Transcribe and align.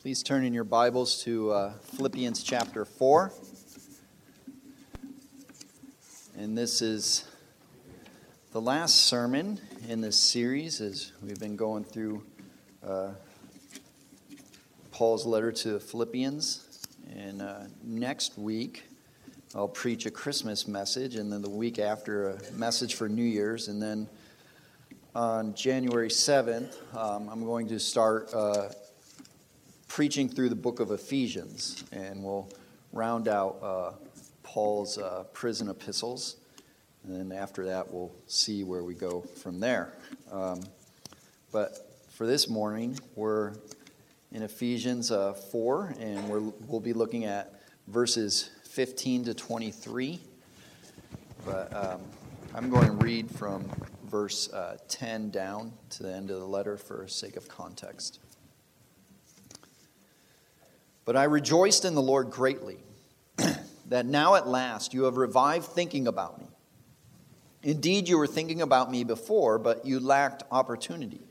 Please 0.00 0.22
turn 0.22 0.44
in 0.44 0.54
your 0.54 0.62
Bibles 0.62 1.24
to 1.24 1.50
uh, 1.50 1.72
Philippians 1.96 2.44
chapter 2.44 2.84
4. 2.84 3.32
And 6.38 6.56
this 6.56 6.80
is 6.80 7.24
the 8.52 8.60
last 8.60 9.06
sermon 9.06 9.60
in 9.88 10.00
this 10.00 10.16
series 10.16 10.80
as 10.80 11.10
we've 11.20 11.40
been 11.40 11.56
going 11.56 11.82
through 11.82 12.22
uh, 12.86 13.10
Paul's 14.92 15.26
letter 15.26 15.50
to 15.50 15.80
Philippians. 15.80 16.86
And 17.16 17.42
uh, 17.42 17.62
next 17.82 18.38
week, 18.38 18.84
I'll 19.52 19.66
preach 19.66 20.06
a 20.06 20.12
Christmas 20.12 20.68
message, 20.68 21.16
and 21.16 21.32
then 21.32 21.42
the 21.42 21.50
week 21.50 21.80
after, 21.80 22.30
a 22.30 22.52
message 22.52 22.94
for 22.94 23.08
New 23.08 23.24
Year's. 23.24 23.66
And 23.66 23.82
then 23.82 24.08
on 25.16 25.54
January 25.54 26.08
7th, 26.08 26.76
um, 26.96 27.28
I'm 27.28 27.44
going 27.44 27.66
to 27.66 27.80
start 27.80 28.32
uh, 28.32 28.68
preaching 29.98 30.28
through 30.28 30.48
the 30.48 30.54
book 30.54 30.78
of 30.78 30.92
Ephesians, 30.92 31.82
and 31.90 32.22
we'll 32.22 32.48
round 32.92 33.26
out 33.26 33.58
uh, 33.60 33.90
Paul's 34.44 34.96
uh, 34.96 35.24
prison 35.32 35.68
epistles. 35.68 36.36
And 37.02 37.32
then 37.32 37.36
after 37.36 37.66
that, 37.66 37.92
we'll 37.92 38.12
see 38.28 38.62
where 38.62 38.84
we 38.84 38.94
go 38.94 39.22
from 39.42 39.58
there. 39.58 39.92
Um, 40.30 40.60
but 41.50 41.98
for 42.10 42.28
this 42.28 42.48
morning, 42.48 42.96
we're 43.16 43.54
in 44.30 44.44
Ephesians 44.44 45.10
uh, 45.10 45.32
4, 45.32 45.96
and 45.98 46.30
we 46.30 46.52
will 46.68 46.78
be 46.78 46.92
looking 46.92 47.24
at 47.24 47.60
verses 47.88 48.50
15 48.68 49.24
to 49.24 49.34
23. 49.34 50.20
But 51.44 51.74
um, 51.74 52.02
I'm 52.54 52.70
going 52.70 52.86
to 52.86 53.04
read 53.04 53.28
from 53.32 53.68
verse 54.04 54.48
uh, 54.52 54.76
10 54.86 55.30
down 55.30 55.72
to 55.90 56.04
the 56.04 56.14
end 56.14 56.30
of 56.30 56.38
the 56.38 56.46
letter 56.46 56.76
for 56.76 57.08
sake 57.08 57.34
of 57.34 57.48
context. 57.48 58.20
But 61.08 61.16
I 61.16 61.24
rejoiced 61.24 61.86
in 61.86 61.94
the 61.94 62.02
Lord 62.02 62.30
greatly 62.30 62.76
that 63.88 64.04
now 64.04 64.34
at 64.34 64.46
last 64.46 64.92
you 64.92 65.04
have 65.04 65.16
revived 65.16 65.64
thinking 65.64 66.06
about 66.06 66.38
me. 66.38 66.48
Indeed, 67.62 68.10
you 68.10 68.18
were 68.18 68.26
thinking 68.26 68.60
about 68.60 68.90
me 68.90 69.04
before, 69.04 69.58
but 69.58 69.86
you 69.86 70.00
lacked 70.00 70.42
opportunity. 70.52 71.22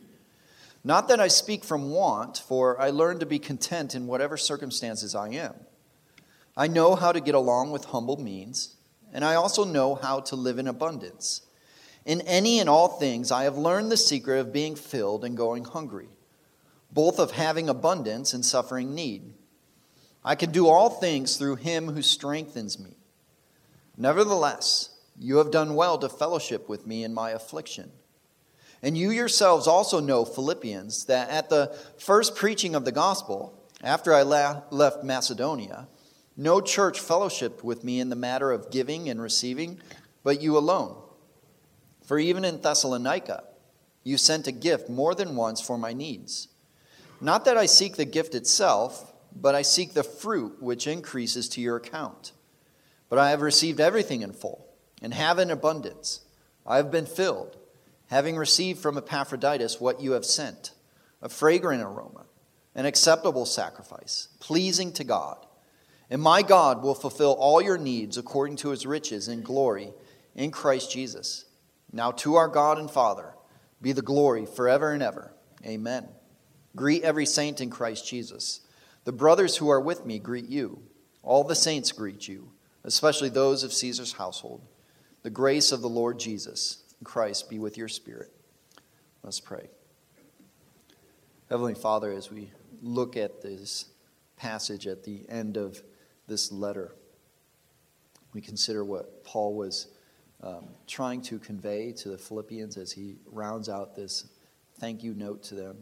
Not 0.84 1.10
that 1.10 1.20
I 1.20 1.28
speak 1.28 1.64
from 1.64 1.92
want, 1.92 2.40
for 2.40 2.82
I 2.82 2.90
learned 2.90 3.20
to 3.20 3.28
be 3.28 3.38
content 3.38 3.94
in 3.94 4.08
whatever 4.08 4.36
circumstances 4.36 5.14
I 5.14 5.30
am. 5.30 5.54
I 6.58 6.66
know 6.66 6.96
how 6.96 7.12
to 7.12 7.22
get 7.22 7.36
along 7.36 7.70
with 7.70 7.86
humble 7.86 8.18
means, 8.18 8.78
and 9.14 9.24
I 9.24 9.36
also 9.36 9.64
know 9.64 9.94
how 9.94 10.22
to 10.22 10.36
live 10.36 10.58
in 10.58 10.68
abundance. 10.68 11.42
In 12.04 12.22
any 12.22 12.58
and 12.60 12.68
all 12.68 12.88
things, 12.88 13.32
I 13.32 13.44
have 13.44 13.60
learned 13.60 13.92
the 13.92 13.98
secret 13.98 14.40
of 14.40 14.52
being 14.52 14.76
filled 14.76 15.24
and 15.24 15.38
going 15.38 15.66
hungry, 15.66 16.10
both 16.92 17.20
of 17.20 17.34
having 17.34 17.70
abundance 17.70 18.34
and 18.34 18.44
suffering 18.44 18.96
need. 18.96 19.36
I 20.28 20.36
can 20.36 20.52
do 20.52 20.68
all 20.68 20.90
things 20.90 21.38
through 21.38 21.56
him 21.56 21.88
who 21.88 22.02
strengthens 22.02 22.78
me. 22.78 22.98
Nevertheless, 23.96 24.90
you 25.18 25.38
have 25.38 25.52
done 25.52 25.74
well 25.74 25.98
to 26.00 26.10
fellowship 26.10 26.68
with 26.68 26.86
me 26.86 27.06
in 27.06 27.14
my 27.14 27.30
affliction. 27.30 27.94
And 28.84 28.98
you 28.98 29.10
yourselves 29.10 29.68
also 29.68 30.02
know, 30.02 30.26
Philippians, 30.26 31.06
that 31.06 31.30
at 31.30 31.50
the 31.50 31.74
first 31.98 32.36
preaching 32.36 32.76
of 32.76 32.84
the 32.84 32.92
gospel, 32.92 33.58
after 33.82 34.14
I 34.14 34.24
left 34.24 35.02
Macedonia, 35.02 35.88
no 36.36 36.60
church 36.60 37.00
fellowshiped 37.00 37.64
with 37.64 37.86
me 37.86 38.02
in 38.02 38.10
the 38.10 38.16
matter 38.18 38.52
of 38.52 38.70
giving 38.70 39.08
and 39.08 39.22
receiving, 39.22 39.80
but 40.26 40.42
you 40.42 40.58
alone. 40.58 41.02
For 42.04 42.20
even 42.20 42.44
in 42.44 42.60
Thessalonica, 42.60 43.46
you 44.04 44.18
sent 44.18 44.46
a 44.46 44.52
gift 44.52 44.90
more 44.90 45.16
than 45.16 45.38
once 45.38 45.62
for 45.62 45.78
my 45.78 45.94
needs. 45.94 46.50
Not 47.22 47.46
that 47.46 47.56
I 47.56 47.66
seek 47.66 47.96
the 47.96 48.04
gift 48.04 48.36
itself 48.36 49.14
but 49.42 49.56
I 49.56 49.62
seek 49.62 49.94
the 49.94 50.04
fruit 50.04 50.62
which 50.62 50.88
increases 50.88 51.50
to 51.50 51.62
your 51.62 51.78
account. 51.78 52.32
But 53.10 53.20
I 53.20 53.30
have 53.30 53.42
received 53.42 53.80
everything 53.80 54.22
in 54.22 54.34
full, 54.34 54.68
and 55.02 55.14
have 55.14 55.40
in 55.40 55.52
abundance. 55.52 56.22
I 56.66 56.78
have 56.78 56.92
been 56.92 57.06
filled, 57.06 57.58
having 58.08 58.36
received 58.36 58.80
from 58.80 58.98
Epaphroditus 58.98 59.80
what 59.80 60.02
you 60.02 60.14
have 60.14 60.26
sent 60.26 60.72
a 61.22 61.30
fragrant 61.30 61.82
aroma, 61.82 62.26
an 62.76 62.86
acceptable 62.86 63.46
sacrifice, 63.46 64.28
pleasing 64.40 64.92
to 64.94 65.04
God. 65.04 65.46
And 66.10 66.22
my 66.22 66.42
God 66.42 66.84
will 66.84 66.94
fulfill 66.94 67.34
all 67.34 67.62
your 67.62 67.78
needs 67.78 68.18
according 68.18 68.58
to 68.58 68.70
his 68.70 68.86
riches 68.86 69.28
and 69.28 69.44
glory 69.44 69.94
in 70.36 70.52
Christ 70.52 70.92
Jesus. 70.92 71.46
Now 71.92 72.12
to 72.12 72.36
our 72.36 72.48
God 72.48 72.78
and 72.78 72.90
Father 72.90 73.34
be 73.82 73.92
the 73.92 74.02
glory 74.02 74.46
forever 74.46 74.92
and 74.92 75.02
ever. 75.02 75.34
Amen. 75.66 76.08
Greet 76.76 77.04
every 77.04 77.26
saint 77.26 77.62
in 77.62 77.70
Christ 77.70 78.08
Jesus. 78.08 78.62
The 79.08 79.14
brothers 79.14 79.56
who 79.56 79.70
are 79.70 79.80
with 79.80 80.06
me 80.06 80.20
greet 80.20 80.50
you. 80.50 80.82
All 81.24 81.46
the 81.46 81.56
saints 81.56 81.94
greet 81.94 82.28
you, 82.28 82.52
especially 82.84 83.30
those 83.30 83.64
of 83.64 83.72
Caesar's 83.72 84.12
household. 84.12 84.68
The 85.24 85.30
grace 85.30 85.72
of 85.72 85.80
the 85.80 85.88
Lord 85.88 86.20
Jesus 86.20 86.84
Christ 87.06 87.50
be 87.50 87.58
with 87.58 87.78
your 87.78 87.88
spirit. 87.88 88.34
Let's 89.24 89.40
pray. 89.40 89.70
Heavenly 91.50 91.74
Father, 91.74 92.12
as 92.12 92.30
we 92.30 92.52
look 92.82 93.16
at 93.16 93.42
this 93.42 93.86
passage 94.36 94.88
at 94.88 95.06
the 95.06 95.22
end 95.30 95.56
of 95.56 95.82
this 96.28 96.52
letter, 96.52 96.94
we 98.34 98.42
consider 98.42 98.84
what 98.84 99.24
Paul 99.24 99.56
was 99.56 99.88
um, 100.44 100.68
trying 100.86 101.22
to 101.22 101.40
convey 101.40 101.94
to 101.94 102.10
the 102.10 102.18
Philippians 102.18 102.76
as 102.76 102.92
he 102.92 103.16
rounds 103.32 103.70
out 103.70 103.96
this 103.96 104.26
thank 104.82 105.02
you 105.02 105.14
note 105.14 105.44
to 105.44 105.56
them. 105.56 105.78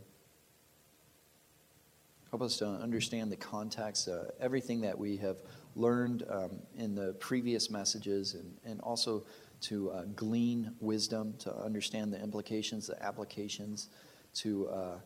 Help 2.36 2.48
us 2.48 2.58
to 2.58 2.68
understand 2.68 3.32
the 3.32 3.38
context, 3.38 4.10
uh, 4.10 4.26
everything 4.42 4.82
that 4.82 5.00
we 5.00 5.16
have 5.16 5.38
learned 5.78 6.26
um, 6.30 6.60
in 6.78 6.94
the 6.94 7.14
previous 7.14 7.70
messages, 7.70 8.34
and, 8.34 8.58
and 8.66 8.82
also 8.82 9.24
to 9.62 9.90
uh, 9.92 10.04
glean 10.18 10.76
wisdom, 10.82 11.34
to 11.40 11.56
understand 11.56 12.12
the 12.12 12.22
implications, 12.22 12.88
the 12.88 13.02
applications, 13.02 13.88
to 14.34 14.68
uh, 14.68 14.98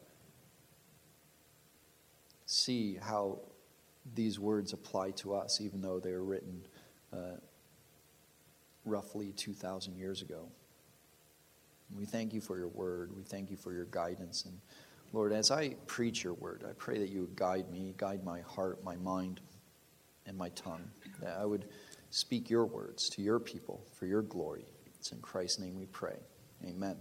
see 2.48 2.98
how 3.00 3.38
these 4.16 4.40
words 4.40 4.74
apply 4.74 5.12
to 5.12 5.36
us, 5.36 5.62
even 5.62 5.84
though 5.84 6.00
they 6.00 6.14
were 6.14 6.24
written 6.24 6.66
uh, 7.14 7.38
roughly 8.86 9.34
2,000 9.34 9.96
years 9.96 10.24
ago. 10.24 10.48
We 11.96 12.06
thank 12.06 12.34
you 12.34 12.42
for 12.42 12.58
your 12.58 12.70
word. 12.70 13.16
We 13.16 13.22
thank 13.22 13.52
you 13.52 13.58
for 13.58 13.72
your 13.72 13.86
guidance 13.86 14.46
and 14.46 14.60
Lord, 15.12 15.34
as 15.34 15.50
I 15.50 15.70
preach 15.88 16.24
your 16.24 16.34
word, 16.36 16.64
I 16.70 16.74
pray 16.74 17.00
that 17.00 17.09
you 17.09 17.22
would 17.22 17.36
guide 17.36 17.72
me, 17.72 17.96
guide 17.97 18.24
my 18.24 18.42
heart, 18.42 18.84
my 18.84 18.96
mind, 18.97 19.42
and 20.28 20.38
my 20.38 20.50
tongue, 20.50 20.88
that 21.22 21.38
I 21.40 21.46
would 21.46 21.66
speak 22.12 22.50
your 22.50 22.66
words 22.66 23.09
to 23.09 23.22
your 23.22 23.40
people 23.40 23.84
for 23.94 24.06
your 24.06 24.22
glory. 24.22 24.66
It's 25.00 25.12
in 25.12 25.19
Christ's 25.19 25.59
name 25.59 25.75
we 25.78 25.88
pray. 25.88 26.18
Amen. 26.68 26.98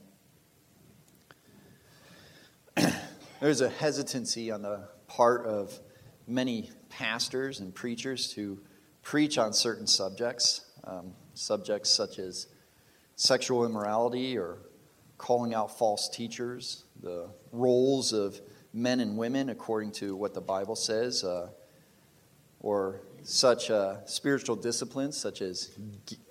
There's 3.41 3.61
a 3.61 3.69
hesitancy 3.69 4.51
on 4.51 4.63
the 4.63 4.89
part 5.07 5.45
of 5.45 5.79
many 6.27 6.71
pastors 6.89 7.61
and 7.61 7.75
preachers 7.75 8.33
to 8.35 8.59
preach 9.03 9.37
on 9.37 9.53
certain 9.53 9.87
subjects, 9.87 10.63
um, 10.85 11.13
subjects 11.35 11.91
such 11.91 12.19
as 12.19 12.47
sexual 13.17 13.67
immorality 13.67 14.39
or 14.39 14.59
calling 15.19 15.53
out 15.53 15.77
false 15.77 16.09
teachers, 16.09 16.85
the 17.03 17.29
roles 17.53 18.13
of 18.13 18.41
men 18.73 19.01
and 19.01 19.19
women 19.19 19.51
according 19.51 19.91
to 19.91 20.15
what 20.17 20.33
the 20.33 20.41
Bible 20.41 20.77
says, 20.77 21.25
uh, 21.25 21.49
or 22.61 23.01
such 23.23 23.71
uh, 23.71 24.05
spiritual 24.07 24.57
disciplines 24.57 25.17
such 25.17 25.43
as 25.43 25.71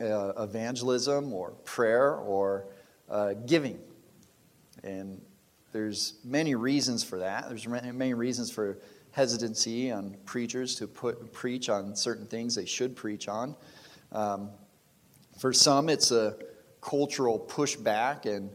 uh, 0.01 0.31
evangelism 0.39 1.33
or 1.33 1.51
prayer 1.63 2.15
or 2.15 2.65
uh, 3.09 3.33
giving. 3.45 3.79
And 4.83 5.21
there's 5.71 6.13
many 6.23 6.55
reasons 6.55 7.03
for 7.03 7.19
that. 7.19 7.49
There's 7.49 7.67
many 7.67 8.13
reasons 8.13 8.49
for 8.51 8.79
hesitancy 9.11 9.91
on 9.91 10.15
preachers 10.25 10.75
to 10.75 10.87
put 10.87 11.33
preach 11.33 11.69
on 11.69 11.95
certain 11.95 12.25
things 12.25 12.55
they 12.55 12.65
should 12.65 12.95
preach 12.95 13.27
on. 13.27 13.55
Um, 14.11 14.49
for 15.39 15.51
some, 15.51 15.89
it's 15.89 16.11
a 16.11 16.37
cultural 16.81 17.39
pushback 17.39 18.25
and 18.25 18.49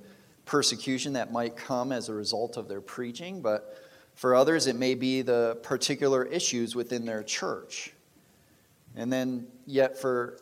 persecution 0.52 1.14
that 1.14 1.32
might 1.32 1.56
come 1.56 1.92
as 1.92 2.10
a 2.10 2.12
result 2.14 2.58
of 2.58 2.68
their 2.68 2.82
preaching, 2.82 3.40
but 3.40 3.74
for 4.14 4.34
others, 4.34 4.66
it 4.66 4.76
may 4.76 4.94
be 4.94 5.22
the 5.22 5.58
particular 5.62 6.24
issues 6.26 6.76
within 6.76 7.06
their 7.06 7.22
church. 7.22 7.94
And 8.94 9.10
then, 9.10 9.46
yet, 9.64 9.98
for 9.98 10.38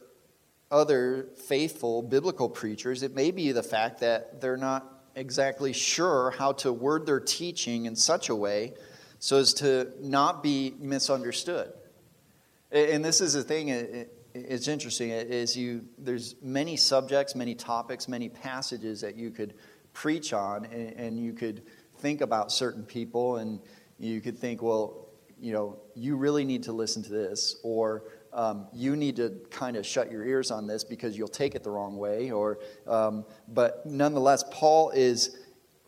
other 0.68 1.28
faithful 1.46 2.02
biblical 2.02 2.48
preachers, 2.48 3.04
it 3.04 3.14
may 3.14 3.30
be 3.30 3.52
the 3.52 3.62
fact 3.62 4.00
that 4.00 4.40
they're 4.40 4.56
not 4.56 4.84
exactly 5.14 5.72
sure 5.72 6.34
how 6.36 6.54
to 6.54 6.72
word 6.72 7.06
their 7.06 7.20
teaching 7.20 7.86
in 7.86 7.94
such 7.94 8.30
a 8.30 8.34
way 8.34 8.74
so 9.20 9.36
as 9.36 9.54
to 9.54 9.92
not 10.00 10.42
be 10.42 10.74
misunderstood. 10.80 11.72
And 12.72 13.04
this 13.04 13.20
is 13.20 13.34
the 13.34 13.44
thing, 13.44 14.08
it's 14.34 14.66
interesting, 14.66 15.10
is 15.10 15.56
you, 15.56 15.84
there's 15.98 16.34
many 16.42 16.76
subjects, 16.76 17.36
many 17.36 17.54
topics, 17.54 18.08
many 18.08 18.28
passages 18.28 19.02
that 19.02 19.14
you 19.14 19.30
could 19.30 19.54
preach 19.92 20.32
on, 20.32 20.64
and, 20.66 20.92
and 20.96 21.19
you 21.19 21.32
could 21.32 21.62
think 21.98 22.20
about 22.20 22.50
certain 22.52 22.84
people, 22.84 23.37
and 23.37 23.60
you 23.98 24.20
could 24.20 24.38
think, 24.38 24.62
well, 24.62 25.08
you 25.40 25.52
know, 25.52 25.78
you 25.94 26.16
really 26.16 26.44
need 26.44 26.62
to 26.64 26.72
listen 26.72 27.02
to 27.02 27.12
this, 27.12 27.56
or 27.62 28.04
um, 28.32 28.66
you 28.72 28.96
need 28.96 29.16
to 29.16 29.40
kind 29.50 29.76
of 29.76 29.84
shut 29.84 30.10
your 30.10 30.25
ears 30.25 30.50
on 30.50 30.66
this 30.66 30.84
because 30.84 31.16
you'll 31.16 31.28
take 31.28 31.54
it 31.54 31.62
the 31.62 31.70
wrong 31.70 31.96
way. 31.96 32.31
Or, 32.31 32.58
um, 32.87 33.25
but 33.48 33.84
nonetheless, 33.87 34.44
Paul 34.50 34.90
is 34.90 35.38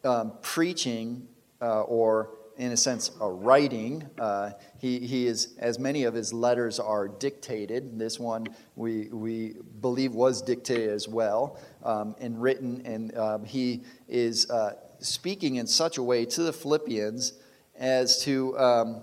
um, 0.05 0.33
preaching 0.43 1.29
uh, 1.61 1.83
or 1.83 2.31
in 2.57 2.73
a 2.73 2.77
sense, 2.77 3.11
a 3.21 3.29
writing. 3.29 4.09
Uh, 4.19 4.51
he, 4.79 5.01
he 5.01 5.27
is, 5.27 5.55
as 5.59 5.79
many 5.79 6.05
of 6.05 6.15
his 6.15 6.33
letters 6.33 6.79
are 6.79 7.09
dictated. 7.09 7.99
This 7.99 8.19
one 8.19 8.49
we, 8.77 9.09
we 9.09 9.57
believe 9.81 10.15
was 10.15 10.43
dictated 10.43 10.91
as 10.91 11.09
well 11.09 11.59
um, 11.83 12.15
and 12.21 12.41
written. 12.41 12.83
And 12.85 13.17
um, 13.17 13.45
he 13.45 13.83
is 14.09 14.51
uh, 14.51 14.75
speaking 15.01 15.57
in 15.57 15.67
such 15.67 15.99
a 15.99 16.03
way 16.03 16.25
to 16.27 16.43
the 16.43 16.53
Philippians 16.53 17.35
as 17.79 18.23
to 18.25 18.59
um, 18.59 19.03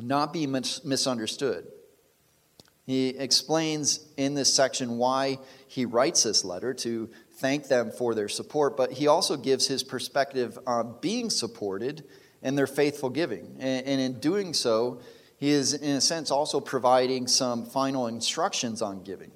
not 0.00 0.32
be 0.32 0.46
mis- 0.46 0.84
misunderstood. 0.84 1.66
He 2.86 3.08
explains 3.10 4.06
in 4.16 4.32
this 4.32 4.52
section 4.52 4.96
why 4.96 5.38
he 5.66 5.84
writes 5.84 6.22
this 6.22 6.42
letter 6.42 6.72
to 6.72 7.10
thank 7.34 7.68
them 7.68 7.90
for 7.90 8.14
their 8.14 8.28
support, 8.28 8.76
but 8.78 8.92
he 8.92 9.06
also 9.06 9.36
gives 9.36 9.66
his 9.66 9.84
perspective 9.84 10.58
on 10.66 10.96
being 11.00 11.28
supported 11.28 12.04
and 12.42 12.56
their 12.56 12.66
faithful 12.66 13.10
giving. 13.10 13.56
And, 13.58 13.86
and 13.86 14.00
in 14.00 14.20
doing 14.20 14.54
so, 14.54 15.00
he 15.36 15.50
is, 15.50 15.74
in 15.74 15.96
a 15.96 16.00
sense, 16.00 16.30
also 16.30 16.60
providing 16.60 17.26
some 17.26 17.64
final 17.64 18.08
instructions 18.08 18.82
on 18.82 19.02
giving, 19.04 19.30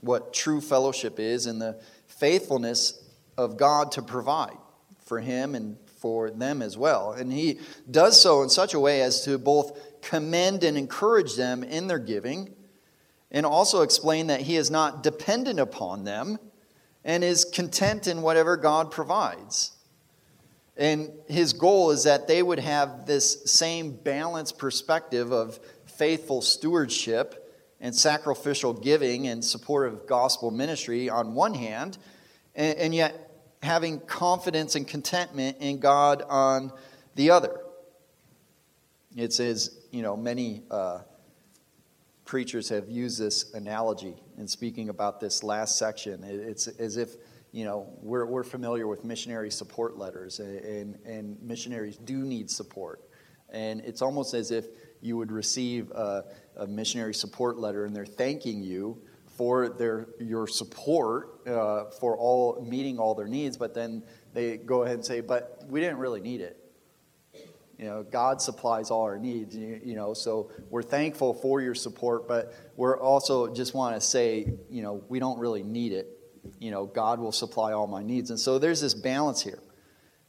what 0.00 0.34
true 0.34 0.60
fellowship 0.60 1.20
is, 1.20 1.46
and 1.46 1.60
the 1.60 1.80
faithfulness 2.06 3.02
of 3.36 3.56
God 3.56 3.92
to 3.92 4.02
provide 4.02 4.56
for 5.04 5.20
him 5.20 5.54
and 5.54 5.76
for 6.00 6.30
them 6.30 6.60
as 6.60 6.76
well. 6.76 7.12
And 7.12 7.32
he 7.32 7.60
does 7.90 8.20
so 8.20 8.42
in 8.42 8.48
such 8.48 8.74
a 8.74 8.80
way 8.80 9.02
as 9.02 9.24
to 9.24 9.38
both 9.38 10.00
commend 10.02 10.64
and 10.64 10.76
encourage 10.76 11.36
them 11.36 11.62
in 11.62 11.86
their 11.86 11.98
giving, 11.98 12.54
and 13.30 13.44
also 13.44 13.82
explain 13.82 14.28
that 14.28 14.42
he 14.42 14.56
is 14.56 14.70
not 14.70 15.02
dependent 15.02 15.60
upon 15.60 16.04
them 16.04 16.38
and 17.04 17.22
is 17.22 17.44
content 17.44 18.06
in 18.06 18.22
whatever 18.22 18.56
God 18.56 18.90
provides. 18.90 19.72
And 20.78 21.10
his 21.26 21.52
goal 21.52 21.90
is 21.90 22.04
that 22.04 22.28
they 22.28 22.40
would 22.40 22.60
have 22.60 23.04
this 23.04 23.42
same 23.50 23.90
balanced 23.90 24.58
perspective 24.58 25.32
of 25.32 25.58
faithful 25.86 26.40
stewardship 26.40 27.44
and 27.80 27.94
sacrificial 27.94 28.72
giving 28.72 29.26
and 29.26 29.44
support 29.44 29.88
of 29.88 30.06
gospel 30.06 30.52
ministry 30.52 31.10
on 31.10 31.34
one 31.34 31.54
hand, 31.54 31.98
and, 32.54 32.78
and 32.78 32.94
yet 32.94 33.30
having 33.62 33.98
confidence 34.00 34.76
and 34.76 34.86
contentment 34.86 35.56
in 35.58 35.80
God 35.80 36.22
on 36.28 36.72
the 37.16 37.30
other. 37.30 37.56
It's 39.16 39.40
as, 39.40 39.76
you 39.90 40.02
know, 40.02 40.16
many 40.16 40.62
uh, 40.70 41.00
preachers 42.24 42.68
have 42.68 42.88
used 42.88 43.18
this 43.18 43.52
analogy 43.52 44.14
in 44.36 44.46
speaking 44.46 44.90
about 44.90 45.18
this 45.18 45.42
last 45.42 45.76
section. 45.76 46.22
It's 46.22 46.68
as 46.68 46.96
if 46.96 47.16
you 47.52 47.64
know, 47.64 47.88
we're, 48.02 48.26
we're 48.26 48.44
familiar 48.44 48.86
with 48.86 49.04
missionary 49.04 49.50
support 49.50 49.96
letters, 49.96 50.38
and, 50.40 50.98
and 51.04 51.40
missionaries 51.42 51.96
do 51.96 52.18
need 52.18 52.50
support. 52.50 53.02
And 53.50 53.80
it's 53.80 54.02
almost 54.02 54.34
as 54.34 54.50
if 54.50 54.66
you 55.00 55.16
would 55.16 55.32
receive 55.32 55.90
a, 55.92 56.24
a 56.56 56.66
missionary 56.66 57.14
support 57.14 57.58
letter 57.58 57.84
and 57.86 57.94
they're 57.94 58.04
thanking 58.04 58.62
you 58.62 59.00
for 59.26 59.68
their, 59.68 60.08
your 60.18 60.46
support 60.46 61.46
uh, 61.46 61.84
for 62.00 62.16
all 62.16 62.64
meeting 62.68 62.98
all 62.98 63.14
their 63.14 63.28
needs, 63.28 63.56
but 63.56 63.72
then 63.72 64.02
they 64.34 64.56
go 64.56 64.82
ahead 64.82 64.96
and 64.96 65.04
say, 65.04 65.20
but 65.20 65.64
we 65.68 65.80
didn't 65.80 65.98
really 65.98 66.20
need 66.20 66.40
it. 66.40 66.56
You 67.78 67.84
know, 67.84 68.02
God 68.02 68.42
supplies 68.42 68.90
all 68.90 69.02
our 69.02 69.18
needs, 69.18 69.56
you, 69.56 69.80
you 69.84 69.94
know, 69.94 70.12
so 70.12 70.50
we're 70.68 70.82
thankful 70.82 71.32
for 71.32 71.60
your 71.60 71.76
support, 71.76 72.26
but 72.26 72.52
we're 72.76 73.00
also 73.00 73.54
just 73.54 73.72
want 73.72 73.94
to 73.94 74.00
say, 74.00 74.52
you 74.68 74.82
know, 74.82 75.04
we 75.08 75.20
don't 75.20 75.38
really 75.38 75.62
need 75.62 75.92
it 75.92 76.17
you 76.58 76.70
know, 76.70 76.86
God 76.86 77.20
will 77.20 77.32
supply 77.32 77.72
all 77.72 77.86
my 77.86 78.02
needs. 78.02 78.30
And 78.30 78.38
so 78.38 78.58
there's 78.58 78.80
this 78.80 78.94
balance 78.94 79.42
here 79.42 79.60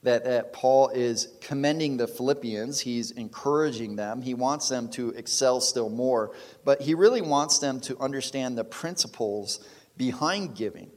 that, 0.04 0.24
that 0.25 0.54
Paul 0.54 0.89
is 0.89 1.27
commending 1.42 1.98
the 1.98 2.07
Philippians. 2.07 2.80
He's 2.80 3.12
encouraging 3.12 3.95
them. 3.95 4.21
He 4.21 4.33
wants 4.33 4.69
them 4.69 4.89
to 4.92 5.10
excel 5.10 5.60
still 5.62 5.89
more, 5.89 6.36
but 6.63 6.81
he 6.81 6.94
really 6.94 7.21
wants 7.21 7.60
them 7.60 7.80
to 7.81 7.98
understand 8.00 8.57
the 8.57 8.63
principles 8.63 9.66
behind 9.98 10.56
giving 10.56 10.92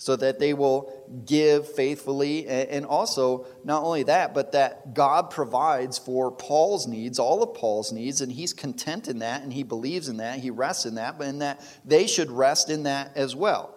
so 0.00 0.16
that 0.16 0.38
they 0.38 0.54
will 0.54 0.90
give 1.26 1.70
faithfully. 1.74 2.48
And 2.48 2.86
also, 2.86 3.46
not 3.64 3.82
only 3.82 4.04
that, 4.04 4.32
but 4.32 4.52
that 4.52 4.94
God 4.94 5.30
provides 5.30 5.98
for 5.98 6.32
Paul's 6.32 6.86
needs, 6.86 7.18
all 7.18 7.42
of 7.42 7.54
Paul's 7.54 7.92
needs, 7.92 8.22
and 8.22 8.32
he's 8.32 8.54
content 8.54 9.08
in 9.08 9.18
that, 9.18 9.42
and 9.42 9.52
he 9.52 9.62
believes 9.62 10.08
in 10.08 10.16
that, 10.16 10.38
he 10.38 10.48
rests 10.48 10.86
in 10.86 10.94
that, 10.94 11.18
but 11.18 11.26
in 11.26 11.40
that 11.40 11.60
they 11.84 12.06
should 12.06 12.30
rest 12.30 12.70
in 12.70 12.84
that 12.84 13.14
as 13.14 13.36
well. 13.36 13.76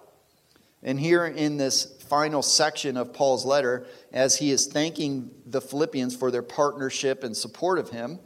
And 0.83 0.99
here 0.99 1.25
in 1.25 1.57
this 1.57 1.85
final 2.09 2.41
section 2.41 2.97
of 2.97 3.13
Paul's 3.13 3.45
letter, 3.45 3.85
as 4.11 4.37
he 4.37 4.51
is 4.51 4.67
thanking 4.67 5.31
the 5.45 5.61
Philippians 5.61 6.15
for 6.15 6.29
their 6.29 6.43
partnership 6.43 7.23
and 7.23 7.35
support 7.35 7.79
of 7.79 7.89
him, 7.89 8.19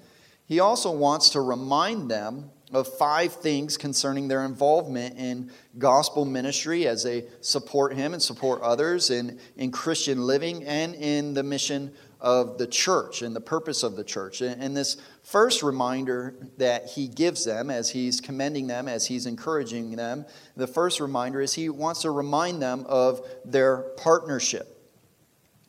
he 0.46 0.60
also 0.60 0.92
wants 0.92 1.30
to 1.32 1.42
remind 1.42 2.10
them 2.10 2.52
of 2.74 2.88
five 2.98 3.32
things 3.34 3.78
concerning 3.78 4.28
their 4.28 4.44
involvement 4.44 5.18
in 5.18 5.52
gospel 5.78 6.26
ministry 6.26 6.88
as 6.88 7.04
they 7.04 7.26
support 7.40 7.94
him 7.94 8.14
and 8.14 8.22
support 8.22 8.62
others 8.62 9.10
in, 9.10 9.40
in 9.56 9.72
Christian 9.72 10.26
living 10.26 10.66
and 10.66 10.96
in 10.96 11.34
the 11.34 11.44
mission 11.44 11.94
of 12.20 12.58
the 12.58 12.68
church 12.68 13.22
and 13.22 13.36
the 13.36 13.42
purpose 13.42 13.84
of 13.84 13.96
the 13.96 14.04
church. 14.04 14.42
And 14.42 14.76
this 14.76 14.98
first 15.24 15.62
reminder 15.62 16.36
that 16.58 16.88
he 16.88 17.08
gives 17.08 17.46
them 17.46 17.70
as 17.70 17.92
he's 17.92 18.20
commending 18.20 18.68
them, 18.68 18.88
as 18.88 19.06
he's 19.06 19.26
encouraging 19.26 19.96
them, 19.96 20.26
the 20.56 20.68
first 20.68 21.00
reminder 21.00 21.42
is 21.42 21.54
he 21.54 21.70
wants 21.70 22.02
to 22.02 22.12
remind 22.12 22.62
them 22.62 22.86
of 22.88 23.28
their 23.46 23.78
partnership. 23.98 24.74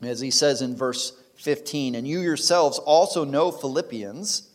As 0.01 0.21
he 0.21 0.31
says 0.31 0.63
in 0.63 0.77
verse 0.77 1.13
15, 1.37 1.95
and 1.95 2.07
you 2.07 2.21
yourselves 2.21 2.79
also 2.79 3.25
know, 3.25 3.51
Philippians, 3.51 4.49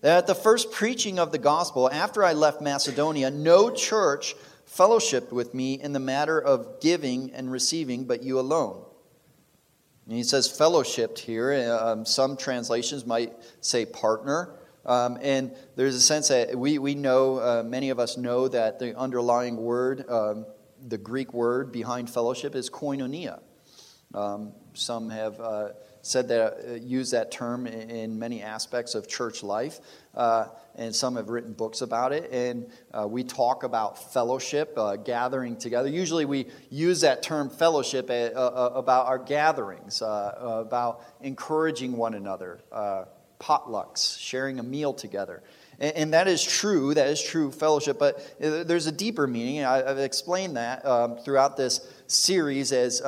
that 0.00 0.18
at 0.18 0.26
the 0.26 0.34
first 0.34 0.72
preaching 0.72 1.18
of 1.18 1.32
the 1.32 1.38
gospel, 1.38 1.88
after 1.90 2.24
I 2.24 2.32
left 2.32 2.60
Macedonia, 2.60 3.30
no 3.30 3.70
church 3.70 4.34
fellowshipped 4.68 5.32
with 5.32 5.54
me 5.54 5.74
in 5.74 5.92
the 5.92 6.00
matter 6.00 6.40
of 6.40 6.80
giving 6.80 7.32
and 7.32 7.50
receiving, 7.50 8.04
but 8.04 8.22
you 8.22 8.40
alone. 8.40 8.84
And 10.06 10.16
he 10.16 10.22
says 10.24 10.48
fellowshipped 10.48 11.18
here. 11.18 11.78
Um, 11.80 12.04
some 12.04 12.36
translations 12.36 13.06
might 13.06 13.32
say 13.60 13.86
partner. 13.86 14.58
Um, 14.84 15.18
and 15.22 15.54
there's 15.76 15.94
a 15.94 16.00
sense 16.00 16.28
that 16.28 16.56
we, 16.56 16.78
we 16.78 16.94
know, 16.94 17.38
uh, 17.38 17.62
many 17.64 17.90
of 17.90 17.98
us 17.98 18.16
know 18.16 18.48
that 18.48 18.78
the 18.78 18.96
underlying 18.98 19.56
word, 19.56 20.08
um, 20.08 20.46
the 20.84 20.98
Greek 20.98 21.32
word 21.32 21.70
behind 21.70 22.10
fellowship 22.10 22.56
is 22.56 22.68
koinonia. 22.68 23.40
Um, 24.12 24.52
some 24.74 25.10
have 25.10 25.40
uh, 25.40 25.68
said 26.02 26.28
that, 26.28 26.40
uh, 26.68 26.72
use 26.74 27.12
that 27.12 27.30
term 27.30 27.66
in, 27.66 27.90
in, 27.90 28.18
many 28.18 28.42
aspects 28.42 28.94
of 28.94 29.08
church 29.08 29.42
life, 29.42 29.80
uh, 30.14 30.46
and 30.76 30.94
some 30.94 31.16
have 31.16 31.28
written 31.28 31.52
books 31.52 31.80
about 31.82 32.12
it. 32.12 32.30
And 32.32 32.66
uh, 32.92 33.06
we 33.06 33.24
talk 33.24 33.62
about 33.62 34.12
fellowship, 34.12 34.74
uh, 34.76 34.96
gathering 34.96 35.56
together. 35.56 35.88
Usually, 35.88 36.24
we 36.24 36.46
use 36.70 37.00
that 37.02 37.22
term 37.22 37.50
fellowship 37.50 38.08
uh, 38.10 38.12
uh, 38.12 38.72
about 38.74 39.06
our 39.06 39.18
gatherings, 39.18 40.02
about 40.02 41.04
encouraging 41.20 41.96
one 41.96 42.14
another, 42.14 42.60
potlucks, 43.40 44.18
sharing 44.18 44.58
a 44.58 44.62
meal 44.62 44.94
together. 44.94 45.42
And, 45.78 45.96
and, 45.96 46.14
that 46.14 46.28
is 46.28 46.44
true, 46.44 46.94
that 46.94 47.08
is 47.08 47.20
true 47.20 47.50
fellowship, 47.50 47.98
but 47.98 48.36
there's 48.38 48.86
a 48.86 48.92
deeper 48.92 49.26
meaning. 49.26 49.58
And 49.58 49.66
I, 49.66 49.88
have 49.88 49.98
explained 49.98 50.56
that 50.56 50.84
um, 50.86 51.16
throughout 51.16 51.56
this 51.56 51.80
series 52.06 52.72
as 52.72 53.00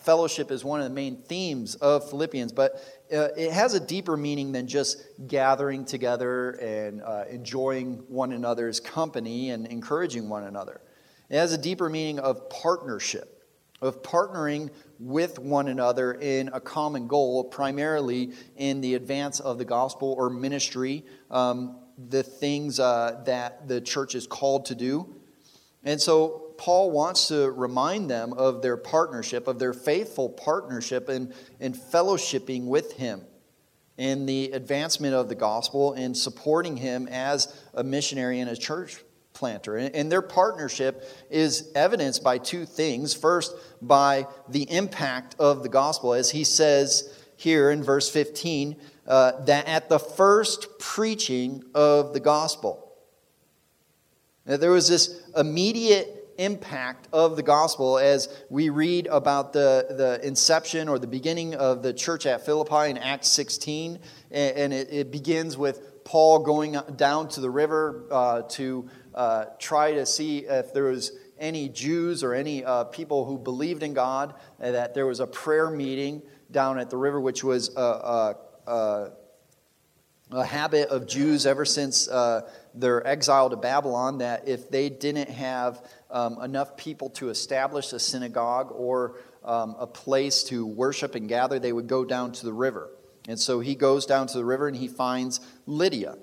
fellowship 0.00 0.50
is 0.50 0.64
one 0.64 0.80
of 0.80 0.84
the 0.84 0.94
main 0.94 1.16
themes 1.16 1.74
of 1.76 2.08
Philippians, 2.08 2.50
but 2.52 2.97
uh, 3.12 3.28
it 3.36 3.52
has 3.52 3.74
a 3.74 3.80
deeper 3.80 4.16
meaning 4.16 4.52
than 4.52 4.66
just 4.66 5.02
gathering 5.26 5.84
together 5.84 6.50
and 6.52 7.02
uh, 7.02 7.24
enjoying 7.30 8.02
one 8.08 8.32
another's 8.32 8.80
company 8.80 9.50
and 9.50 9.66
encouraging 9.66 10.28
one 10.28 10.44
another. 10.44 10.80
It 11.28 11.36
has 11.36 11.52
a 11.52 11.58
deeper 11.58 11.88
meaning 11.88 12.18
of 12.18 12.48
partnership, 12.50 13.44
of 13.80 14.02
partnering 14.02 14.70
with 14.98 15.38
one 15.38 15.68
another 15.68 16.14
in 16.14 16.48
a 16.52 16.60
common 16.60 17.06
goal, 17.06 17.44
primarily 17.44 18.32
in 18.56 18.80
the 18.80 18.94
advance 18.94 19.40
of 19.40 19.58
the 19.58 19.64
gospel 19.64 20.14
or 20.18 20.30
ministry, 20.30 21.04
um, 21.30 21.78
the 22.08 22.22
things 22.22 22.80
uh, 22.80 23.22
that 23.26 23.68
the 23.68 23.80
church 23.80 24.14
is 24.14 24.26
called 24.26 24.66
to 24.66 24.74
do. 24.74 25.14
And 25.84 26.00
so 26.00 26.47
Paul 26.58 26.90
wants 26.90 27.28
to 27.28 27.50
remind 27.52 28.10
them 28.10 28.32
of 28.34 28.60
their 28.60 28.76
partnership, 28.76 29.46
of 29.46 29.58
their 29.58 29.72
faithful 29.72 30.28
partnership 30.28 31.08
in, 31.08 31.32
in 31.60 31.72
fellowshipping 31.72 32.66
with 32.66 32.92
him 32.92 33.22
in 33.96 34.26
the 34.26 34.50
advancement 34.52 35.14
of 35.14 35.28
the 35.28 35.34
gospel 35.34 35.92
and 35.92 36.16
supporting 36.16 36.76
him 36.76 37.08
as 37.08 37.62
a 37.74 37.82
missionary 37.82 38.40
and 38.40 38.50
a 38.50 38.56
church 38.56 38.98
planter. 39.32 39.76
And 39.76 40.10
their 40.10 40.22
partnership 40.22 41.04
is 41.30 41.70
evidenced 41.74 42.24
by 42.24 42.38
two 42.38 42.66
things. 42.66 43.14
First, 43.14 43.54
by 43.80 44.26
the 44.48 44.70
impact 44.70 45.36
of 45.38 45.62
the 45.62 45.68
gospel, 45.68 46.12
as 46.12 46.30
he 46.30 46.42
says 46.42 47.14
here 47.36 47.70
in 47.70 47.84
verse 47.84 48.10
15 48.10 48.76
uh, 49.06 49.44
that 49.44 49.66
at 49.68 49.88
the 49.88 49.98
first 49.98 50.78
preaching 50.80 51.62
of 51.72 52.12
the 52.12 52.20
gospel, 52.20 52.92
there 54.44 54.70
was 54.70 54.88
this 54.88 55.22
immediate 55.36 56.17
impact 56.38 57.08
of 57.12 57.36
the 57.36 57.42
gospel 57.42 57.98
as 57.98 58.28
we 58.48 58.70
read 58.70 59.06
about 59.08 59.52
the, 59.52 59.86
the 59.90 60.26
inception 60.26 60.88
or 60.88 60.98
the 60.98 61.06
beginning 61.06 61.54
of 61.54 61.82
the 61.82 61.92
church 61.92 62.24
at 62.26 62.46
Philippi 62.46 62.90
in 62.90 62.96
Acts 62.96 63.28
16. 63.28 63.98
And, 64.30 64.72
it, 64.72 64.88
it 64.90 65.10
begins 65.10 65.58
with 65.58 66.04
Paul 66.04 66.38
going 66.38 66.78
down 66.96 67.28
to 67.30 67.40
the 67.40 67.50
river 67.50 68.06
uh, 68.10 68.42
to 68.50 68.88
uh, 69.14 69.46
try 69.58 69.92
to 69.92 70.06
see 70.06 70.38
if 70.38 70.72
there 70.72 70.84
was 70.84 71.12
any 71.38 71.68
Jews 71.68 72.22
or 72.22 72.34
any 72.34 72.64
uh, 72.64 72.84
people 72.84 73.24
who 73.24 73.38
believed 73.38 73.82
in 73.82 73.94
God, 73.94 74.34
that 74.58 74.94
there 74.94 75.06
was 75.06 75.20
a 75.20 75.26
prayer 75.26 75.70
meeting 75.70 76.22
down 76.50 76.78
at 76.78 76.90
the 76.90 76.96
river, 76.96 77.20
which 77.20 77.44
was 77.44 77.74
a, 77.76 77.80
a, 77.80 78.36
a, 78.66 79.10
a 80.32 80.44
habit 80.44 80.88
of 80.88 81.06
Jews 81.06 81.46
ever 81.46 81.64
since 81.64 82.08
uh, 82.08 82.48
their 82.74 83.06
exile 83.06 83.50
to 83.50 83.56
Babylon, 83.56 84.18
that 84.18 84.48
if 84.48 84.70
they 84.70 84.88
didn't 84.88 85.30
have 85.30 85.82
um, 86.10 86.40
enough 86.42 86.76
people 86.76 87.10
to 87.10 87.28
establish 87.28 87.92
a 87.92 87.98
synagogue 87.98 88.72
or 88.72 89.16
um, 89.44 89.76
a 89.78 89.86
place 89.86 90.42
to 90.44 90.66
worship 90.66 91.14
and 91.14 91.28
gather, 91.28 91.58
they 91.58 91.72
would 91.72 91.86
go 91.86 92.04
down 92.04 92.32
to 92.32 92.44
the 92.44 92.52
river. 92.52 92.90
And 93.28 93.38
so 93.38 93.60
he 93.60 93.74
goes 93.74 94.06
down 94.06 94.26
to 94.28 94.38
the 94.38 94.44
river 94.44 94.68
and 94.68 94.76
he 94.76 94.88
finds 94.88 95.40
Lydia. 95.66 96.16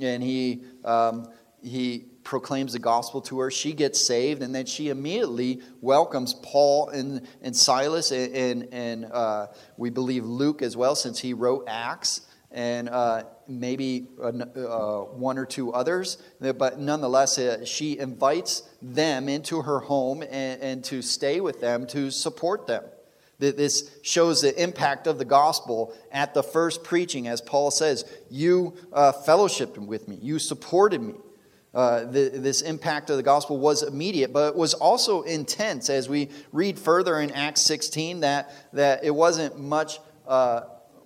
And 0.00 0.22
he, 0.22 0.64
um, 0.84 1.28
he 1.62 2.06
proclaims 2.24 2.72
the 2.72 2.78
gospel 2.78 3.20
to 3.22 3.40
her. 3.40 3.50
She 3.50 3.72
gets 3.72 4.00
saved, 4.00 4.42
and 4.42 4.54
then 4.54 4.66
she 4.66 4.88
immediately 4.88 5.60
welcomes 5.80 6.34
Paul 6.34 6.88
and, 6.88 7.26
and 7.42 7.56
Silas, 7.56 8.10
and, 8.10 8.34
and, 8.34 8.68
and 8.72 9.04
uh, 9.12 9.48
we 9.76 9.90
believe 9.90 10.24
Luke 10.24 10.62
as 10.62 10.76
well, 10.76 10.94
since 10.94 11.18
he 11.18 11.34
wrote 11.34 11.64
Acts 11.66 12.22
and 12.52 12.88
uh, 12.88 13.24
maybe 13.46 14.08
uh, 14.22 14.30
one 14.32 15.38
or 15.38 15.46
two 15.46 15.72
others. 15.72 16.18
But 16.40 16.78
nonetheless, 16.78 17.38
uh, 17.38 17.64
she 17.64 17.98
invites 17.98 18.62
them 18.82 19.28
into 19.28 19.62
her 19.62 19.80
home 19.80 20.22
and, 20.22 20.60
and, 20.60 20.84
to 20.84 21.02
stay 21.02 21.40
with 21.40 21.60
them 21.60 21.86
to 21.88 22.10
support 22.10 22.66
them. 22.66 22.84
This 23.38 23.98
shows 24.02 24.42
the 24.42 24.62
impact 24.62 25.06
of 25.06 25.16
the 25.16 25.24
gospel 25.24 25.94
at 26.12 26.34
the 26.34 26.42
first 26.42 26.84
preaching, 26.84 27.26
as 27.26 27.40
Paul 27.40 27.70
says, 27.70 28.04
You 28.30 28.74
uh, 28.92 29.12
fellowshipped 29.12 29.78
with 29.78 30.08
me, 30.08 30.18
you 30.20 30.38
supported 30.38 31.00
me. 31.00 31.14
Uh, 31.72 32.04
the, 32.04 32.30
this 32.34 32.62
impact 32.62 33.10
of 33.10 33.16
the 33.16 33.22
gospel 33.22 33.56
was 33.56 33.84
immediate, 33.84 34.32
but 34.32 34.48
it 34.48 34.56
was 34.56 34.74
also 34.74 35.22
intense 35.22 35.88
as 35.88 36.08
we 36.08 36.28
read 36.52 36.76
further 36.78 37.20
in 37.20 37.30
Acts 37.30 37.60
16 37.62 38.20
that, 38.20 38.52
that 38.72 39.04
it 39.04 39.14
wasn't 39.14 39.56
much 39.58 40.00
uh, 40.26 40.62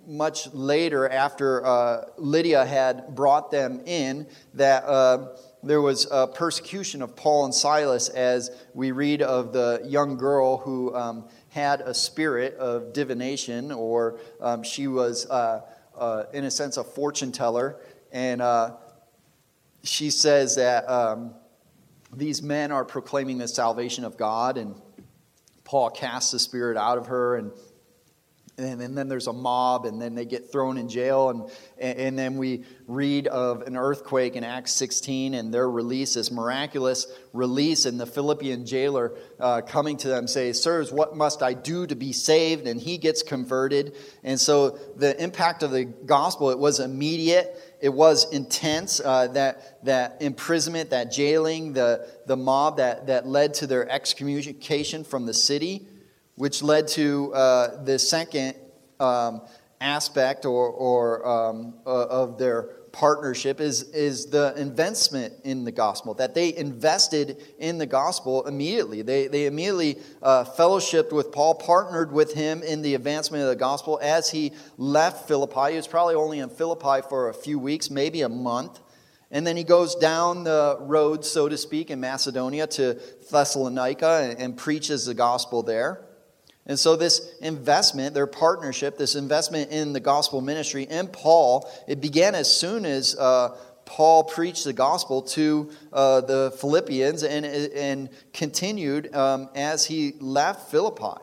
much 0.07 0.53
later, 0.53 1.09
after 1.09 1.65
uh, 1.65 2.05
Lydia 2.17 2.65
had 2.65 3.15
brought 3.15 3.51
them 3.51 3.81
in, 3.87 4.27
that 4.55 4.85
uh, 4.85 5.37
there 5.63 5.81
was 5.81 6.07
a 6.11 6.27
persecution 6.27 7.03
of 7.03 7.17
Paul 7.17 7.47
and 7.47 7.55
Silas 7.55 8.09
as 8.09 8.51
we 8.75 8.93
read 8.93 9.23
of 9.23 9.53
the 9.53 9.83
young 9.85 10.17
girl 10.17 10.59
who 10.59 10.95
um, 10.95 11.29
had 11.49 11.81
a 11.81 11.95
spirit 11.95 12.55
of 12.57 12.93
divination, 12.93 13.73
or 13.73 14.19
um, 14.41 14.63
she 14.63 14.87
was, 14.87 15.29
uh, 15.31 15.63
uh 15.97 16.25
in 16.33 16.45
a 16.45 16.51
sense, 16.51 16.77
a 16.77 16.85
fortune 16.85 17.33
teller. 17.33 17.81
And 18.13 18.43
uh, 18.43 18.77
she 19.83 20.11
says 20.11 20.57
that 20.57 20.89
um, 20.89 21.35
these 22.13 22.43
men 22.43 22.73
are 22.73 22.85
proclaiming 22.85 23.39
the 23.39 23.49
salvation 23.49 24.05
of 24.05 24.17
God, 24.17 24.59
and 24.59 24.75
Paul 25.65 25.91
casts 25.91 26.33
the 26.33 26.39
spirit 26.39 26.77
out 26.77 26.99
of 26.99 27.07
her 27.07 27.37
and 27.37 27.51
and, 28.57 28.81
and, 28.81 28.97
then 28.97 29.09
there's 29.09 29.27
a 29.27 29.33
mob, 29.33 29.85
and 29.85 30.01
then 30.01 30.15
they 30.15 30.25
get 30.25 30.53
thrown 30.53 30.79
in 30.79 30.89
jail. 30.89 31.31
And, 31.31 31.51
and 31.79 32.19
then 32.19 32.37
we 32.37 32.65
read 32.87 33.27
of 33.27 33.63
an 33.63 33.77
earthquake 33.77 34.37
in 34.37 34.45
Acts 34.45 34.73
16 34.73 35.35
and 35.35 35.53
their 35.53 35.69
release, 35.69 36.15
this 36.15 36.31
miraculous 36.31 37.07
release, 37.33 37.85
and 37.85 37.99
the 37.99 38.07
Philippian 38.07 38.65
jailer 38.65 39.17
uh, 39.41 39.63
coming 39.63 39.97
to 39.99 40.09
them 40.09 40.29
say, 40.29 40.53
Sirs, 40.53 40.93
what 40.93 41.17
must 41.17 41.43
I 41.43 41.53
do 41.53 41.87
to 41.87 41.97
be 41.97 42.13
saved? 42.13 42.69
And 42.69 42.81
he 42.81 42.97
gets 42.97 43.25
converted. 43.25 43.97
And 44.23 44.41
so 44.41 44.79
the 44.97 45.21
impact 45.21 45.65
of 45.65 45.73
the 45.73 45.85
gospel, 45.85 46.51
it 46.51 46.59
was 46.59 46.79
immediate. 46.79 47.61
It 47.81 47.93
was 47.93 48.33
intense, 48.33 49.01
uh, 49.01 49.29
that, 49.29 49.85
that 49.85 50.19
imprisonment, 50.21 50.91
that 50.91 51.11
jailing, 51.11 51.73
the, 51.73 52.09
the 52.27 52.37
mob 52.37 52.77
that, 52.77 53.09
that 53.09 53.27
led 53.27 53.55
to 53.55 53.67
their 53.67 53.91
excommunication 53.91 55.03
from 55.03 55.27
the 55.27 55.35
city 55.35 55.89
which 56.37 56.63
led 56.63 56.89
to 56.89 57.33
uh, 57.35 57.85
the 57.85 57.99
second 57.99 58.55
um, 59.01 59.43
aspect 59.81 60.45
or, 60.45 60.69
or 60.69 61.27
um, 61.27 61.75
uh, 61.87 62.07
of 62.07 62.39
their 62.39 62.71
partnership 62.95 63.61
is, 63.61 63.83
is 63.91 64.27
the 64.27 64.55
investment 64.57 65.35
in 65.43 65.65
the 65.65 65.73
gospel, 65.73 66.15
that 66.15 66.33
they 66.33 66.57
invested 66.57 67.43
in 67.59 67.77
the 67.77 67.87
gospel 67.87 68.47
immediately. 68.47 69.03
They, 69.03 69.27
they 69.27 69.47
immediately 69.47 69.99
uh, 70.23 70.45
fellowshipped 70.45 71.13
with 71.13 71.33
Paul, 71.33 71.57
partnered 71.57 72.13
with 72.13 72.35
him 72.35 72.63
in 72.63 72.83
the 72.83 72.95
advancement 72.95 73.43
of 73.43 73.49
the 73.49 73.57
gospel 73.57 73.99
as 74.01 74.31
he 74.31 74.53
left 74.79 75.27
Philippi. 75.27 75.73
He 75.73 75.77
was 75.77 75.89
probably 75.89 76.15
only 76.15 76.39
in 76.39 76.49
Philippi 76.49 77.07
for 77.09 77.29
a 77.29 77.35
few 77.35 77.59
weeks, 77.59 77.91
maybe 77.91 78.23
a 78.23 78.29
month. 78.29 78.81
And 79.33 79.45
then 79.45 79.57
he 79.57 79.65
goes 79.65 79.97
down 79.97 80.45
the 80.45 80.77
road, 80.81 81.25
so 81.25 81.49
to 81.49 81.57
speak, 81.57 81.91
in 81.91 81.99
Macedonia 81.99 82.69
to 82.69 83.01
Thessalonica 83.29 84.21
and, 84.23 84.39
and 84.39 84.57
preaches 84.57 85.05
the 85.07 85.15
gospel 85.15 85.65
there. 85.65 86.07
And 86.67 86.79
so, 86.79 86.97
this 86.97 87.31
investment, 87.41 88.15
their 88.15 88.27
partnership, 88.27 88.97
this 88.97 89.17
investment 89.17 89.71
in 89.71 89.93
the 89.93 90.01
gospel 90.01 90.41
ministry 90.41 90.85
in 90.85 91.09
Paul, 91.09 91.71
it 91.87 92.01
began 92.01 92.35
as 92.35 92.55
soon 92.55 92.87
as 92.87 93.15
uh, 93.17 93.57
Paul 93.85 94.25
preached 94.25 94.65
the 94.65 94.73
gospel 94.73 95.23
to 95.23 95.71
uh, 95.93 96.23
the 96.23 96.57
Philippians 96.59 97.23
and, 97.23 97.45
and 97.45 98.09
continued 98.33 99.15
um, 99.15 99.51
as 99.55 99.85
he 99.85 100.15
left 100.21 100.71
Philippi. 100.71 101.21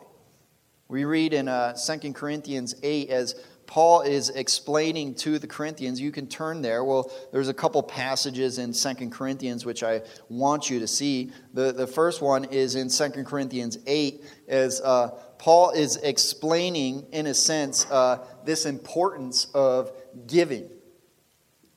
We 0.88 1.04
read 1.04 1.32
in 1.32 1.48
uh, 1.48 1.74
2 1.74 2.12
Corinthians 2.12 2.74
8 2.82 3.10
as 3.10 3.34
Paul 3.72 4.02
is 4.02 4.28
explaining 4.28 5.14
to 5.14 5.38
the 5.38 5.46
Corinthians. 5.46 5.98
You 5.98 6.12
can 6.12 6.26
turn 6.26 6.60
there. 6.60 6.84
Well, 6.84 7.10
there's 7.32 7.48
a 7.48 7.54
couple 7.54 7.82
passages 7.82 8.58
in 8.58 8.74
Second 8.74 9.12
Corinthians 9.12 9.64
which 9.64 9.82
I 9.82 10.02
want 10.28 10.68
you 10.68 10.78
to 10.80 10.86
see. 10.86 11.32
The, 11.54 11.72
the 11.72 11.86
first 11.86 12.20
one 12.20 12.44
is 12.44 12.74
in 12.74 12.90
Second 12.90 13.24
Corinthians 13.24 13.78
8 13.86 14.22
as 14.46 14.82
uh, 14.82 15.12
Paul 15.38 15.70
is 15.70 15.96
explaining, 15.96 17.06
in 17.12 17.26
a 17.28 17.32
sense, 17.32 17.90
uh, 17.90 18.18
this 18.44 18.66
importance 18.66 19.46
of 19.54 19.90
giving. 20.26 20.68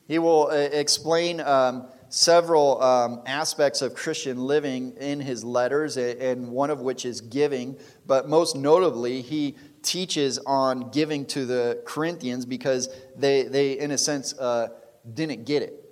He 0.06 0.18
will 0.18 0.48
uh, 0.48 0.54
explain 0.54 1.40
um, 1.40 1.88
several 2.10 2.82
um, 2.82 3.22
aspects 3.26 3.82
of 3.82 3.94
Christian 3.94 4.38
living 4.38 4.92
in 4.98 5.20
his 5.20 5.44
letters, 5.44 5.96
and 5.96 6.50
one 6.50 6.70
of 6.70 6.80
which 6.80 7.04
is 7.04 7.20
giving. 7.20 7.76
But 8.06 8.28
most 8.28 8.54
notably, 8.54 9.22
he 9.22 9.56
teaches 9.86 10.38
on 10.46 10.90
giving 10.90 11.24
to 11.26 11.46
the 11.46 11.82
Corinthians 11.86 12.44
because 12.44 12.88
they, 13.16 13.44
they 13.44 13.78
in 13.78 13.92
a 13.92 13.98
sense, 13.98 14.38
uh, 14.38 14.68
didn't 15.14 15.46
get 15.46 15.62
it. 15.62 15.82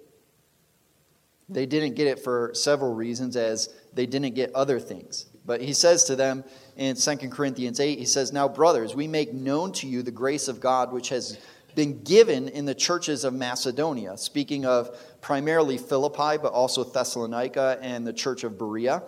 They 1.49 1.67
didn't 1.67 1.95
get 1.95 2.07
it 2.07 2.19
for 2.19 2.51
several 2.55 2.95
reasons, 2.95 3.37
as 3.37 3.75
they 3.93 4.07
didn't 4.07 4.35
get 4.35 4.55
other 4.55 4.81
things. 4.81 5.27
But 5.47 5.61
he 5.61 5.73
says 5.73 6.05
to 6.05 6.17
them 6.17 6.43
in 6.77 6.97
2 6.97 7.17
Corinthians 7.29 7.81
8, 7.81 7.99
he 7.99 8.07
says, 8.07 8.33
Now, 8.33 8.49
brothers, 8.49 8.95
we 8.95 9.07
make 9.07 9.33
known 9.33 9.73
to 9.73 9.87
you 9.87 10.03
the 10.03 10.11
grace 10.11 10.49
of 10.49 10.59
God 10.59 10.91
which 10.91 11.11
has 11.11 11.39
been 11.75 12.03
given 12.03 12.49
in 12.49 12.65
the 12.65 12.75
churches 12.75 13.25
of 13.25 13.35
Macedonia, 13.35 14.17
speaking 14.17 14.65
of 14.65 14.97
primarily 15.21 15.77
Philippi, 15.77 16.39
but 16.41 16.53
also 16.53 16.83
Thessalonica 16.83 17.79
and 17.83 18.07
the 18.07 18.13
church 18.13 18.45
of 18.45 18.57
Berea, 18.59 19.03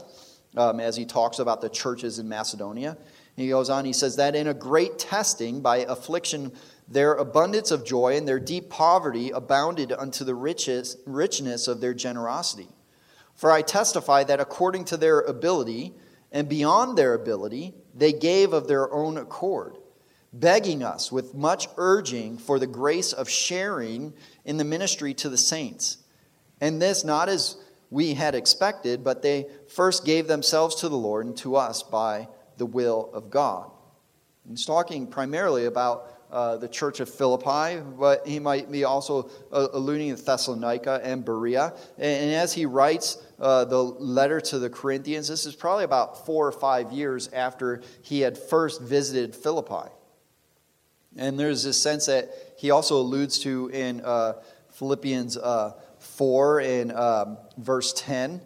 um, 0.56 0.80
as 0.80 0.96
he 0.96 1.04
talks 1.04 1.38
about 1.38 1.60
the 1.60 1.68
churches 1.68 2.18
in 2.18 2.28
Macedonia. 2.28 2.98
He 3.36 3.48
goes 3.48 3.68
on, 3.68 3.84
he 3.84 3.92
says 3.92 4.16
that 4.16 4.34
in 4.34 4.48
a 4.48 4.54
great 4.54 4.98
testing 4.98 5.60
by 5.60 5.78
affliction, 5.78 6.52
their 6.88 7.14
abundance 7.14 7.70
of 7.70 7.84
joy 7.84 8.16
and 8.16 8.26
their 8.26 8.40
deep 8.40 8.70
poverty 8.70 9.30
abounded 9.30 9.92
unto 9.92 10.24
the 10.24 10.34
riches, 10.34 10.96
richness 11.04 11.68
of 11.68 11.80
their 11.80 11.92
generosity. 11.92 12.68
For 13.34 13.52
I 13.52 13.60
testify 13.60 14.24
that 14.24 14.40
according 14.40 14.86
to 14.86 14.96
their 14.96 15.20
ability 15.20 15.92
and 16.32 16.48
beyond 16.48 16.96
their 16.96 17.12
ability, 17.12 17.74
they 17.94 18.14
gave 18.14 18.54
of 18.54 18.68
their 18.68 18.90
own 18.90 19.18
accord, 19.18 19.76
begging 20.32 20.82
us 20.82 21.12
with 21.12 21.34
much 21.34 21.68
urging 21.76 22.38
for 22.38 22.58
the 22.58 22.66
grace 22.66 23.12
of 23.12 23.28
sharing 23.28 24.14
in 24.46 24.56
the 24.56 24.64
ministry 24.64 25.12
to 25.14 25.28
the 25.28 25.36
saints. 25.36 25.98
And 26.58 26.80
this 26.80 27.04
not 27.04 27.28
as 27.28 27.56
we 27.90 28.14
had 28.14 28.34
expected, 28.34 29.04
but 29.04 29.20
they 29.20 29.46
first 29.68 30.06
gave 30.06 30.26
themselves 30.26 30.76
to 30.76 30.88
the 30.88 30.96
Lord 30.96 31.26
and 31.26 31.36
to 31.38 31.56
us 31.56 31.82
by 31.82 32.28
the 32.56 32.66
will 32.66 33.10
of 33.12 33.30
God. 33.30 33.70
He's 34.48 34.64
talking 34.64 35.06
primarily 35.06 35.66
about 35.66 36.12
uh, 36.30 36.56
the 36.56 36.68
church 36.68 37.00
of 37.00 37.08
Philippi, 37.08 37.80
but 37.98 38.26
he 38.26 38.38
might 38.38 38.70
be 38.70 38.84
also 38.84 39.30
uh, 39.52 39.68
alluding 39.72 40.14
to 40.14 40.22
Thessalonica 40.22 41.00
and 41.02 41.24
Berea. 41.24 41.72
And, 41.98 42.24
and 42.24 42.34
as 42.34 42.52
he 42.52 42.66
writes 42.66 43.22
uh, 43.38 43.64
the 43.64 43.80
letter 43.80 44.40
to 44.40 44.58
the 44.58 44.68
Corinthians, 44.68 45.28
this 45.28 45.46
is 45.46 45.54
probably 45.54 45.84
about 45.84 46.26
four 46.26 46.46
or 46.46 46.52
five 46.52 46.92
years 46.92 47.28
after 47.32 47.82
he 48.02 48.20
had 48.20 48.36
first 48.36 48.80
visited 48.80 49.34
Philippi. 49.34 49.90
And 51.16 51.38
there's 51.38 51.62
this 51.62 51.80
sense 51.80 52.06
that 52.06 52.30
he 52.56 52.70
also 52.70 52.96
alludes 52.96 53.38
to 53.40 53.70
in 53.72 54.00
uh, 54.02 54.34
Philippians 54.70 55.36
uh, 55.36 55.72
4 55.98 56.60
in 56.60 56.90
um, 56.94 57.38
verse 57.56 57.92
10 57.94 58.40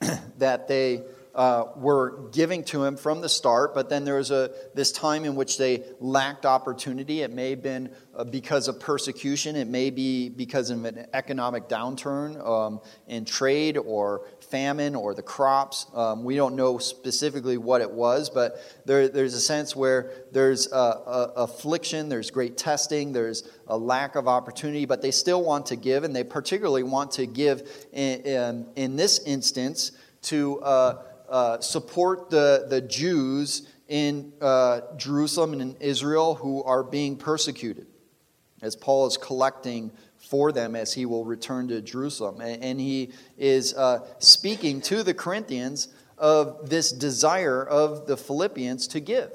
that 0.38 0.68
they 0.68 1.02
uh, 1.38 1.70
were 1.76 2.28
giving 2.32 2.64
to 2.64 2.82
him 2.82 2.96
from 2.96 3.20
the 3.20 3.28
start, 3.28 3.72
but 3.72 3.88
then 3.88 4.04
there 4.04 4.16
was 4.16 4.32
a, 4.32 4.50
this 4.74 4.90
time 4.90 5.24
in 5.24 5.36
which 5.36 5.56
they 5.56 5.84
lacked 6.00 6.44
opportunity. 6.44 7.20
It 7.20 7.32
may 7.32 7.50
have 7.50 7.62
been 7.62 7.94
uh, 8.12 8.24
because 8.24 8.66
of 8.66 8.80
persecution, 8.80 9.54
it 9.54 9.68
may 9.68 9.90
be 9.90 10.30
because 10.30 10.70
of 10.70 10.84
an 10.84 11.06
economic 11.12 11.68
downturn 11.68 12.44
um, 12.44 12.80
in 13.06 13.24
trade 13.24 13.78
or 13.78 14.26
famine 14.50 14.96
or 14.96 15.14
the 15.14 15.22
crops. 15.22 15.86
Um, 15.94 16.24
we 16.24 16.34
don't 16.34 16.56
know 16.56 16.78
specifically 16.78 17.56
what 17.56 17.82
it 17.82 17.90
was, 17.92 18.30
but 18.30 18.56
there, 18.84 19.06
there's 19.06 19.34
a 19.34 19.40
sense 19.40 19.76
where 19.76 20.10
there's 20.32 20.66
a, 20.72 20.76
a, 20.76 21.32
affliction, 21.36 22.08
there's 22.08 22.32
great 22.32 22.58
testing, 22.58 23.12
there's 23.12 23.48
a 23.68 23.78
lack 23.78 24.16
of 24.16 24.26
opportunity, 24.26 24.86
but 24.86 25.02
they 25.02 25.12
still 25.12 25.44
want 25.44 25.66
to 25.66 25.76
give, 25.76 26.02
and 26.02 26.16
they 26.16 26.24
particularly 26.24 26.82
want 26.82 27.12
to 27.12 27.26
give 27.26 27.86
in, 27.92 28.22
in, 28.22 28.66
in 28.74 28.96
this 28.96 29.20
instance 29.24 29.92
to. 30.22 30.60
Uh, 30.62 31.02
uh, 31.28 31.60
support 31.60 32.30
the, 32.30 32.66
the 32.68 32.80
Jews 32.80 33.68
in 33.88 34.32
uh, 34.40 34.80
Jerusalem 34.96 35.52
and 35.54 35.62
in 35.62 35.76
Israel 35.80 36.34
who 36.34 36.62
are 36.64 36.82
being 36.82 37.16
persecuted, 37.16 37.86
as 38.62 38.76
Paul 38.76 39.06
is 39.06 39.16
collecting 39.16 39.90
for 40.18 40.52
them 40.52 40.76
as 40.76 40.92
he 40.92 41.06
will 41.06 41.24
return 41.24 41.68
to 41.68 41.80
Jerusalem. 41.80 42.40
And, 42.40 42.62
and 42.62 42.80
he 42.80 43.12
is 43.36 43.74
uh, 43.74 44.00
speaking 44.18 44.80
to 44.82 45.02
the 45.02 45.14
Corinthians 45.14 45.88
of 46.18 46.68
this 46.68 46.90
desire 46.90 47.64
of 47.64 48.06
the 48.06 48.16
Philippians 48.16 48.88
to 48.88 49.00
give. 49.00 49.32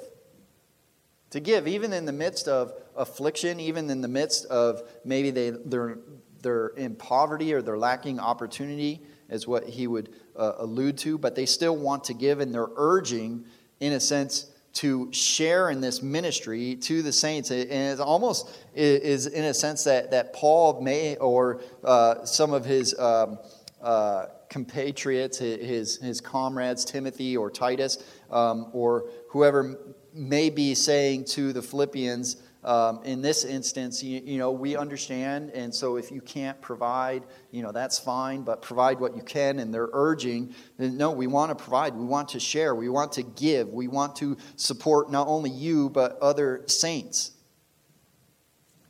To 1.32 1.40
give, 1.40 1.68
even 1.68 1.94
in 1.94 2.06
the 2.06 2.12
midst 2.12 2.48
of 2.48 2.74
affliction, 2.96 3.60
even 3.60 3.90
in 3.90 4.02
the 4.02 4.08
midst 4.08 4.46
of 4.46 4.84
maybe 5.04 5.32
they, 5.32 5.50
they're, 5.50 5.98
they're 6.42 6.68
in 6.68 6.96
poverty 6.96 7.54
or 7.54 7.62
they're 7.62 7.78
lacking 7.78 8.20
opportunity, 8.20 9.02
is 9.34 9.48
what 9.48 9.66
he 9.66 9.88
would 9.88 10.10
uh, 10.36 10.54
allude 10.60 10.98
to, 11.00 11.18
but 11.18 11.36
they 11.36 11.46
still 11.46 11.76
want 11.76 12.04
to 12.06 12.14
give, 12.14 12.40
and 12.40 12.54
they're 12.54 12.70
urging, 12.76 13.46
in 13.80 13.94
a 13.94 14.00
sense, 14.00 14.52
to 14.74 15.12
share 15.12 15.70
in 15.70 15.82
this 15.82 16.02
ministry 16.02 16.76
to 16.76 17.02
the 17.02 17.12
saints. 17.12 17.52
And 17.52 17.70
it 17.72 18.00
almost 18.00 18.50
is, 18.74 19.28
in 19.28 19.44
a 19.44 19.54
sense, 19.54 19.84
that, 19.84 20.12
that 20.12 20.34
Paul 20.34 20.82
may, 20.82 21.16
or 21.18 21.62
uh, 21.84 22.26
some 22.26 22.54
of 22.54 22.66
his 22.66 22.98
um, 22.98 23.38
uh, 23.82 24.26
compatriots, 24.50 25.38
his, 25.38 25.98
his 25.98 26.22
comrades, 26.22 26.86
Timothy 26.86 27.38
or 27.38 27.52
Titus, 27.52 28.04
um, 28.32 28.70
or 28.72 29.10
whoever 29.30 29.78
may 30.14 30.50
be 30.50 30.76
saying 30.76 31.26
to 31.26 31.54
the 31.54 31.62
Philippians, 31.62 32.38
um, 32.64 33.02
in 33.04 33.22
this 33.22 33.44
instance, 33.44 34.02
you, 34.02 34.22
you, 34.24 34.38
know, 34.38 34.52
we 34.52 34.78
understand, 34.78 35.52
and 35.52 35.74
so 35.74 35.98
if 35.98 36.12
you 36.12 36.22
can't 36.22 36.60
provide, 36.62 37.24
you 37.52 37.62
know, 37.62 37.72
that's 37.72 38.00
fine, 38.00 38.44
but 38.44 38.62
provide 38.62 39.00
what 39.00 39.16
you 39.16 39.22
can. 39.22 39.60
And 39.60 39.74
they're 39.74 39.90
urging, 39.92 40.56
no, 40.78 41.12
we 41.12 41.28
want 41.28 41.50
to 41.50 41.62
provide, 41.62 41.94
we 41.96 42.06
want 42.06 42.30
to 42.30 42.40
share, 42.40 42.74
we 42.74 42.88
want 42.88 43.14
to 43.14 43.24
give, 43.24 43.68
we 43.70 43.88
want 43.88 44.16
to 44.18 44.38
support 44.56 45.12
not 45.12 45.28
only 45.28 45.50
you, 45.50 45.90
but 45.90 46.18
other 46.20 46.64
saints. 46.68 47.32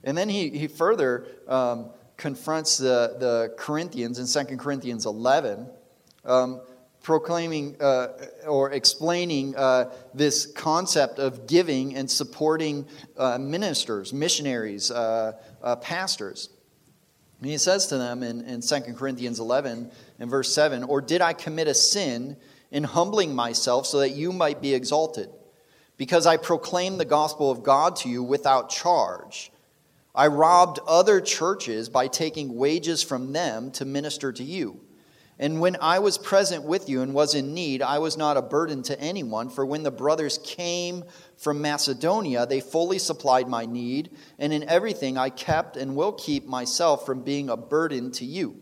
And 0.03 0.17
then 0.17 0.29
he, 0.29 0.49
he 0.49 0.67
further 0.67 1.25
um, 1.47 1.89
confronts 2.17 2.77
the, 2.77 3.15
the 3.19 3.53
Corinthians 3.57 4.19
in 4.19 4.47
2 4.47 4.57
Corinthians 4.57 5.05
11. 5.05 5.67
Um, 6.25 6.61
proclaiming 7.03 7.75
uh, 7.81 8.07
or 8.47 8.71
explaining 8.71 9.55
uh, 9.55 9.91
this 10.13 10.47
concept 10.47 11.19
of 11.19 11.45
giving 11.45 11.95
and 11.95 12.09
supporting 12.09 12.87
uh, 13.17 13.37
ministers, 13.37 14.13
missionaries, 14.13 14.89
uh, 14.89 15.33
uh, 15.61 15.75
pastors. 15.75 16.49
And 17.41 17.51
he 17.51 17.57
says 17.57 17.87
to 17.87 17.97
them 17.97 18.23
in, 18.23 18.41
in 18.45 18.61
2 18.61 18.93
Corinthians 18.93 19.41
11 19.41 19.91
and 20.19 20.29
verse 20.29 20.53
7 20.55 20.85
Or 20.85 21.01
did 21.01 21.21
I 21.21 21.33
commit 21.33 21.67
a 21.67 21.73
sin 21.73 22.37
in 22.71 22.85
humbling 22.85 23.35
myself 23.35 23.85
so 23.85 23.99
that 23.99 24.11
you 24.11 24.31
might 24.31 24.61
be 24.61 24.73
exalted? 24.73 25.29
Because 25.97 26.25
I 26.25 26.37
proclaimed 26.37 27.01
the 27.01 27.05
gospel 27.05 27.51
of 27.51 27.63
God 27.63 27.97
to 27.97 28.09
you 28.09 28.23
without 28.23 28.69
charge. 28.69 29.51
I 30.15 30.27
robbed 30.27 30.79
other 30.87 31.19
churches 31.19 31.89
by 31.89 32.07
taking 32.07 32.55
wages 32.55 33.03
from 33.03 33.33
them 33.33 33.71
to 33.71 33.83
minister 33.83 34.31
to 34.31 34.43
you. 34.43 34.79
And 35.39 35.59
when 35.59 35.77
I 35.81 35.99
was 35.99 36.17
present 36.17 36.63
with 36.63 36.87
you 36.87 37.01
and 37.01 37.13
was 37.13 37.33
in 37.33 37.53
need, 37.53 37.81
I 37.81 37.97
was 37.97 38.17
not 38.17 38.37
a 38.37 38.41
burden 38.41 38.83
to 38.83 38.99
anyone, 38.99 39.49
for 39.49 39.65
when 39.65 39.83
the 39.83 39.91
brothers 39.91 40.37
came 40.37 41.03
from 41.37 41.61
Macedonia, 41.61 42.45
they 42.45 42.61
fully 42.61 42.99
supplied 42.99 43.47
my 43.47 43.65
need, 43.65 44.11
and 44.37 44.53
in 44.53 44.69
everything 44.69 45.17
I 45.17 45.29
kept 45.29 45.75
and 45.75 45.95
will 45.95 46.13
keep 46.13 46.45
myself 46.45 47.05
from 47.05 47.23
being 47.23 47.49
a 47.49 47.57
burden 47.57 48.11
to 48.11 48.25
you. 48.25 48.61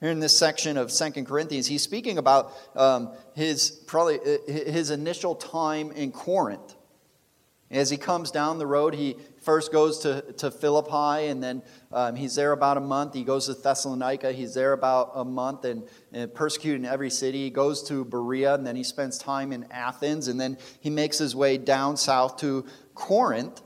Here 0.00 0.10
in 0.10 0.18
this 0.18 0.36
section 0.36 0.76
of 0.76 0.90
Second 0.90 1.26
Corinthians, 1.26 1.68
he's 1.68 1.82
speaking 1.82 2.18
about 2.18 2.52
um, 2.74 3.12
his 3.34 3.70
probably 3.70 4.18
uh, 4.18 4.38
his 4.50 4.90
initial 4.90 5.36
time 5.36 5.92
in 5.92 6.10
Corinth. 6.10 6.74
As 7.70 7.88
he 7.88 7.96
comes 7.96 8.32
down 8.32 8.58
the 8.58 8.66
road, 8.66 8.94
he 8.94 9.16
first 9.42 9.72
goes 9.72 9.98
to, 10.00 10.22
to 10.38 10.50
Philippi, 10.50 11.28
and 11.28 11.42
then 11.42 11.62
um, 11.92 12.16
he's 12.16 12.34
there 12.34 12.52
about 12.52 12.76
a 12.76 12.80
month. 12.80 13.14
He 13.14 13.24
goes 13.24 13.46
to 13.46 13.54
Thessalonica. 13.54 14.32
He's 14.32 14.54
there 14.54 14.72
about 14.72 15.12
a 15.14 15.24
month 15.24 15.64
and, 15.64 15.82
and 16.12 16.32
persecuted 16.32 16.80
in 16.80 16.86
every 16.86 17.10
city. 17.10 17.44
He 17.44 17.50
goes 17.50 17.82
to 17.88 18.04
Berea, 18.04 18.54
and 18.54 18.66
then 18.66 18.76
he 18.76 18.84
spends 18.84 19.18
time 19.18 19.52
in 19.52 19.66
Athens, 19.70 20.28
and 20.28 20.40
then 20.40 20.58
he 20.80 20.90
makes 20.90 21.18
his 21.18 21.34
way 21.34 21.58
down 21.58 21.96
south 21.96 22.38
to 22.38 22.64
Corinth. 22.94 23.62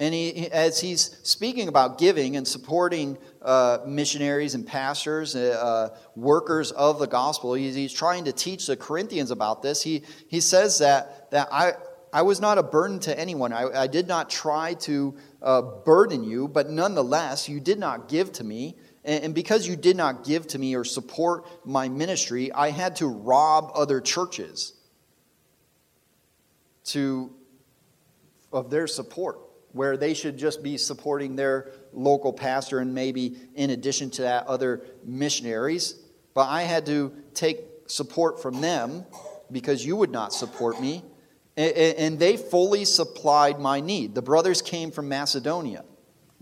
And 0.00 0.14
he, 0.14 0.48
as 0.52 0.80
he's 0.80 1.18
speaking 1.24 1.66
about 1.66 1.98
giving 1.98 2.36
and 2.36 2.46
supporting 2.46 3.18
uh, 3.42 3.78
missionaries 3.84 4.54
and 4.54 4.64
pastors, 4.64 5.34
uh, 5.34 5.58
uh, 5.60 5.96
workers 6.14 6.70
of 6.70 7.00
the 7.00 7.06
gospel, 7.06 7.54
he's, 7.54 7.74
he's, 7.74 7.92
trying 7.92 8.24
to 8.26 8.32
teach 8.32 8.68
the 8.68 8.76
Corinthians 8.76 9.32
about 9.32 9.60
this. 9.60 9.82
He, 9.82 10.04
he 10.28 10.40
says 10.40 10.78
that, 10.78 11.32
that 11.32 11.48
I, 11.50 11.72
I 12.12 12.22
was 12.22 12.40
not 12.40 12.58
a 12.58 12.62
burden 12.62 13.00
to 13.00 13.18
anyone. 13.18 13.52
I, 13.52 13.82
I 13.82 13.86
did 13.86 14.08
not 14.08 14.30
try 14.30 14.74
to 14.74 15.14
uh, 15.42 15.62
burden 15.62 16.24
you, 16.24 16.48
but 16.48 16.70
nonetheless, 16.70 17.48
you 17.48 17.60
did 17.60 17.78
not 17.78 18.08
give 18.08 18.32
to 18.32 18.44
me. 18.44 18.76
And, 19.04 19.24
and 19.24 19.34
because 19.34 19.66
you 19.66 19.76
did 19.76 19.96
not 19.96 20.24
give 20.24 20.46
to 20.48 20.58
me 20.58 20.74
or 20.74 20.84
support 20.84 21.46
my 21.66 21.88
ministry, 21.88 22.52
I 22.52 22.70
had 22.70 22.96
to 22.96 23.06
rob 23.06 23.72
other 23.74 24.00
churches 24.00 24.72
to, 26.86 27.30
of 28.52 28.70
their 28.70 28.86
support, 28.86 29.38
where 29.72 29.96
they 29.96 30.14
should 30.14 30.38
just 30.38 30.62
be 30.62 30.78
supporting 30.78 31.36
their 31.36 31.70
local 31.92 32.32
pastor 32.32 32.78
and 32.78 32.94
maybe 32.94 33.36
in 33.54 33.70
addition 33.70 34.10
to 34.10 34.22
that, 34.22 34.46
other 34.46 34.82
missionaries. 35.04 35.94
But 36.32 36.48
I 36.48 36.62
had 36.62 36.86
to 36.86 37.12
take 37.34 37.60
support 37.86 38.40
from 38.40 38.60
them 38.60 39.04
because 39.52 39.84
you 39.84 39.96
would 39.96 40.10
not 40.10 40.32
support 40.32 40.80
me 40.80 41.02
and 41.58 42.18
they 42.18 42.36
fully 42.36 42.84
supplied 42.84 43.58
my 43.58 43.80
need. 43.80 44.14
The 44.14 44.22
brothers 44.22 44.62
came 44.62 44.90
from 44.90 45.08
Macedonia. 45.08 45.84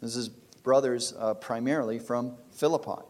This 0.00 0.16
is 0.16 0.28
brothers 0.28 1.14
uh, 1.18 1.34
primarily 1.34 1.98
from 1.98 2.36
Philippi. 2.52 3.02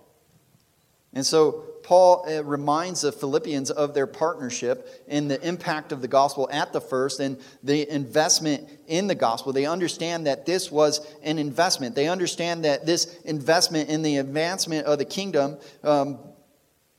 And 1.13 1.25
so 1.25 1.65
Paul 1.83 2.27
uh, 2.29 2.45
reminds 2.45 3.01
the 3.01 3.11
Philippians 3.11 3.71
of 3.71 3.95
their 3.95 4.07
partnership 4.07 5.05
in 5.09 5.29
the 5.29 5.41
impact 5.47 5.91
of 5.91 6.03
the 6.03 6.09
gospel 6.09 6.49
at 6.53 6.73
the 6.73 6.81
first 6.81 7.21
and 7.21 7.41
the 7.63 7.89
investment 7.91 8.69
in 8.87 9.07
the 9.07 9.15
gospel. 9.15 9.53
They 9.53 9.67
understand 9.67 10.27
that 10.27 10.47
this 10.47 10.71
was 10.71 11.01
an 11.23 11.39
investment. 11.39 11.95
They 11.95 12.09
understand 12.09 12.65
that 12.65 12.87
this 12.87 13.19
investment 13.23 13.89
in 13.89 14.03
the 14.03 14.19
advancement 14.19 14.87
of 14.87 14.99
the 14.99 15.05
kingdom 15.05 15.59
um, 15.83 16.19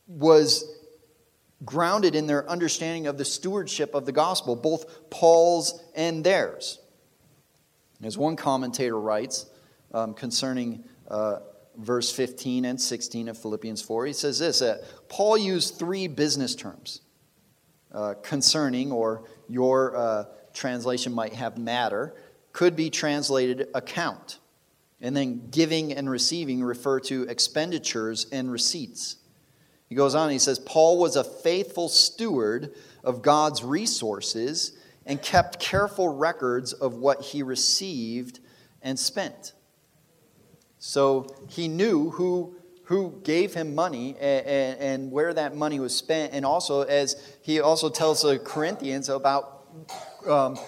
was 0.07 0.76
grounded 1.65 2.15
in 2.15 2.27
their 2.27 2.47
understanding 2.49 3.07
of 3.07 3.17
the 3.17 3.25
stewardship 3.25 3.95
of 3.95 4.05
the 4.05 4.11
gospel, 4.11 4.55
both 4.55 5.09
Paul's 5.09 5.81
and 5.95 6.23
theirs. 6.23 6.79
As 8.03 8.17
one 8.17 8.35
commentator 8.35 8.99
writes 8.99 9.47
um, 9.93 10.13
concerning 10.13 10.83
uh, 11.07 11.39
verse 11.77 12.11
15 12.11 12.65
and 12.65 12.79
16 12.79 13.27
of 13.27 13.37
Philippians 13.37 13.81
4, 13.81 14.05
he 14.05 14.13
says 14.13 14.39
this 14.39 14.59
that 14.59 14.83
Paul 15.09 15.37
used 15.37 15.79
three 15.79 16.07
business 16.07 16.53
terms 16.53 17.01
uh, 17.91 18.13
concerning, 18.21 18.91
or 18.91 19.23
your 19.47 19.95
uh, 19.95 20.25
translation 20.53 21.13
might 21.13 21.33
have 21.33 21.57
matter, 21.57 22.13
could 22.51 22.75
be 22.75 22.89
translated 22.89 23.67
account. 23.73 24.39
And 24.99 25.15
then 25.15 25.49
giving 25.51 25.93
and 25.93 26.09
receiving 26.09 26.63
refer 26.63 26.99
to 27.01 27.23
expenditures 27.23 28.25
and 28.31 28.51
receipts. 28.51 29.17
He 29.87 29.95
goes 29.95 30.15
on, 30.15 30.29
he 30.29 30.39
says, 30.39 30.59
Paul 30.59 30.97
was 30.97 31.15
a 31.15 31.23
faithful 31.23 31.87
steward 31.89 32.73
of 33.03 33.21
God's 33.21 33.63
resources 33.63 34.77
and 35.05 35.21
kept 35.21 35.59
careful 35.59 36.09
records 36.09 36.73
of 36.73 36.95
what 36.95 37.21
he 37.21 37.41
received 37.41 38.39
and 38.81 38.99
spent. 38.99 39.53
So 40.79 41.27
he 41.49 41.67
knew 41.69 42.09
who, 42.11 42.55
who 42.83 43.19
gave 43.23 43.53
him 43.53 43.73
money 43.73 44.15
and, 44.19 44.79
and, 44.79 45.11
where 45.11 45.33
that 45.33 45.55
money 45.55 45.79
was 45.79 45.95
spent. 45.95 46.33
And 46.33 46.45
also, 46.45 46.81
as 46.81 47.15
he 47.41 47.61
also 47.61 47.89
tells 47.89 48.21
the 48.21 48.37
Corinthians 48.37 49.07
about 49.09 49.65
um, 50.27 50.59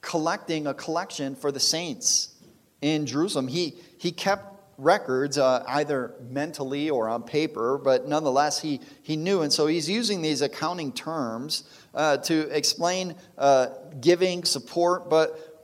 collecting 0.00 0.66
a 0.66 0.74
collection 0.74 1.34
for 1.34 1.52
the 1.52 1.60
saints 1.60 2.34
in 2.80 3.06
Jerusalem. 3.06 3.48
He, 3.48 3.74
he 3.98 4.12
kept 4.12 4.55
records, 4.78 5.38
uh, 5.38 5.64
either 5.68 6.14
mentally 6.28 6.90
or 6.90 7.08
on 7.08 7.22
paper, 7.22 7.78
but 7.78 8.06
nonetheless, 8.06 8.60
he, 8.60 8.80
he 9.02 9.16
knew. 9.16 9.42
And 9.42 9.52
so 9.52 9.66
he's 9.66 9.88
using 9.88 10.22
these 10.22 10.42
accounting 10.42 10.92
terms 10.92 11.64
uh, 11.94 12.18
to 12.18 12.48
explain 12.54 13.14
uh, 13.38 13.68
giving, 14.00 14.44
support, 14.44 15.08
but 15.08 15.56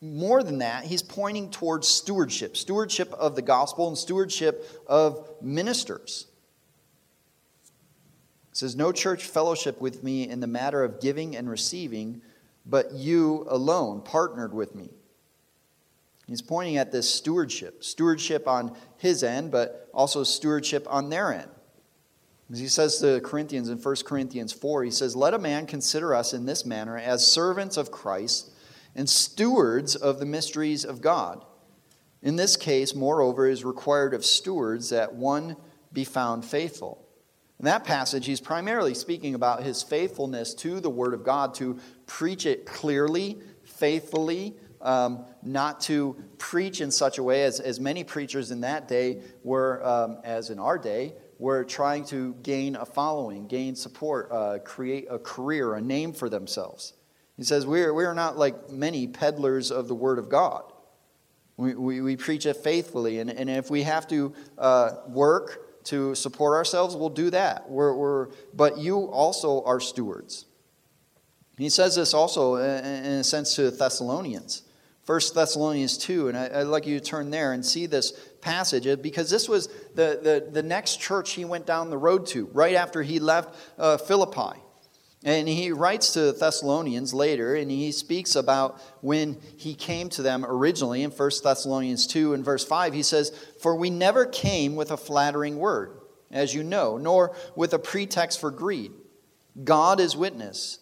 more 0.00 0.42
than 0.42 0.58
that, 0.58 0.84
he's 0.84 1.02
pointing 1.02 1.50
towards 1.50 1.86
stewardship 1.86 2.56
stewardship 2.56 3.12
of 3.12 3.36
the 3.36 3.42
gospel 3.42 3.88
and 3.88 3.98
stewardship 3.98 4.66
of 4.86 5.28
ministers. 5.42 6.26
It 8.50 8.56
says, 8.56 8.74
No 8.74 8.92
church 8.92 9.24
fellowship 9.24 9.80
with 9.80 10.02
me 10.02 10.28
in 10.28 10.40
the 10.40 10.46
matter 10.46 10.82
of 10.82 11.00
giving 11.00 11.36
and 11.36 11.50
receiving, 11.50 12.22
but 12.64 12.92
you 12.92 13.46
alone 13.48 14.00
partnered 14.00 14.54
with 14.54 14.74
me. 14.74 14.90
He's 16.30 16.40
pointing 16.40 16.76
at 16.76 16.92
this 16.92 17.12
stewardship 17.12 17.82
stewardship 17.82 18.46
on 18.46 18.76
his 18.98 19.24
end, 19.24 19.50
but 19.50 19.90
also 19.92 20.22
stewardship 20.22 20.86
on 20.88 21.10
their 21.10 21.34
end. 21.34 21.50
As 22.52 22.60
he 22.60 22.68
says 22.68 22.98
to 22.98 23.14
the 23.14 23.20
Corinthians 23.20 23.68
in 23.68 23.78
1 23.78 23.96
Corinthians 24.06 24.52
4, 24.52 24.84
he 24.84 24.92
says, 24.92 25.16
Let 25.16 25.34
a 25.34 25.40
man 25.40 25.66
consider 25.66 26.14
us 26.14 26.32
in 26.32 26.46
this 26.46 26.64
manner 26.64 26.96
as 26.96 27.26
servants 27.26 27.76
of 27.76 27.90
Christ 27.90 28.52
and 28.94 29.10
stewards 29.10 29.96
of 29.96 30.20
the 30.20 30.24
mysteries 30.24 30.84
of 30.84 31.00
God. 31.00 31.44
In 32.22 32.36
this 32.36 32.56
case, 32.56 32.94
moreover, 32.94 33.48
is 33.48 33.64
required 33.64 34.14
of 34.14 34.24
stewards 34.24 34.90
that 34.90 35.12
one 35.12 35.56
be 35.92 36.04
found 36.04 36.44
faithful. 36.44 37.08
In 37.58 37.64
that 37.64 37.82
passage, 37.82 38.26
he's 38.26 38.40
primarily 38.40 38.94
speaking 38.94 39.34
about 39.34 39.64
his 39.64 39.82
faithfulness 39.82 40.54
to 40.54 40.78
the 40.78 40.90
Word 40.90 41.12
of 41.12 41.24
God, 41.24 41.54
to 41.54 41.80
preach 42.06 42.46
it 42.46 42.66
clearly, 42.66 43.40
faithfully, 43.64 44.54
um, 44.82 45.24
not 45.42 45.80
to 45.82 46.16
preach 46.38 46.80
in 46.80 46.90
such 46.90 47.18
a 47.18 47.22
way 47.22 47.44
as, 47.44 47.60
as 47.60 47.78
many 47.80 48.04
preachers 48.04 48.50
in 48.50 48.62
that 48.62 48.88
day 48.88 49.22
were, 49.42 49.84
um, 49.84 50.18
as 50.24 50.50
in 50.50 50.58
our 50.58 50.78
day, 50.78 51.14
were 51.38 51.64
trying 51.64 52.04
to 52.04 52.34
gain 52.42 52.76
a 52.76 52.84
following, 52.84 53.46
gain 53.46 53.74
support, 53.74 54.30
uh, 54.30 54.58
create 54.64 55.06
a 55.10 55.18
career, 55.18 55.74
a 55.74 55.80
name 55.80 56.12
for 56.12 56.28
themselves. 56.28 56.92
He 57.36 57.44
says, 57.44 57.66
We 57.66 57.82
are, 57.82 57.94
we 57.94 58.04
are 58.04 58.14
not 58.14 58.36
like 58.36 58.70
many 58.70 59.06
peddlers 59.06 59.70
of 59.70 59.88
the 59.88 59.94
Word 59.94 60.18
of 60.18 60.28
God. 60.28 60.70
We, 61.56 61.74
we, 61.74 62.00
we 62.00 62.16
preach 62.16 62.46
it 62.46 62.56
faithfully, 62.56 63.20
and, 63.20 63.30
and 63.30 63.50
if 63.50 63.70
we 63.70 63.82
have 63.82 64.06
to 64.08 64.34
uh, 64.58 64.92
work 65.08 65.84
to 65.84 66.14
support 66.14 66.54
ourselves, 66.54 66.96
we'll 66.96 67.10
do 67.10 67.30
that. 67.30 67.68
We're, 67.68 67.94
we're, 67.94 68.28
but 68.54 68.78
you 68.78 69.04
also 69.04 69.62
are 69.64 69.80
stewards. 69.80 70.46
He 71.56 71.68
says 71.68 71.96
this 71.96 72.14
also 72.14 72.56
in 72.56 72.64
a 72.64 73.24
sense 73.24 73.54
to 73.56 73.70
Thessalonians. 73.70 74.62
1 75.06 75.20
Thessalonians 75.34 75.98
2, 75.98 76.28
and 76.28 76.36
I, 76.36 76.58
would 76.58 76.68
like 76.68 76.86
you 76.86 76.98
to 76.98 77.04
turn 77.04 77.30
there 77.30 77.52
and 77.52 77.64
see 77.64 77.86
this 77.86 78.12
passage 78.40 78.86
because 79.02 79.30
this 79.30 79.48
was 79.48 79.68
the, 79.94 80.20
the, 80.22 80.48
the 80.52 80.62
next 80.62 81.00
church 81.00 81.32
he 81.32 81.44
went 81.44 81.66
down 81.66 81.90
the 81.90 81.98
road 81.98 82.26
to 82.26 82.46
right 82.52 82.74
after 82.74 83.02
he 83.02 83.18
left 83.18 83.56
uh, 83.78 83.96
Philippi. 83.96 84.60
And 85.22 85.46
he 85.46 85.70
writes 85.70 86.14
to 86.14 86.32
Thessalonians 86.32 87.12
later, 87.12 87.54
and 87.54 87.70
he 87.70 87.92
speaks 87.92 88.36
about 88.36 88.80
when 89.02 89.38
he 89.58 89.74
came 89.74 90.08
to 90.10 90.22
them 90.22 90.46
originally 90.46 91.02
in 91.02 91.10
1 91.10 91.30
Thessalonians 91.42 92.06
2 92.06 92.32
and 92.32 92.42
verse 92.42 92.64
5. 92.64 92.94
He 92.94 93.02
says, 93.02 93.30
For 93.60 93.74
we 93.74 93.90
never 93.90 94.24
came 94.24 94.76
with 94.76 94.90
a 94.90 94.96
flattering 94.96 95.58
word, 95.58 95.92
as 96.30 96.54
you 96.54 96.62
know, 96.62 96.96
nor 96.96 97.36
with 97.54 97.74
a 97.74 97.78
pretext 97.78 98.40
for 98.40 98.50
greed. 98.50 98.92
God 99.62 100.00
is 100.00 100.16
witness, 100.16 100.78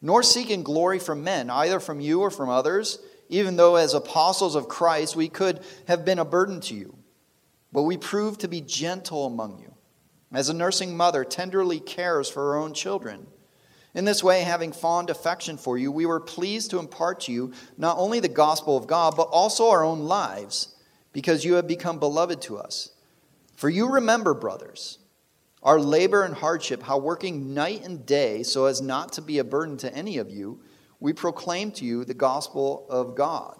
nor 0.00 0.22
seeking 0.22 0.62
glory 0.62 1.00
from 1.00 1.24
men, 1.24 1.50
either 1.50 1.80
from 1.80 2.00
you 2.00 2.20
or 2.20 2.30
from 2.30 2.48
others, 2.48 3.00
even 3.30 3.56
though 3.56 3.76
as 3.76 3.94
apostles 3.94 4.54
of 4.54 4.68
Christ 4.68 5.16
we 5.16 5.28
could 5.28 5.60
have 5.86 6.04
been 6.04 6.18
a 6.18 6.24
burden 6.24 6.60
to 6.62 6.74
you. 6.74 6.98
But 7.72 7.84
we 7.84 7.96
proved 7.96 8.40
to 8.40 8.48
be 8.48 8.60
gentle 8.60 9.24
among 9.24 9.60
you, 9.60 9.72
as 10.32 10.48
a 10.48 10.54
nursing 10.54 10.96
mother 10.96 11.24
tenderly 11.24 11.80
cares 11.80 12.28
for 12.28 12.42
her 12.46 12.56
own 12.56 12.74
children. 12.74 13.28
In 13.94 14.04
this 14.04 14.22
way, 14.22 14.42
having 14.42 14.72
fond 14.72 15.10
affection 15.10 15.56
for 15.56 15.78
you, 15.78 15.90
we 15.90 16.06
were 16.06 16.20
pleased 16.20 16.70
to 16.70 16.78
impart 16.78 17.20
to 17.20 17.32
you 17.32 17.52
not 17.78 17.96
only 17.98 18.20
the 18.20 18.28
gospel 18.28 18.76
of 18.76 18.86
God, 18.86 19.16
but 19.16 19.28
also 19.28 19.70
our 19.70 19.84
own 19.84 20.00
lives, 20.00 20.74
because 21.12 21.44
you 21.44 21.54
have 21.54 21.66
become 21.66 21.98
beloved 21.98 22.42
to 22.42 22.58
us. 22.58 22.90
For 23.54 23.68
you 23.68 23.88
remember, 23.88 24.34
brothers, 24.34 24.98
our 25.62 25.78
labor 25.78 26.22
and 26.24 26.34
hardship, 26.34 26.82
how 26.82 26.98
working 26.98 27.52
night 27.52 27.84
and 27.84 28.06
day 28.06 28.42
so 28.42 28.66
as 28.66 28.80
not 28.80 29.12
to 29.14 29.22
be 29.22 29.38
a 29.38 29.44
burden 29.44 29.76
to 29.78 29.94
any 29.94 30.18
of 30.18 30.30
you, 30.30 30.60
we 31.00 31.12
proclaim 31.12 31.72
to 31.72 31.84
you 31.84 32.04
the 32.04 32.14
gospel 32.14 32.86
of 32.88 33.14
God. 33.16 33.58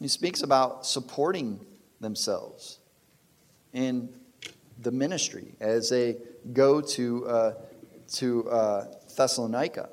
He 0.00 0.08
speaks 0.08 0.42
about 0.42 0.86
supporting 0.86 1.60
themselves 2.00 2.78
in 3.72 4.08
the 4.80 4.90
ministry 4.90 5.54
as 5.60 5.90
they 5.90 6.16
go 6.52 6.80
to. 6.80 7.26
Uh, 7.26 7.52
to 8.14 8.48
uh, 8.50 8.86
Thessalonica. 9.16 9.88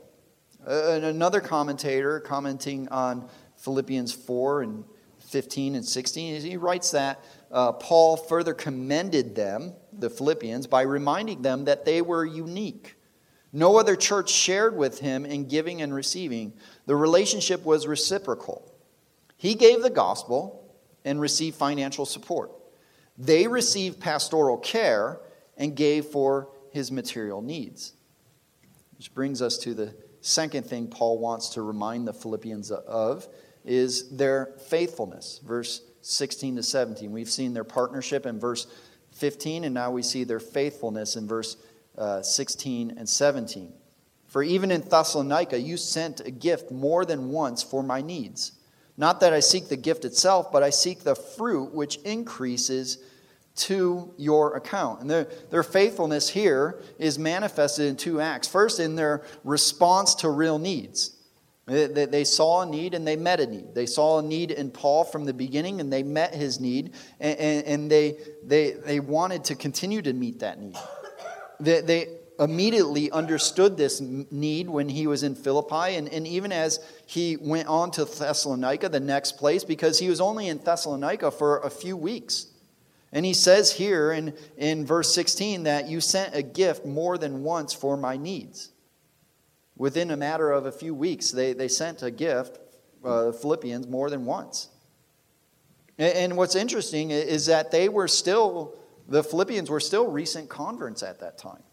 Uh, 0.65 0.99
another 1.03 1.41
commentator 1.41 2.19
commenting 2.19 2.87
on 2.89 3.29
Philippians 3.57 4.13
4 4.13 4.63
and 4.63 4.83
15 5.19 5.75
and 5.75 5.85
16, 5.85 6.41
he 6.41 6.57
writes 6.57 6.91
that 6.91 7.23
uh, 7.51 7.71
Paul 7.73 8.17
further 8.17 8.53
commended 8.53 9.35
them, 9.35 9.73
the 9.91 10.09
Philippians, 10.09 10.67
by 10.67 10.83
reminding 10.83 11.41
them 11.41 11.65
that 11.65 11.85
they 11.85 12.01
were 12.01 12.25
unique. 12.25 12.95
No 13.53 13.77
other 13.77 13.95
church 13.95 14.31
shared 14.31 14.75
with 14.75 14.99
him 14.99 15.25
in 15.25 15.47
giving 15.47 15.81
and 15.83 15.93
receiving. 15.93 16.53
The 16.87 16.95
relationship 16.95 17.63
was 17.63 17.85
reciprocal. 17.85 18.73
He 19.37 19.53
gave 19.53 19.83
the 19.83 19.91
gospel 19.91 20.75
and 21.05 21.21
received 21.21 21.55
financial 21.55 22.07
support. 22.07 22.51
They 23.17 23.47
received 23.47 23.99
pastoral 23.99 24.57
care 24.57 25.19
and 25.55 25.75
gave 25.75 26.05
for 26.05 26.49
his 26.71 26.91
material 26.91 27.43
needs. 27.43 27.93
Which 28.97 29.13
brings 29.13 29.41
us 29.41 29.59
to 29.59 29.75
the 29.75 29.93
second 30.21 30.65
thing 30.65 30.87
Paul 30.87 31.19
wants 31.19 31.49
to 31.49 31.61
remind 31.61 32.07
the 32.07 32.13
Philippians 32.13 32.71
of 32.71 33.27
is 33.63 34.09
their 34.09 34.53
faithfulness. 34.67 35.39
Verse 35.45 35.81
16 36.01 36.55
to 36.55 36.63
17. 36.63 37.11
We've 37.11 37.29
seen 37.29 37.53
their 37.53 37.63
partnership 37.63 38.25
in 38.25 38.39
verse 38.39 38.65
15, 39.11 39.63
and 39.63 39.73
now 39.73 39.91
we 39.91 40.01
see 40.01 40.23
their 40.23 40.39
faithfulness 40.39 41.15
in 41.15 41.27
verse 41.27 41.57
uh, 41.97 42.21
16 42.21 42.95
and 42.97 43.07
17. 43.07 43.73
For 44.27 44.41
even 44.41 44.71
in 44.71 44.81
Thessalonica, 44.81 45.59
you 45.59 45.77
sent 45.77 46.21
a 46.21 46.31
gift 46.31 46.71
more 46.71 47.05
than 47.05 47.29
once 47.29 47.61
for 47.61 47.83
my 47.83 48.01
needs. 48.01 48.53
Not 48.97 49.19
that 49.19 49.33
I 49.33 49.39
seek 49.39 49.69
the 49.69 49.77
gift 49.77 50.05
itself, 50.05 50.51
but 50.51 50.63
I 50.63 50.69
seek 50.69 51.03
the 51.03 51.15
fruit 51.15 51.73
which 51.73 51.97
increases 51.97 52.97
to 53.55 54.11
your 54.17 54.55
account. 54.55 55.01
And 55.01 55.09
their, 55.09 55.27
their 55.51 55.63
faithfulness 55.63 56.29
here 56.29 56.81
is 56.97 57.19
manifested 57.19 57.85
in 57.85 57.95
two 57.95 58.19
acts. 58.19 58.47
First, 58.47 58.79
in 58.79 58.95
their 58.95 59.23
response 59.43 60.15
to 60.15 60.29
real 60.29 60.57
needs. 60.57 61.15
They, 61.65 61.87
they, 61.87 62.05
they, 62.05 62.23
saw 62.23 62.63
a 62.63 62.65
need 62.65 62.93
and 62.93 63.07
they 63.07 63.15
met 63.15 63.39
a 63.39 63.45
need. 63.45 63.73
They 63.73 63.85
saw 63.85 64.19
a 64.19 64.21
need 64.21 64.51
in 64.51 64.69
Paul 64.69 65.05
from 65.05 65.25
the 65.25 65.33
beginning 65.33 65.79
and 65.79 65.93
they 65.93 66.03
met 66.03 66.33
his 66.33 66.59
need 66.59 66.93
and, 67.21 67.39
and, 67.39 67.65
and 67.65 67.91
they, 67.91 68.17
they, 68.43 68.71
they 68.71 68.99
wanted 68.99 69.45
to 69.45 69.55
continue 69.55 70.01
to 70.01 70.11
meet 70.11 70.39
that 70.39 70.59
need. 70.59 70.75
They, 71.59 71.81
they 71.81 72.07
immediately 72.39 73.11
understood 73.11 73.77
this 73.77 74.01
need 74.01 74.67
when 74.67 74.89
he 74.89 75.07
was 75.07 75.23
in 75.23 75.35
Philippi 75.35 75.95
and, 75.95 76.09
and 76.09 76.27
even 76.27 76.51
as 76.51 76.79
he 77.05 77.37
went 77.37 77.67
on 77.67 77.91
to 77.91 78.05
Thessalonica, 78.05 78.89
the 78.89 78.99
next 78.99 79.33
place, 79.33 79.63
because 79.63 79.99
he 79.99 80.09
was 80.09 80.19
only 80.19 80.47
in 80.47 80.57
Thessalonica 80.57 81.31
for 81.31 81.59
a 81.59 81.69
few 81.69 81.95
weeks. 81.95 82.47
And 83.11 83.25
he 83.25 83.33
says 83.33 83.71
here 83.71 84.11
in, 84.11 84.33
in 84.57 84.85
verse 84.85 85.13
16 85.13 85.63
that 85.63 85.87
you 85.87 86.01
sent 86.01 86.35
a 86.35 86.41
gift 86.41 86.85
more 86.85 87.17
than 87.17 87.43
once 87.43 87.71
for 87.71 87.95
my 87.95 88.17
needs. 88.17 88.71
Within 89.77 90.11
a 90.11 90.17
matter 90.17 90.51
of 90.51 90.65
a 90.65 90.71
few 90.71 90.95
weeks, 90.95 91.29
they, 91.31 91.53
they 91.53 91.67
sent 91.67 92.01
a 92.01 92.09
gift, 92.09 92.59
uh, 93.03 93.31
Philippians, 93.31 93.87
more 93.87 94.09
than 94.09 94.25
once. 94.25 94.69
And, 95.99 96.13
and 96.15 96.37
what's 96.37 96.55
interesting 96.55 97.11
is 97.11 97.45
that 97.45 97.69
they 97.69 97.87
were 97.87 98.07
still, 98.07 98.75
the 99.07 99.23
Philippians 99.23 99.69
were 99.69 99.79
still 99.79 100.07
recent 100.09 100.49
converts 100.49 101.03
at 101.03 101.19
that 101.19 101.37
time. 101.37 101.63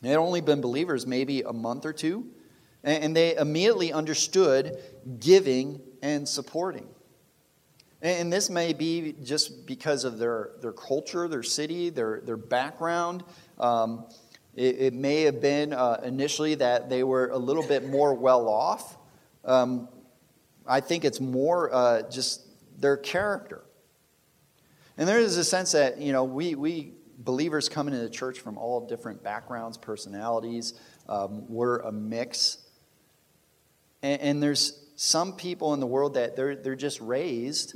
They 0.00 0.08
had 0.08 0.18
only 0.18 0.40
been 0.40 0.60
believers 0.60 1.06
maybe 1.06 1.42
a 1.42 1.52
month 1.52 1.84
or 1.86 1.92
two, 1.92 2.26
and 2.82 3.14
they 3.14 3.36
immediately 3.36 3.92
understood 3.92 4.78
giving 5.20 5.80
and 6.02 6.28
supporting. 6.28 6.88
And 8.02 8.32
this 8.32 8.50
may 8.50 8.72
be 8.72 9.14
just 9.22 9.64
because 9.64 10.02
of 10.02 10.18
their, 10.18 10.50
their 10.60 10.72
culture, 10.72 11.28
their 11.28 11.44
city, 11.44 11.88
their, 11.88 12.20
their 12.20 12.36
background. 12.36 13.22
Um, 13.60 14.06
it, 14.56 14.76
it, 14.80 14.92
may 14.92 15.22
have 15.22 15.40
been 15.40 15.72
uh, 15.72 16.00
initially 16.02 16.56
that 16.56 16.90
they 16.90 17.04
were 17.04 17.28
a 17.28 17.38
little 17.38 17.62
bit 17.66 17.88
more 17.88 18.12
well 18.12 18.48
off. 18.48 18.98
Um, 19.44 19.88
I 20.66 20.80
think 20.80 21.04
it's 21.04 21.20
more 21.20 21.72
uh, 21.72 22.02
just 22.10 22.44
their 22.80 22.96
character. 22.96 23.62
And 24.98 25.08
there 25.08 25.18
is 25.18 25.36
a 25.36 25.44
sense 25.44 25.72
that, 25.72 25.98
you 25.98 26.12
know, 26.12 26.24
we, 26.24 26.54
we 26.54 26.92
believers 27.18 27.68
come 27.68 27.88
into 27.88 28.00
the 28.00 28.10
church 28.10 28.40
from 28.40 28.58
all 28.58 28.86
different 28.86 29.22
backgrounds, 29.22 29.78
personalities. 29.78 30.74
Um, 31.08 31.44
we're 31.48 31.78
a 31.78 31.92
mix. 31.92 32.58
And, 34.02 34.20
and 34.20 34.42
there's 34.42 34.78
some 34.96 35.34
people 35.34 35.74
in 35.74 35.80
the 35.80 35.86
world 35.86 36.14
that 36.14 36.36
they're, 36.36 36.56
they're 36.56 36.76
just 36.76 37.00
raised, 37.00 37.74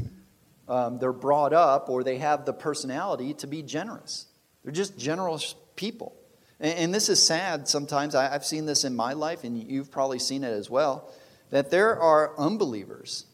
um, 0.69 0.99
they're 0.99 1.13
brought 1.13 1.53
up, 1.53 1.89
or 1.89 2.05
they 2.05 2.19
have 2.19 2.45
the 2.45 2.53
personality 2.53 3.35
to 3.35 3.47
be 3.47 3.63
generous. 3.63 4.27
They're 4.63 4.73
just 4.73 4.99
generous 4.99 5.55
people. 5.77 6.15
And, 6.61 6.79
and 6.79 6.95
this 6.95 7.09
is 7.09 7.23
sad 7.23 7.69
sometimes. 7.69 8.15
I, 8.15 8.35
I've 8.35 8.45
seen 8.45 8.67
this 8.67 8.85
in 8.85 8.95
my 8.95 9.13
life, 9.13 9.45
and 9.45 9.57
you've 9.57 9.91
probably 9.91 10.19
seen 10.19 10.45
it 10.45 10.53
as 10.53 10.69
well, 10.69 11.11
that 11.51 11.71
there 11.71 11.99
are 11.99 12.39
unbelievers 12.39 13.25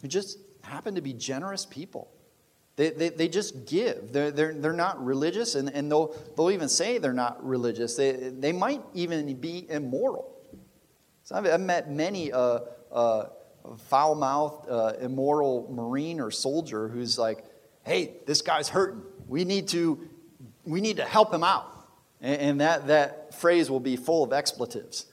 who 0.00 0.08
just 0.08 0.38
happen 0.62 0.94
to 0.94 1.00
be 1.00 1.12
generous 1.12 1.66
people. 1.66 2.10
They, 2.76 2.90
they, 2.90 3.08
they 3.10 3.28
just 3.28 3.66
give. 3.66 4.12
They're, 4.12 4.30
they're, 4.30 4.54
they're 4.54 4.72
not 4.72 5.04
religious, 5.04 5.54
and, 5.54 5.68
and 5.68 5.90
they'll, 5.90 6.16
they'll 6.36 6.50
even 6.50 6.68
say 6.68 6.98
they're 6.98 7.12
not 7.12 7.44
religious. 7.46 7.96
They, 7.96 8.12
they 8.12 8.52
might 8.52 8.82
even 8.94 9.34
be 9.36 9.66
immoral. 9.68 10.32
So 11.24 11.36
I've, 11.36 11.46
I've 11.46 11.60
met 11.60 11.90
many 11.90 12.32
uh, 12.32 12.60
uh, 12.90 13.24
foul 13.88 14.14
mouthed, 14.14 14.68
uh, 14.70 14.94
immoral 15.00 15.68
Marine 15.70 16.20
or 16.20 16.30
soldier 16.30 16.88
who's 16.88 17.18
like, 17.18 17.44
hey, 17.84 18.14
this 18.26 18.42
guy's 18.42 18.68
hurting. 18.68 19.02
We 19.28 19.44
need 19.44 19.68
to, 19.68 20.08
we 20.64 20.80
need 20.80 20.96
to 20.96 21.04
help 21.04 21.32
him 21.32 21.44
out. 21.44 21.68
And, 22.20 22.40
and 22.40 22.60
that, 22.60 22.86
that 22.86 23.34
phrase 23.34 23.70
will 23.70 23.80
be 23.80 23.96
full 23.96 24.24
of 24.24 24.32
expletives. 24.32 25.06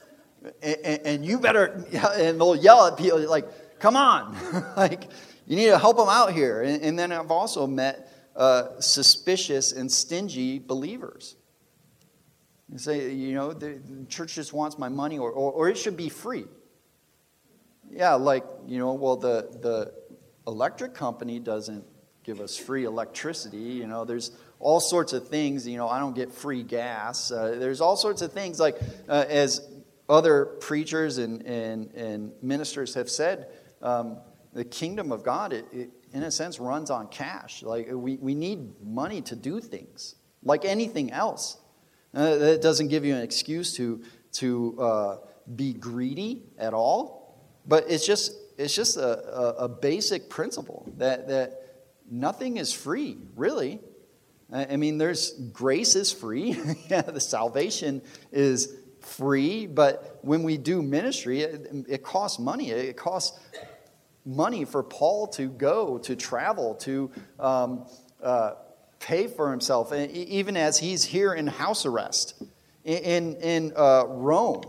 And, 0.62 0.76
and, 0.82 1.06
and 1.06 1.26
you 1.26 1.38
better, 1.38 1.84
and 1.92 2.40
they'll 2.40 2.56
yell 2.56 2.86
at 2.86 2.96
people 2.96 3.18
like, 3.28 3.78
come 3.78 3.96
on. 3.96 4.36
like, 4.76 5.10
you 5.50 5.56
need 5.56 5.66
to 5.66 5.78
help 5.78 5.96
them 5.96 6.08
out 6.08 6.32
here. 6.32 6.62
And, 6.62 6.80
and 6.80 6.96
then 6.96 7.10
I've 7.10 7.32
also 7.32 7.66
met 7.66 8.08
uh, 8.36 8.80
suspicious 8.80 9.72
and 9.72 9.90
stingy 9.90 10.60
believers. 10.60 11.34
You 12.70 12.78
say, 12.78 13.12
you 13.12 13.34
know, 13.34 13.52
the 13.52 13.80
church 14.08 14.36
just 14.36 14.52
wants 14.52 14.78
my 14.78 14.88
money, 14.88 15.18
or, 15.18 15.32
or, 15.32 15.50
or 15.50 15.68
it 15.68 15.76
should 15.76 15.96
be 15.96 16.08
free. 16.08 16.44
Yeah, 17.90 18.14
like, 18.14 18.44
you 18.68 18.78
know, 18.78 18.92
well, 18.92 19.16
the, 19.16 19.48
the 19.60 19.92
electric 20.46 20.94
company 20.94 21.40
doesn't 21.40 21.84
give 22.22 22.40
us 22.40 22.56
free 22.56 22.84
electricity. 22.84 23.56
You 23.58 23.88
know, 23.88 24.04
there's 24.04 24.30
all 24.60 24.78
sorts 24.78 25.12
of 25.12 25.26
things. 25.26 25.66
You 25.66 25.78
know, 25.78 25.88
I 25.88 25.98
don't 25.98 26.14
get 26.14 26.30
free 26.30 26.62
gas. 26.62 27.32
Uh, 27.32 27.56
there's 27.58 27.80
all 27.80 27.96
sorts 27.96 28.22
of 28.22 28.32
things, 28.32 28.60
like 28.60 28.78
uh, 29.08 29.24
as 29.28 29.68
other 30.08 30.44
preachers 30.44 31.18
and, 31.18 31.44
and, 31.44 31.92
and 31.94 32.32
ministers 32.40 32.94
have 32.94 33.10
said, 33.10 33.48
um, 33.82 34.18
the 34.52 34.64
kingdom 34.64 35.12
of 35.12 35.22
God, 35.22 35.52
it, 35.52 35.66
it, 35.72 35.90
in 36.12 36.22
a 36.24 36.30
sense, 36.30 36.58
runs 36.58 36.90
on 36.90 37.08
cash. 37.08 37.62
Like 37.62 37.88
we, 37.90 38.16
we 38.16 38.34
need 38.34 38.72
money 38.84 39.22
to 39.22 39.36
do 39.36 39.60
things, 39.60 40.16
like 40.42 40.64
anything 40.64 41.12
else. 41.12 41.58
Uh, 42.12 42.36
that 42.36 42.62
doesn't 42.62 42.88
give 42.88 43.04
you 43.04 43.14
an 43.14 43.22
excuse 43.22 43.74
to, 43.76 44.02
to 44.32 44.76
uh, 44.80 45.16
be 45.54 45.72
greedy 45.72 46.42
at 46.58 46.74
all, 46.74 47.38
but 47.66 47.84
it's 47.88 48.04
just, 48.04 48.32
it's 48.58 48.74
just 48.74 48.96
a, 48.96 49.28
a, 49.32 49.54
a, 49.64 49.68
basic 49.68 50.28
principle 50.28 50.90
that, 50.96 51.28
that 51.28 51.84
nothing 52.10 52.56
is 52.56 52.72
free, 52.72 53.16
really. 53.36 53.78
I 54.52 54.76
mean, 54.76 54.98
there's 54.98 55.30
grace 55.52 55.94
is 55.94 56.10
free. 56.10 56.60
yeah, 56.88 57.02
the 57.02 57.20
salvation 57.20 58.02
is 58.32 58.74
free, 59.00 59.68
but 59.68 60.18
when 60.22 60.42
we 60.42 60.56
do 60.56 60.82
ministry, 60.82 61.42
it, 61.42 61.68
it 61.88 62.02
costs 62.02 62.40
money. 62.40 62.70
It 62.70 62.96
costs 62.96 63.38
money 64.24 64.64
for 64.64 64.82
Paul 64.82 65.28
to 65.28 65.48
go, 65.48 65.98
to 65.98 66.16
travel, 66.16 66.74
to 66.76 67.10
um, 67.38 67.86
uh, 68.22 68.52
pay 68.98 69.26
for 69.26 69.50
himself, 69.50 69.92
even 69.92 70.56
as 70.56 70.78
he's 70.78 71.04
here 71.04 71.32
in 71.32 71.46
house 71.46 71.86
arrest 71.86 72.42
in, 72.84 73.36
in 73.36 73.72
uh, 73.76 74.04
Rome. 74.06 74.62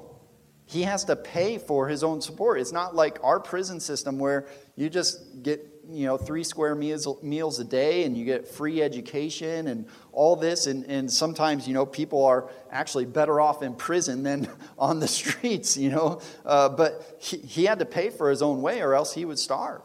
He 0.65 0.83
has 0.83 1.03
to 1.05 1.17
pay 1.17 1.57
for 1.57 1.89
his 1.89 2.01
own 2.03 2.21
support. 2.21 2.59
It's 2.59 2.71
not 2.71 2.95
like 2.95 3.19
our 3.23 3.41
prison 3.41 3.79
system 3.81 4.19
where 4.19 4.47
you 4.77 4.89
just 4.89 5.43
get 5.43 5.70
you 5.89 6.05
know 6.05 6.17
three 6.17 6.43
square 6.43 6.75
meals, 6.75 7.07
meals 7.21 7.59
a 7.59 7.63
day 7.63 8.03
and 8.03 8.17
you 8.17 8.25
get 8.25 8.47
free 8.47 8.81
education 8.81 9.67
and 9.67 9.87
all 10.11 10.35
this. 10.35 10.67
And, 10.67 10.85
and 10.85 11.11
sometimes 11.11 11.67
you 11.67 11.73
know 11.73 11.85
people 11.85 12.23
are 12.25 12.49
actually 12.71 13.05
better 13.05 13.39
off 13.39 13.63
in 13.63 13.73
prison 13.73 14.23
than 14.23 14.47
on 14.77 14.99
the 14.99 15.07
streets 15.07 15.77
you 15.77 15.89
know? 15.89 16.21
Uh, 16.45 16.69
but 16.69 17.17
he, 17.19 17.37
he 17.37 17.65
had 17.65 17.79
to 17.79 17.85
pay 17.85 18.09
for 18.09 18.29
his 18.29 18.41
own 18.41 18.61
way 18.61 18.81
or 18.81 18.93
else 18.93 19.13
he 19.13 19.25
would 19.25 19.39
starve. 19.39 19.81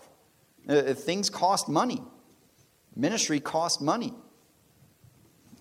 Uh, 0.68 0.94
things 0.94 1.30
cost 1.30 1.68
money. 1.68 2.02
Ministry 2.94 3.40
cost 3.40 3.80
money 3.80 4.14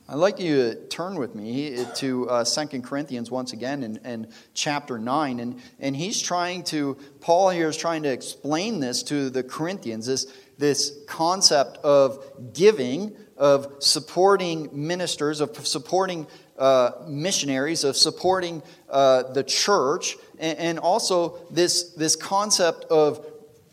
I'd 0.07 0.15
like 0.15 0.39
you 0.39 0.57
to 0.57 0.75
turn 0.75 1.15
with 1.15 1.33
me 1.33 1.83
to 1.95 2.29
uh, 2.29 2.45
2 2.45 2.81
Corinthians 2.81 3.31
once 3.31 3.53
again 3.53 3.81
in, 3.81 3.97
in, 4.05 4.27
chapter 4.53 4.99
9. 4.99 5.39
And, 5.39 5.59
and 5.79 5.95
he's 5.95 6.21
trying 6.21 6.63
to, 6.65 6.95
Paul 7.21 7.49
here 7.49 7.69
is 7.69 7.75
trying 7.75 8.03
to 8.03 8.09
explain 8.09 8.79
this 8.79 9.01
to 9.03 9.31
the 9.31 9.41
Corinthians, 9.41 10.05
this, 10.05 10.31
this 10.59 10.95
concept 11.07 11.77
of 11.77 12.23
giving, 12.53 13.15
of 13.35 13.77
supporting 13.79 14.69
ministers, 14.71 15.41
of 15.41 15.55
supporting 15.65 16.27
uh, 16.59 16.91
missionaries, 17.07 17.83
of 17.83 17.97
supporting 17.97 18.61
uh, 18.91 19.23
the 19.33 19.43
church, 19.43 20.17
and, 20.37 20.59
and 20.59 20.79
also 20.79 21.39
this, 21.49 21.95
this 21.95 22.15
concept 22.15 22.85
of 22.91 23.25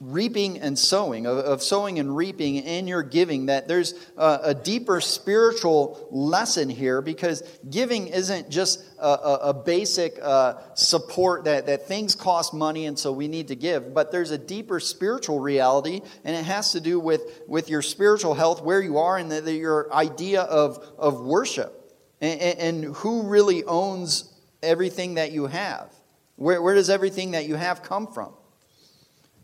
reaping 0.03 0.59
and 0.59 0.77
sowing, 0.77 1.27
of, 1.27 1.39
of, 1.39 1.63
sowing 1.63 2.01
and 2.01 2.17
reaping 2.17 2.57
in 2.57 2.89
your 2.89 3.05
giving, 3.05 3.47
that 3.47 3.69
there's 3.69 3.95
a, 4.17 4.41
a 4.45 4.55
deeper 4.55 5.01
spiritual 5.01 6.09
lesson 6.11 6.69
here 6.69 7.01
because 7.01 7.43
giving 7.71 8.09
isn't 8.09 8.51
just 8.51 8.85
a, 8.99 9.07
a, 9.07 9.35
a 9.51 9.55
basic 9.55 10.19
uh, 10.21 10.55
support 10.75 11.45
that, 11.45 11.67
that 11.67 11.87
things 11.87 12.17
cost 12.17 12.53
money 12.53 12.87
and 12.87 12.99
so 12.99 13.13
we 13.13 13.29
need 13.29 13.49
to 13.49 13.55
give, 13.55 13.95
but 13.95 14.11
there's 14.11 14.33
a 14.33 14.39
deeper 14.39 14.81
spiritual 14.81 15.39
reality 15.39 16.01
and 16.25 16.35
it 16.35 16.45
has 16.45 16.73
to 16.73 16.81
do 16.81 16.99
with, 16.99 17.43
with 17.47 17.71
your 17.71 17.83
spiritual 17.83 18.35
health, 18.35 18.61
where 18.61 18.81
you 18.81 18.99
are, 18.99 19.19
and 19.19 19.31
the, 19.31 19.41
the, 19.41 19.55
your 19.55 19.93
idea 19.95 20.43
of, 20.43 20.85
of 20.99 21.21
worship 21.21 21.95
and, 22.21 22.41
and, 22.41 22.59
and 22.59 22.97
who 22.97 23.23
really 23.23 23.63
owns 23.65 24.35
everything 24.65 25.15
that 25.15 25.31
you 25.31 25.47
have. 25.47 25.95
Where, 26.35 26.61
where 26.61 26.75
does 26.75 26.91
everything 26.91 27.33
that 27.33 27.47
you 27.47 27.55
have 27.55 27.85
come 27.85 28.09
from? 28.09 28.33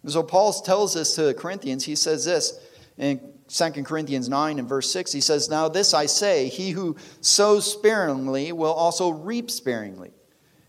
So 0.06 0.22
Paul 0.22 0.52
tells 0.52 0.94
this 0.94 1.14
to 1.16 1.22
the 1.22 1.34
Corinthians. 1.34 1.84
He 1.84 1.96
says 1.96 2.24
this 2.24 2.58
in 2.96 3.20
2 3.48 3.70
Corinthians 3.84 4.28
9 4.28 4.58
and 4.58 4.68
verse 4.68 4.90
6. 4.92 5.12
He 5.12 5.20
says, 5.20 5.48
Now 5.48 5.68
this 5.68 5.94
I 5.94 6.06
say, 6.06 6.48
he 6.48 6.70
who 6.70 6.96
sows 7.20 7.70
sparingly 7.70 8.52
will 8.52 8.72
also 8.72 9.10
reap 9.10 9.50
sparingly. 9.50 10.12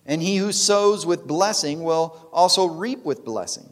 And 0.06 0.22
he 0.22 0.38
who 0.38 0.52
sows 0.52 1.06
with 1.06 1.28
blessing 1.28 1.84
will 1.84 2.30
also 2.32 2.66
reap 2.66 3.04
with 3.04 3.24
blessing. 3.24 3.72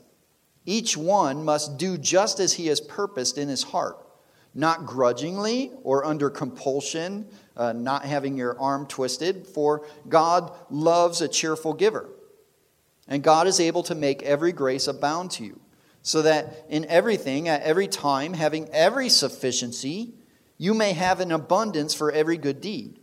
Each 0.66 0.98
one 0.98 1.46
must 1.46 1.78
do 1.78 1.98
just 1.98 2.40
as 2.40 2.54
he 2.54 2.68
has 2.68 2.82
purposed 2.82 3.38
in 3.38 3.48
his 3.48 3.64
heart, 3.64 4.06
not 4.54 4.86
grudgingly 4.86 5.72
or 5.84 6.06
under 6.06 6.30
compulsion, 6.30 7.28
uh, 7.56 7.72
not 7.74 8.04
having 8.04 8.36
your 8.36 8.60
arm 8.60 8.86
twisted, 8.86 9.48
for 9.48 9.88
God 10.10 10.52
loves 10.70 11.22
a 11.22 11.28
cheerful 11.28 11.74
giver. 11.74 12.10
And 13.08 13.24
God 13.24 13.48
is 13.48 13.60
able 13.60 13.84
to 13.84 13.96
make 13.96 14.22
every 14.24 14.52
grace 14.52 14.88
abound 14.88 15.32
to 15.32 15.46
you, 15.46 15.60
so 16.02 16.22
that 16.22 16.66
in 16.70 16.86
everything, 16.86 17.48
at 17.48 17.62
every 17.62 17.88
time, 17.88 18.34
having 18.34 18.70
every 18.70 19.10
sufficiency, 19.10 20.14
you 20.58 20.74
may 20.74 20.94
have 20.94 21.20
an 21.20 21.32
abundance 21.32 21.94
for 21.94 22.12
every 22.12 22.38
good 22.38 22.62
deed. 22.62 23.00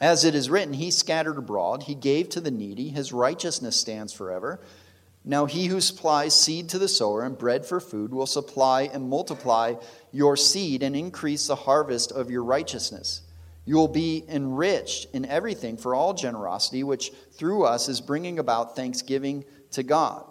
As 0.00 0.24
it 0.24 0.34
is 0.34 0.50
written, 0.50 0.74
He 0.74 0.90
scattered 0.90 1.38
abroad, 1.38 1.84
He 1.84 1.94
gave 1.94 2.28
to 2.30 2.40
the 2.40 2.50
needy, 2.50 2.88
His 2.88 3.12
righteousness 3.12 3.76
stands 3.76 4.12
forever. 4.12 4.60
Now 5.28 5.46
he 5.46 5.66
who 5.66 5.80
supplies 5.80 6.40
seed 6.40 6.68
to 6.68 6.78
the 6.78 6.86
sower 6.86 7.24
and 7.24 7.36
bread 7.36 7.66
for 7.66 7.80
food 7.80 8.14
will 8.14 8.26
supply 8.26 8.82
and 8.82 9.10
multiply 9.10 9.74
your 10.12 10.36
seed 10.36 10.84
and 10.84 10.94
increase 10.94 11.48
the 11.48 11.56
harvest 11.56 12.12
of 12.12 12.30
your 12.30 12.44
righteousness. 12.44 13.22
You 13.66 13.76
will 13.76 13.88
be 13.88 14.24
enriched 14.28 15.08
in 15.12 15.26
everything 15.26 15.76
for 15.76 15.94
all 15.94 16.14
generosity, 16.14 16.84
which 16.84 17.10
through 17.32 17.64
us 17.64 17.88
is 17.88 18.00
bringing 18.00 18.38
about 18.38 18.76
thanksgiving 18.76 19.44
to 19.72 19.82
God. 19.82 20.24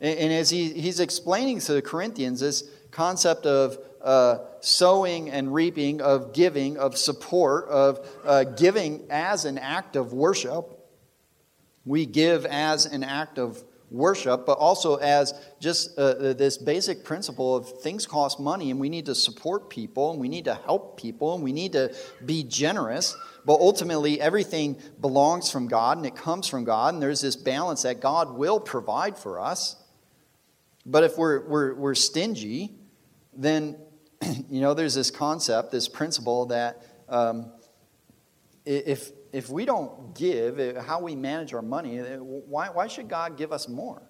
And, 0.00 0.32
as 0.32 0.50
he, 0.50 0.72
he's 0.72 1.00
explaining 1.00 1.60
to 1.60 1.72
the 1.72 1.82
Corinthians 1.82 2.40
this 2.40 2.64
concept 2.90 3.46
of 3.46 3.78
uh, 4.02 4.38
sowing 4.60 5.30
and 5.30 5.52
reaping, 5.52 6.00
of 6.00 6.32
giving, 6.32 6.76
of 6.76 6.96
support, 6.96 7.68
of 7.68 8.06
uh, 8.24 8.44
giving 8.44 9.06
as 9.10 9.44
an 9.44 9.58
act 9.58 9.96
of 9.96 10.12
worship, 10.12 10.78
we 11.84 12.06
give 12.06 12.46
as 12.46 12.86
an 12.86 13.02
act 13.02 13.38
of 13.38 13.62
worship, 13.94 14.44
but 14.44 14.58
also 14.58 14.96
as 14.96 15.32
just 15.60 15.98
uh, 15.98 16.02
uh, 16.02 16.32
this 16.34 16.58
basic 16.58 17.04
principle 17.04 17.54
of 17.54 17.80
things 17.80 18.06
cost 18.06 18.40
money 18.40 18.70
and 18.70 18.80
we 18.80 18.88
need 18.88 19.06
to 19.06 19.14
support 19.14 19.70
people 19.70 20.10
and 20.10 20.20
we 20.20 20.28
need 20.28 20.44
to 20.44 20.54
help 20.54 21.00
people 21.00 21.34
and 21.34 21.44
we 21.44 21.52
need 21.52 21.72
to 21.72 21.94
be 22.24 22.42
generous. 22.42 23.16
But 23.46 23.60
ultimately, 23.60 24.20
everything 24.20 24.80
belongs 25.00 25.50
from 25.50 25.68
God 25.68 25.98
and 25.98 26.06
it 26.06 26.16
comes 26.16 26.48
from 26.48 26.64
God, 26.64 26.94
and 26.94 27.02
there's 27.02 27.20
this 27.20 27.36
balance 27.36 27.82
that 27.82 28.00
God 28.00 28.36
will 28.36 28.58
provide 28.58 29.18
for 29.18 29.38
us. 29.38 29.76
But 30.86 31.04
if 31.04 31.16
we're, 31.16 31.46
we're, 31.46 31.74
we're 31.74 31.94
stingy, 31.94 32.74
then, 33.34 33.76
you 34.50 34.60
know, 34.60 34.74
there's 34.74 34.94
this 34.94 35.10
concept, 35.10 35.72
this 35.72 35.88
principle 35.88 36.46
that 36.46 36.82
um, 37.08 37.52
if, 38.64 39.10
if 39.34 39.50
we 39.50 39.64
don't 39.64 40.14
give, 40.14 40.76
how 40.76 41.00
we 41.00 41.16
manage 41.16 41.54
our 41.54 41.60
money, 41.60 41.98
why, 41.98 42.68
why 42.68 42.86
should 42.86 43.08
God 43.08 43.36
give 43.36 43.52
us 43.52 43.68
more? 43.68 44.00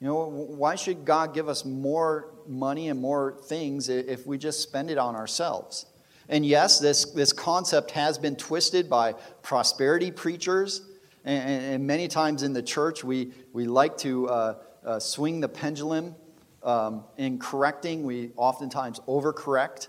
You 0.00 0.08
know, 0.08 0.26
why 0.26 0.74
should 0.74 1.04
God 1.04 1.32
give 1.32 1.48
us 1.48 1.64
more 1.64 2.34
money 2.48 2.88
and 2.88 3.00
more 3.00 3.38
things 3.44 3.88
if 3.88 4.26
we 4.26 4.36
just 4.36 4.62
spend 4.62 4.90
it 4.90 4.98
on 4.98 5.14
ourselves? 5.14 5.86
And 6.28 6.44
yes, 6.44 6.80
this, 6.80 7.04
this 7.12 7.32
concept 7.32 7.92
has 7.92 8.18
been 8.18 8.34
twisted 8.34 8.90
by 8.90 9.12
prosperity 9.42 10.10
preachers. 10.10 10.82
And, 11.24 11.64
and 11.74 11.86
many 11.86 12.08
times 12.08 12.42
in 12.42 12.52
the 12.52 12.62
church, 12.64 13.04
we, 13.04 13.30
we 13.52 13.66
like 13.66 13.96
to 13.98 14.28
uh, 14.28 14.54
uh, 14.84 14.98
swing 14.98 15.40
the 15.40 15.48
pendulum 15.48 16.16
um, 16.64 17.04
in 17.16 17.38
correcting. 17.38 18.02
We 18.02 18.32
oftentimes 18.34 18.98
overcorrect. 19.06 19.86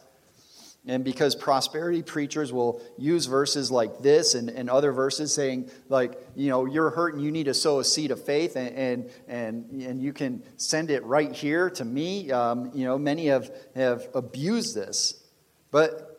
And 0.85 1.05
because 1.05 1.33
prosperity 1.33 2.03
preachers 2.03 2.51
will 2.51 2.81
use 2.97 3.25
verses 3.25 3.71
like 3.71 3.99
this 3.99 4.35
and, 4.35 4.49
and 4.49 4.69
other 4.69 4.91
verses 4.91 5.33
saying, 5.33 5.71
like, 5.87 6.19
you 6.35 6.49
know, 6.49 6.65
you're 6.65 6.89
hurting, 6.89 7.21
you 7.21 7.31
need 7.31 7.45
to 7.45 7.53
sow 7.53 7.79
a 7.79 7.85
seed 7.85 8.11
of 8.11 8.21
faith 8.21 8.57
and, 8.57 8.75
and, 8.75 9.09
and, 9.29 9.81
and 9.81 10.01
you 10.01 10.11
can 10.11 10.43
send 10.57 10.91
it 10.91 11.01
right 11.05 11.31
here 11.31 11.69
to 11.69 11.85
me. 11.85 12.29
Um, 12.31 12.71
you 12.73 12.83
know, 12.83 12.97
many 12.97 13.27
have, 13.27 13.49
have 13.75 14.07
abused 14.13 14.75
this. 14.75 15.23
But 15.71 16.13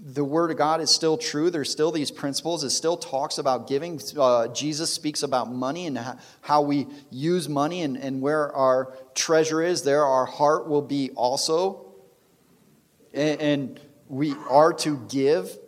the 0.00 0.24
word 0.24 0.52
of 0.52 0.56
God 0.56 0.80
is 0.80 0.90
still 0.90 1.18
true. 1.18 1.50
There's 1.50 1.70
still 1.70 1.90
these 1.90 2.12
principles. 2.12 2.62
It 2.62 2.70
still 2.70 2.96
talks 2.96 3.38
about 3.38 3.66
giving. 3.66 4.00
Uh, 4.16 4.46
Jesus 4.46 4.92
speaks 4.92 5.24
about 5.24 5.52
money 5.52 5.86
and 5.86 5.98
how 6.40 6.62
we 6.62 6.86
use 7.10 7.48
money 7.48 7.82
and, 7.82 7.96
and 7.96 8.20
where 8.20 8.54
our 8.54 8.96
treasure 9.16 9.60
is, 9.60 9.82
there 9.82 10.04
our 10.04 10.26
heart 10.26 10.68
will 10.68 10.82
be 10.82 11.10
also 11.16 11.85
and 13.16 13.80
we 14.08 14.34
are 14.48 14.72
to 14.74 14.98
give. 15.08 15.58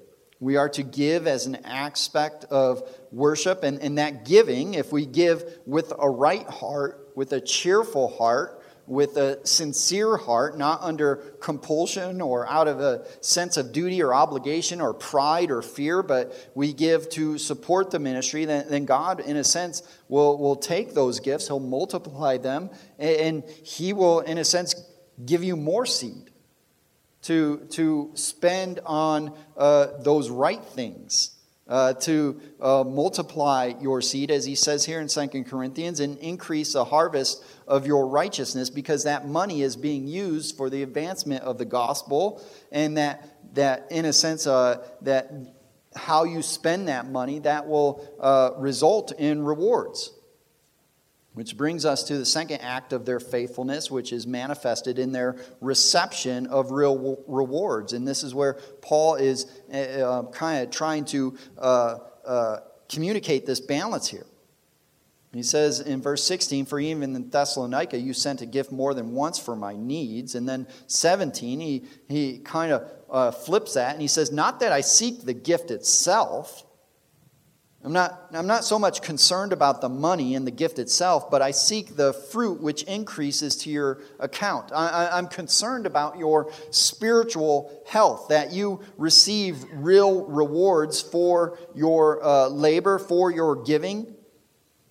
We 0.40 0.56
are 0.56 0.68
to 0.70 0.82
give 0.82 1.26
as 1.26 1.46
an 1.46 1.56
aspect 1.64 2.44
of 2.44 2.88
worship. 3.10 3.64
And, 3.64 3.80
and 3.80 3.98
that 3.98 4.24
giving, 4.24 4.74
if 4.74 4.92
we 4.92 5.06
give 5.06 5.58
with 5.66 5.92
a 5.98 6.08
right 6.08 6.46
heart, 6.46 7.10
with 7.16 7.32
a 7.32 7.40
cheerful 7.40 8.08
heart, 8.16 8.62
with 8.86 9.16
a 9.18 9.44
sincere 9.46 10.16
heart, 10.16 10.56
not 10.56 10.80
under 10.82 11.16
compulsion 11.40 12.22
or 12.22 12.48
out 12.48 12.68
of 12.68 12.80
a 12.80 13.04
sense 13.20 13.56
of 13.56 13.72
duty 13.72 14.02
or 14.02 14.14
obligation 14.14 14.80
or 14.80 14.94
pride 14.94 15.50
or 15.50 15.60
fear, 15.60 16.02
but 16.02 16.32
we 16.54 16.72
give 16.72 17.10
to 17.10 17.36
support 17.36 17.90
the 17.90 17.98
ministry, 17.98 18.44
then, 18.46 18.66
then 18.70 18.86
God, 18.86 19.20
in 19.20 19.36
a 19.36 19.44
sense, 19.44 19.82
will, 20.08 20.38
will 20.38 20.56
take 20.56 20.94
those 20.94 21.20
gifts, 21.20 21.48
He'll 21.48 21.60
multiply 21.60 22.38
them, 22.38 22.70
and 22.98 23.44
He 23.62 23.92
will, 23.92 24.20
in 24.20 24.38
a 24.38 24.44
sense, 24.44 24.74
give 25.26 25.44
you 25.44 25.56
more 25.56 25.84
seed 25.84 26.27
to, 27.22 27.66
to 27.70 28.10
spend 28.14 28.80
on 28.86 29.36
uh, 29.56 29.88
those 30.00 30.30
right 30.30 30.64
things, 30.64 31.36
uh, 31.68 31.92
to 31.94 32.40
uh, 32.60 32.84
multiply 32.84 33.74
your 33.80 34.00
seed, 34.00 34.30
as 34.30 34.44
he 34.44 34.54
says 34.54 34.84
here 34.84 35.00
in 35.00 35.08
2 35.08 35.44
Corinthians, 35.44 36.00
and 36.00 36.16
increase 36.18 36.72
the 36.72 36.84
harvest 36.84 37.44
of 37.66 37.86
your 37.86 38.06
righteousness, 38.06 38.70
because 38.70 39.04
that 39.04 39.28
money 39.28 39.62
is 39.62 39.76
being 39.76 40.06
used 40.06 40.56
for 40.56 40.70
the 40.70 40.82
advancement 40.82 41.42
of 41.42 41.58
the 41.58 41.64
gospel, 41.64 42.42
and 42.72 42.96
that, 42.96 43.54
that 43.54 43.86
in 43.90 44.04
a 44.04 44.12
sense, 44.12 44.46
uh, 44.46 44.86
that 45.02 45.30
how 45.94 46.24
you 46.24 46.42
spend 46.42 46.88
that 46.88 47.06
money, 47.06 47.40
that 47.40 47.66
will 47.66 48.06
uh, 48.20 48.50
result 48.56 49.12
in 49.18 49.42
rewards. 49.42 50.12
Which 51.38 51.56
brings 51.56 51.84
us 51.84 52.02
to 52.02 52.18
the 52.18 52.26
second 52.26 52.62
act 52.62 52.92
of 52.92 53.06
their 53.06 53.20
faithfulness, 53.20 53.92
which 53.92 54.12
is 54.12 54.26
manifested 54.26 54.98
in 54.98 55.12
their 55.12 55.36
reception 55.60 56.48
of 56.48 56.72
real 56.72 57.22
rewards. 57.28 57.92
And 57.92 58.08
this 58.08 58.24
is 58.24 58.34
where 58.34 58.54
Paul 58.82 59.14
is 59.14 59.46
uh, 59.72 59.76
uh 59.76 60.30
kind 60.32 60.64
of 60.64 60.72
trying 60.72 61.04
to 61.04 61.38
uh, 61.56 61.98
uh, 62.26 62.56
communicate 62.88 63.46
this 63.46 63.60
balance 63.60 64.08
here. 64.08 64.26
He 65.32 65.44
says 65.44 65.78
in 65.78 66.02
verse 66.02 66.24
16, 66.24 66.66
For 66.66 66.80
even 66.80 67.14
in 67.14 67.30
Thessalonica 67.30 67.96
you 67.96 68.14
sent 68.14 68.42
a 68.42 68.46
gift 68.46 68.72
more 68.72 68.92
than 68.92 69.12
once 69.12 69.38
for 69.38 69.54
my 69.54 69.76
needs. 69.76 70.34
And 70.34 70.48
then 70.48 70.66
17, 70.88 71.60
he, 71.60 71.84
he 72.08 72.38
kind 72.38 72.72
of 72.72 72.90
uh, 73.08 73.30
flips 73.30 73.74
that 73.74 73.92
and 73.92 74.02
he 74.02 74.08
says, 74.08 74.32
Not 74.32 74.58
that 74.58 74.72
I 74.72 74.80
seek 74.80 75.22
the 75.22 75.34
gift 75.34 75.70
itself 75.70 76.64
I'm 77.84 77.92
not, 77.92 78.26
I'm 78.32 78.48
not 78.48 78.64
so 78.64 78.76
much 78.76 79.02
concerned 79.02 79.52
about 79.52 79.80
the 79.80 79.88
money 79.88 80.34
and 80.34 80.44
the 80.44 80.50
gift 80.50 80.80
itself, 80.80 81.30
but 81.30 81.42
I 81.42 81.52
seek 81.52 81.94
the 81.94 82.12
fruit 82.12 82.60
which 82.60 82.82
increases 82.82 83.54
to 83.58 83.70
your 83.70 84.00
account. 84.18 84.72
I, 84.74 85.10
I'm 85.12 85.28
concerned 85.28 85.86
about 85.86 86.18
your 86.18 86.50
spiritual 86.72 87.82
health, 87.86 88.28
that 88.30 88.52
you 88.52 88.80
receive 88.96 89.64
real 89.72 90.24
rewards 90.26 91.00
for 91.00 91.56
your 91.72 92.24
uh, 92.24 92.48
labor, 92.48 92.98
for 92.98 93.30
your 93.30 93.54
giving. 93.54 94.16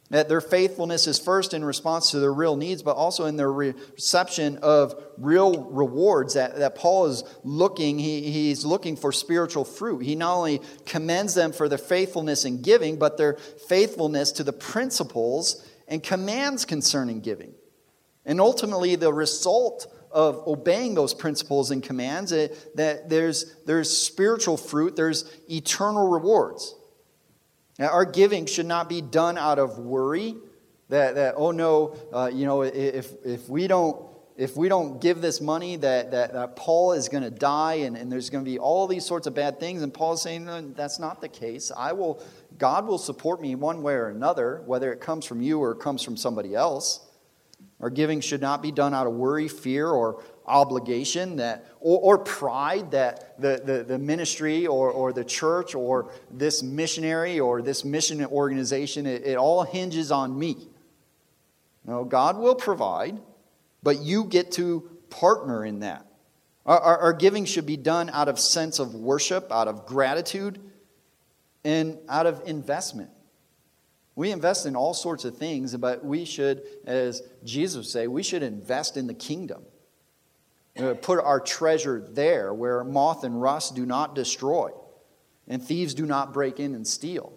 That 0.10 0.30
their 0.30 0.40
faithfulness 0.40 1.06
is 1.06 1.20
first 1.20 1.54
in 1.54 1.66
response 1.66 2.12
to 2.12 2.20
their 2.20 2.32
real 2.32 2.56
needs, 2.56 2.82
but 2.82 2.96
also 2.96 3.26
in 3.26 3.36
their 3.36 3.52
reception 3.52 4.58
of 4.60 4.96
real 5.18 5.66
rewards. 5.66 6.36
That, 6.36 6.56
that 6.58 6.76
Paul 6.76 7.08
is 7.08 7.24
looking, 7.44 8.00
he, 8.00 8.32
he's 8.32 8.64
looking 8.64 8.96
for 8.96 9.12
spiritual 9.12 9.66
fruit. 9.66 10.00
He 10.00 10.16
not 10.16 10.38
only 10.38 10.62
commends 10.86 11.34
them 11.34 11.52
for 11.52 11.68
their 11.68 11.78
faithfulness 11.78 12.46
in 12.46 12.62
giving, 12.62 12.98
but 12.98 13.18
their 13.18 13.34
faithfulness 13.68 14.32
to 14.34 14.44
the 14.46 14.54
principles 14.54 15.66
and 15.90 16.02
commands 16.02 16.64
concerning 16.64 17.20
giving. 17.20 17.54
And 18.26 18.40
ultimately, 18.40 18.96
the 18.96 19.12
result 19.12 19.88
of 20.12 20.48
obeying 20.48 20.96
those 20.96 21.14
principles 21.14 21.72
and 21.72 21.84
commands, 21.84 22.32
it, 22.32 22.76
that 22.78 23.10
there's, 23.10 23.56
there's 23.66 23.90
spiritual 23.96 24.56
fruit, 24.56 24.96
there's 24.96 25.30
eternal 25.50 26.08
rewards. 26.08 26.76
Now, 27.80 27.90
our 27.90 28.06
giving 28.06 28.46
should 28.46 28.66
not 28.66 28.90
be 28.90 29.02
done 29.02 29.38
out 29.38 29.60
of 29.60 29.78
worry 29.78 30.36
that, 30.90 31.16
that 31.16 31.36
oh 31.38 31.52
no, 31.52 31.96
uh, 32.14 32.30
you 32.34 32.46
know, 32.46 32.62
if, 32.62 33.12
if, 33.26 33.50
we 33.50 33.68
don't, 33.68 34.02
if 34.38 34.56
we 34.56 34.70
don't 34.70 35.02
give 35.02 35.22
this 35.22 35.42
money, 35.42 35.76
that, 35.78 36.12
that, 36.12 36.34
that 36.34 36.56
Paul 36.56 36.94
is 36.94 37.10
going 37.10 37.24
to 37.24 37.32
die 37.32 37.76
and, 37.76 37.98
and 37.98 38.12
there's 38.12 38.30
going 38.30 38.44
to 38.44 38.50
be 38.50 38.58
all 38.58 38.88
these 38.88 39.06
sorts 39.06 39.28
of 39.28 39.34
bad 39.34 39.60
things. 39.60 39.82
And 39.82 39.94
Paul 39.94 40.14
is 40.14 40.22
saying, 40.22 40.46
no, 40.46 40.62
that's 40.62 41.00
not 41.00 41.22
the 41.22 41.28
case. 41.28 41.72
I 41.76 41.92
will, 41.92 42.24
God 42.58 42.88
will 42.88 42.98
support 42.98 43.42
me 43.42 43.56
one 43.56 43.84
way 43.84 43.94
or 43.94 44.08
another, 44.10 44.64
whether 44.66 44.94
it 44.94 45.02
comes 45.02 45.26
from 45.26 45.42
you 45.42 45.60
or 45.60 45.72
it 45.72 45.80
comes 45.80 46.04
from 46.04 46.16
somebody 46.16 46.56
else. 46.56 47.02
Our 47.80 47.90
giving 47.90 48.22
should 48.22 48.42
not 48.42 48.62
be 48.62 48.72
done 48.72 48.94
out 48.94 49.06
of 49.06 49.14
worry, 49.14 49.48
fear, 49.48 49.90
or 49.90 50.24
obligation 50.48 51.38
that, 51.38 51.66
or, 51.80 52.00
or 52.00 52.18
pride 52.20 52.92
that 52.92 53.40
the, 53.40 53.62
the, 53.64 53.84
the, 53.84 54.00
ministry 54.00 54.66
or, 54.66 54.90
or 54.90 55.12
the 55.12 55.24
church 55.24 55.76
or 55.76 56.12
this 56.32 56.64
missionary 56.64 57.40
or 57.40 57.62
this 57.62 57.84
mission 57.84 58.26
organization, 58.26 59.06
it, 59.06 59.26
it 59.26 59.38
all 59.38 59.64
hinges 59.64 60.12
on 60.12 60.38
me. 60.38 60.56
No, 61.86 62.04
God 62.04 62.38
will 62.38 62.56
provide, 62.56 63.20
but 63.84 64.02
you 64.02 64.26
get 64.26 64.54
to 64.54 64.90
partner 65.10 65.66
in 65.66 65.80
that. 65.80 66.06
Our, 66.66 66.80
our, 66.80 66.98
our 67.00 67.14
giving 67.14 67.46
should 67.46 67.66
be 67.66 67.78
done 67.78 68.10
out 68.10 68.28
of 68.28 68.40
sense 68.40 68.80
of 68.80 68.94
worship, 68.94 69.52
out 69.52 69.68
of 69.68 69.86
gratitude, 69.86 70.60
and 71.64 71.98
out 72.08 72.26
of 72.26 72.42
investment. 72.46 73.10
We 74.16 74.32
invest 74.32 74.66
in 74.66 74.76
all 74.76 74.94
sorts 74.94 75.26
of 75.26 75.38
things, 75.38 75.76
but 75.78 76.04
we 76.04 76.26
should, 76.26 76.64
as 76.86 77.22
Jesus 77.44 77.92
say, 77.92 78.08
we 78.08 78.24
should 78.24 78.42
invest 78.42 78.98
in 78.98 79.08
the 79.08 79.14
kingdom. 79.14 79.64
Uh, 80.80 80.94
put 80.94 81.20
our 81.20 81.40
treasure 81.40 82.06
there 82.12 82.54
where 82.54 82.84
moth 82.84 83.24
and 83.24 83.42
rust 83.42 83.76
do 83.76 83.86
not 83.86 84.14
destroy 84.14 84.70
and 85.48 85.64
thieves 85.64 85.94
do 85.94 86.06
not 86.06 86.34
break 86.34 86.60
in 86.60 86.76
and 86.76 86.86
steal. 86.86 87.34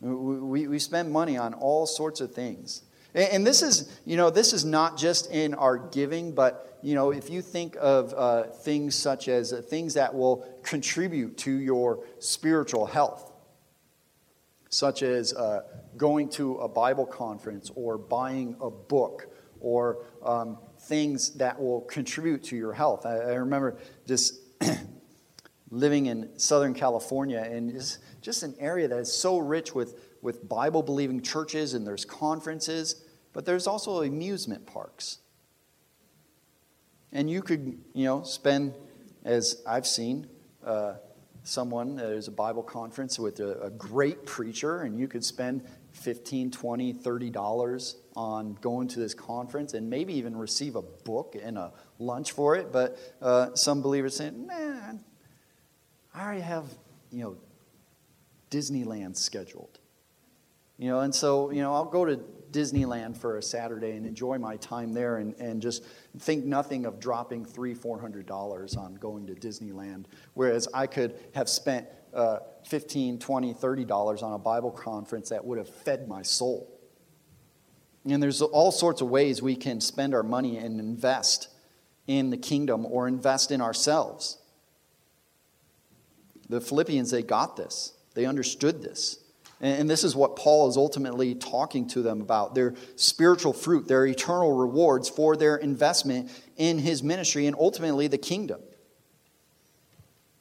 We, 0.00 0.66
we 0.66 0.78
spend 0.78 1.12
money 1.12 1.36
on 1.36 1.54
all 1.54 1.86
sorts 1.86 2.20
of 2.20 2.34
things. 2.34 2.82
And 3.14 3.46
this 3.46 3.62
is, 3.62 4.00
you 4.06 4.16
know, 4.16 4.30
this 4.30 4.52
is 4.52 4.64
not 4.64 4.96
just 4.96 5.30
in 5.30 5.54
our 5.54 5.76
giving, 5.76 6.32
but, 6.32 6.78
you 6.82 6.94
know, 6.94 7.12
if 7.12 7.28
you 7.28 7.42
think 7.42 7.76
of 7.78 8.14
uh, 8.14 8.44
things 8.44 8.94
such 8.94 9.28
as 9.28 9.52
uh, 9.52 9.60
things 9.60 9.94
that 9.94 10.14
will 10.14 10.46
contribute 10.62 11.36
to 11.38 11.52
your 11.52 12.04
spiritual 12.18 12.86
health, 12.86 13.30
such 14.70 15.02
as 15.02 15.34
uh, 15.34 15.60
going 15.98 16.30
to 16.30 16.56
a 16.56 16.68
Bible 16.68 17.04
conference 17.04 17.70
or 17.74 17.98
buying 17.98 18.56
a 18.62 18.70
book 18.70 19.26
or 19.60 20.06
um, 20.24 20.56
things 20.82 21.30
that 21.34 21.60
will 21.60 21.82
contribute 21.82 22.42
to 22.44 22.56
your 22.56 22.72
health. 22.72 23.06
I, 23.06 23.16
I 23.16 23.34
remember 23.34 23.78
just 24.06 24.40
living 25.70 26.06
in 26.06 26.28
Southern 26.38 26.74
California 26.74 27.38
and 27.38 27.72
just, 27.72 27.98
just 28.20 28.42
an 28.42 28.54
area 28.58 28.88
that 28.88 28.98
is 28.98 29.12
so 29.12 29.38
rich 29.38 29.74
with, 29.74 29.98
with 30.20 30.48
Bible 30.48 30.82
believing 30.82 31.20
churches 31.22 31.74
and 31.74 31.86
there's 31.86 32.04
conferences, 32.04 33.04
but 33.32 33.44
there's 33.44 33.66
also 33.66 34.02
amusement 34.02 34.66
parks. 34.66 35.18
And 37.12 37.30
you 37.30 37.42
could, 37.42 37.78
you 37.94 38.04
know, 38.04 38.22
spend, 38.22 38.74
as 39.24 39.62
I've 39.66 39.86
seen, 39.86 40.26
uh, 40.64 40.94
someone, 41.44 41.96
there's 41.96 42.28
a 42.28 42.32
Bible 42.32 42.62
conference 42.62 43.18
with 43.18 43.40
a, 43.40 43.60
a 43.62 43.70
great 43.70 44.24
preacher, 44.24 44.82
and 44.82 44.98
you 44.98 45.08
could 45.08 45.24
spend 45.24 45.62
15 45.92 46.50
20 46.50 46.92
30 46.92 47.30
dollars 47.30 47.96
on 48.16 48.54
going 48.60 48.88
to 48.88 48.98
this 48.98 49.14
conference 49.14 49.74
and 49.74 49.88
maybe 49.88 50.14
even 50.14 50.36
receive 50.36 50.76
a 50.76 50.82
book 50.82 51.36
and 51.40 51.58
a 51.58 51.72
lunch 51.98 52.32
for 52.32 52.56
it 52.56 52.72
but 52.72 52.98
uh, 53.20 53.54
some 53.54 53.82
believers 53.82 54.16
say 54.16 54.30
man 54.30 55.04
i 56.14 56.24
already 56.24 56.40
have 56.40 56.64
you 57.10 57.22
know 57.22 57.36
disneyland 58.50 59.16
scheduled 59.16 59.78
You 60.78 60.88
know, 60.88 61.00
and 61.00 61.14
so, 61.14 61.50
you 61.52 61.62
know, 61.62 61.72
I'll 61.74 61.84
go 61.84 62.04
to 62.04 62.16
Disneyland 62.50 63.16
for 63.16 63.38
a 63.38 63.42
Saturday 63.42 63.92
and 63.92 64.04
enjoy 64.04 64.38
my 64.38 64.56
time 64.56 64.92
there 64.92 65.18
and, 65.18 65.32
and 65.36 65.62
just 65.62 65.84
think 66.18 66.44
nothing 66.44 66.86
of 66.86 66.98
dropping 66.98 67.44
three, 67.44 67.72
four 67.72 68.00
hundred 68.00 68.26
dollars 68.26 68.76
on 68.76 68.94
going 68.96 69.26
to 69.28 69.34
Disneyland. 69.34 70.06
Whereas 70.34 70.66
I 70.74 70.88
could 70.88 71.14
have 71.34 71.48
spent 71.48 71.86
uh, 72.12 72.40
15, 72.66 73.18
20, 73.18 73.52
30 73.54 73.84
dollars 73.84 74.22
on 74.22 74.32
a 74.32 74.38
Bible 74.38 74.70
conference 74.70 75.30
that 75.30 75.44
would 75.44 75.58
have 75.58 75.68
fed 75.68 76.08
my 76.08 76.22
soul. 76.22 76.68
And 78.04 78.22
there's 78.22 78.42
all 78.42 78.72
sorts 78.72 79.00
of 79.00 79.08
ways 79.08 79.40
we 79.40 79.56
can 79.56 79.80
spend 79.80 80.14
our 80.14 80.22
money 80.22 80.56
and 80.56 80.80
invest 80.80 81.48
in 82.06 82.30
the 82.30 82.36
kingdom 82.36 82.84
or 82.86 83.06
invest 83.06 83.50
in 83.50 83.60
ourselves. 83.60 84.38
The 86.48 86.60
Philippians, 86.60 87.10
they 87.10 87.22
got 87.22 87.56
this. 87.56 87.94
They 88.14 88.26
understood 88.26 88.82
this. 88.82 89.18
And 89.60 89.88
this 89.88 90.02
is 90.02 90.16
what 90.16 90.34
Paul 90.34 90.68
is 90.68 90.76
ultimately 90.76 91.36
talking 91.36 91.86
to 91.90 92.02
them 92.02 92.20
about 92.20 92.56
their 92.56 92.74
spiritual 92.96 93.52
fruit, 93.52 93.86
their 93.86 94.04
eternal 94.04 94.50
rewards 94.50 95.08
for 95.08 95.36
their 95.36 95.56
investment 95.56 96.30
in 96.56 96.80
his 96.80 97.04
ministry 97.04 97.46
and 97.46 97.54
ultimately 97.56 98.08
the 98.08 98.18
kingdom. 98.18 98.60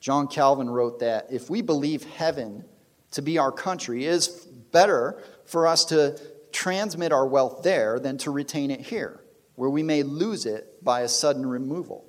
John 0.01 0.27
Calvin 0.27 0.69
wrote 0.69 0.99
that 0.99 1.31
if 1.31 1.49
we 1.49 1.61
believe 1.61 2.03
heaven 2.03 2.65
to 3.11 3.21
be 3.21 3.37
our 3.37 3.51
country, 3.51 4.05
it 4.05 4.09
is 4.09 4.27
better 4.27 5.21
for 5.45 5.67
us 5.67 5.85
to 5.85 6.19
transmit 6.51 7.13
our 7.13 7.25
wealth 7.25 7.63
there 7.63 7.99
than 7.99 8.17
to 8.17 8.31
retain 8.31 8.71
it 8.71 8.81
here, 8.81 9.21
where 9.55 9.69
we 9.69 9.83
may 9.83 10.03
lose 10.03 10.45
it 10.45 10.83
by 10.83 11.01
a 11.01 11.07
sudden 11.07 11.45
removal. 11.45 12.05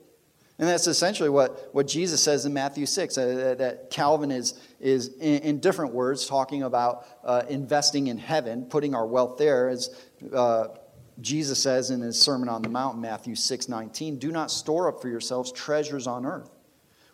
And 0.59 0.68
that's 0.68 0.86
essentially 0.86 1.28
what, 1.28 1.70
what 1.72 1.86
Jesus 1.86 2.22
says 2.22 2.47
in 2.47 2.53
Matthew 2.53 2.86
6, 2.86 3.18
uh, 3.18 3.55
that 3.59 3.90
Calvin 3.90 4.30
is, 4.30 4.55
is 4.80 5.09
in, 5.14 5.43
in, 5.43 5.61
different 5.61 5.93
words, 5.93 6.26
talking 6.26 6.62
about 6.62 7.07
uh, 7.24 7.43
investing 7.49 8.07
in 8.07 8.18
heaven, 8.18 8.66
putting 8.66 8.95
our 8.95 9.07
wealth 9.07 9.38
there, 9.38 9.68
as 9.68 9.90
uh, 10.32 10.68
Jesus 11.20 11.61
says 11.61 11.90
in 11.90 12.01
his 12.01 12.20
Sermon 12.20 12.49
on 12.49 12.62
the 12.62 12.68
Mount, 12.68 12.99
Matthew 12.99 13.34
6 13.34 13.68
19, 13.68 14.18
do 14.18 14.30
not 14.30 14.51
store 14.51 14.88
up 14.88 15.03
for 15.03 15.09
yourselves 15.09 15.51
treasures 15.53 16.07
on 16.07 16.24
earth, 16.24 16.51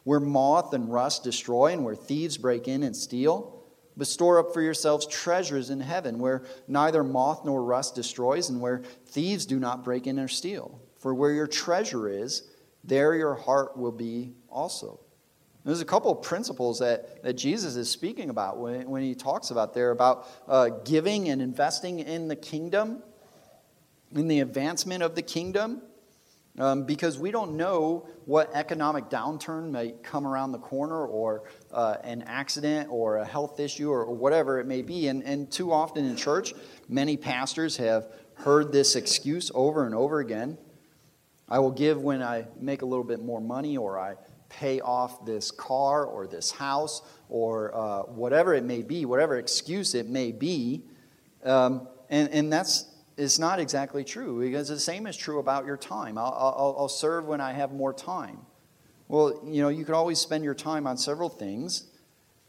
where 0.09 0.21
moth 0.21 0.73
and 0.73 0.91
rust 0.91 1.23
destroy 1.23 1.71
and 1.71 1.85
where 1.85 1.95
thieves 1.95 2.39
break 2.39 2.67
in 2.67 2.83
and 2.83 2.97
steal. 2.97 3.63
But 3.95 4.07
store 4.07 4.39
up 4.39 4.55
for 4.55 4.63
yourselves 4.63 5.07
treasures 5.07 5.69
in 5.69 5.81
heaven, 5.81 6.19
where 6.19 6.45
neither 6.67 7.05
moth 7.05 7.45
nor 7.45 7.63
rust 7.63 7.95
destroys, 7.95 8.49
and 8.49 8.59
where 8.59 8.81
thieves 9.09 9.45
do 9.45 9.59
not 9.61 9.85
break 9.85 10.07
in 10.07 10.19
or 10.19 10.27
steal. 10.27 10.81
For 10.97 11.15
where 11.15 11.33
your 11.33 11.47
treasure 11.47 12.09
is, 12.09 12.45
there 12.83 13.17
your 13.17 13.35
heart 13.35 13.77
will 13.77 13.93
be 13.93 14.33
also. 14.49 14.99
There's 15.67 15.83
a 15.83 15.85
couple 15.85 16.11
of 16.11 16.23
principles 16.23 16.79
that, 16.79 17.23
that 17.23 17.35
Jesus 17.35 17.77
is 17.77 17.91
speaking 17.91 18.31
about 18.31 18.57
when, 18.57 18.89
when 18.89 19.03
he 19.03 19.15
talks 19.15 19.51
about 19.51 19.75
there 19.75 19.91
about 19.91 20.27
uh, 20.49 20.71
giving 20.87 21.29
and 21.29 21.43
investing 21.43 21.99
in 21.99 22.29
the 22.29 22.37
kingdom, 22.37 23.03
in 24.15 24.27
the 24.27 24.41
advancement 24.41 25.03
of 25.03 25.15
the 25.15 25.23
kingdom, 25.23 25.83
um, 26.59 26.85
because 26.85 27.19
we 27.19 27.31
don't 27.31 27.57
know 27.57 28.07
what 28.25 28.51
economic 28.55 29.09
downturn 29.09 29.71
might 29.71 30.03
come 30.03 30.27
around 30.27 30.53
the 30.53 30.59
corner 30.59 31.07
or 31.07 31.45
uh, 31.73 31.97
an 32.05 32.23
accident 32.27 32.89
or 32.91 33.19
a 33.19 33.25
health 33.25 33.61
issue 33.61 33.91
or, 33.91 34.05
or 34.05 34.15
whatever 34.15 34.59
it 34.61 34.67
may 34.67 34.83
be. 34.83 35.09
And, 35.09 35.23
and 35.23 35.51
too 35.51 35.73
often 35.73 36.05
in 36.05 36.17
church, 36.17 36.53
many 36.89 37.17
pastors 37.17 37.77
have 37.77 38.09
heard 38.35 38.73
this 38.73 38.97
excuse 38.97 39.51
over 39.55 39.87
and 39.87 39.95
over 39.95 40.21
again. 40.21 40.59
I 41.49 41.61
will 41.61 41.71
give 41.71 42.03
when 42.03 42.23
I 42.23 42.47
make 42.61 42.83
a 42.83 42.87
little 42.87 43.05
bit 43.05 43.23
more 43.23 43.41
money 43.41 43.77
or 43.77 43.99
I 43.99 44.17
pay 44.49 44.81
off 44.81 45.25
this 45.25 45.51
car 45.51 46.05
or 46.05 46.27
this 46.27 46.51
house 46.51 47.03
or 47.29 47.75
uh, 47.75 48.03
whatever 48.03 48.55
it 48.55 48.65
may 48.65 48.83
be, 48.83 49.05
whatever 49.05 49.39
excuse 49.39 49.95
it 49.95 50.09
may 50.09 50.33
be. 50.33 50.83
Um, 51.45 51.89
and, 52.11 52.29
and 52.31 52.53
that's 52.53 52.88
it's 53.19 53.39
not 53.39 53.59
exactly 53.59 54.05
true 54.05 54.41
because 54.41 54.69
the 54.69 54.79
same 54.79 55.07
is 55.07 55.17
true 55.17 55.41
about 55.41 55.67
your 55.67 55.77
time. 55.77 56.17
I'll, 56.17 56.33
I'll, 56.33 56.77
I'll 56.79 56.89
serve 56.89 57.27
when 57.27 57.41
I 57.41 57.53
have 57.53 57.73
more 57.73 57.93
time. 57.93 58.39
Well, 59.09 59.43
you 59.45 59.61
know, 59.61 59.69
you 59.69 59.85
can 59.85 59.95
always 59.95 60.21
spend 60.21 60.45
your 60.45 60.55
time 60.55 60.87
on 60.87 60.97
several 60.97 61.29
things. 61.29 61.89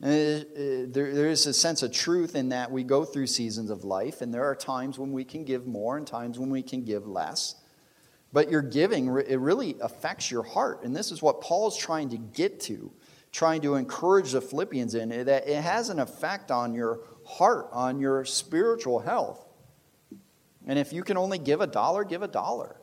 Uh, 0.01 0.07
uh, 0.07 0.41
there, 0.87 1.13
there 1.13 1.27
is 1.27 1.45
a 1.47 1.53
sense 1.53 1.81
of 1.81 1.91
truth 1.91 2.35
in 2.35 2.49
that 2.49 2.71
we 2.71 2.83
go 2.83 3.03
through 3.03 3.27
seasons 3.27 3.69
of 3.69 3.83
life, 3.83 4.21
and 4.21 4.33
there 4.33 4.45
are 4.45 4.55
times 4.55 4.99
when 4.99 5.11
we 5.11 5.23
can 5.23 5.43
give 5.43 5.65
more 5.65 5.97
and 5.97 6.05
times 6.05 6.37
when 6.37 6.49
we 6.49 6.61
can 6.61 6.85
give 6.85 7.07
less. 7.07 7.55
But 8.31 8.51
your 8.51 8.61
giving, 8.61 9.07
it 9.27 9.39
really 9.39 9.75
affects 9.81 10.29
your 10.29 10.43
heart. 10.43 10.83
And 10.83 10.95
this 10.95 11.11
is 11.11 11.21
what 11.21 11.41
Paul's 11.41 11.75
trying 11.75 12.09
to 12.09 12.17
get 12.17 12.59
to, 12.61 12.91
trying 13.31 13.61
to 13.61 13.73
encourage 13.73 14.33
the 14.33 14.41
Philippians 14.41 14.93
in, 14.93 15.09
that 15.25 15.47
it 15.47 15.61
has 15.63 15.89
an 15.89 15.99
effect 15.99 16.51
on 16.51 16.75
your 16.75 16.99
heart, 17.25 17.69
on 17.71 17.99
your 17.99 18.23
spiritual 18.25 18.99
health. 18.99 19.48
And 20.67 20.77
if 20.77 20.93
you 20.93 21.03
can 21.03 21.17
only 21.17 21.37
give 21.37 21.61
a 21.61 21.67
dollar, 21.67 22.03
give 22.03 22.21
a 22.21 22.27
dollar. 22.27 22.75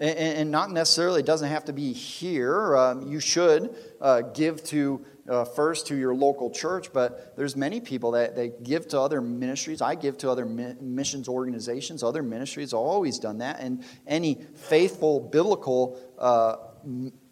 And, 0.00 0.50
not 0.50 0.72
necessarily, 0.72 1.20
it 1.20 1.26
doesn't 1.26 1.48
have 1.48 1.66
to 1.66 1.72
be 1.72 1.92
here. 1.92 2.76
Um, 2.76 3.06
you 3.06 3.20
should 3.20 3.76
uh, 4.00 4.22
give 4.22 4.64
to 4.64 5.04
uh, 5.28 5.44
first 5.44 5.86
to 5.88 5.96
your 5.96 6.12
local 6.12 6.50
church, 6.50 6.92
but 6.92 7.36
there's 7.36 7.54
many 7.54 7.80
people 7.80 8.10
that 8.12 8.34
they 8.34 8.50
give 8.64 8.88
to 8.88 9.00
other 9.00 9.20
ministries. 9.20 9.80
I 9.80 9.94
give 9.94 10.18
to 10.18 10.30
other 10.30 10.44
mi- 10.44 10.74
missions 10.80 11.28
organizations, 11.28 12.02
other 12.02 12.24
ministries. 12.24 12.74
I've 12.74 12.80
always 12.80 13.20
done 13.20 13.38
that. 13.38 13.60
And 13.60 13.84
any 14.04 14.44
faithful 14.56 15.20
biblical 15.20 16.00
uh, 16.18 16.56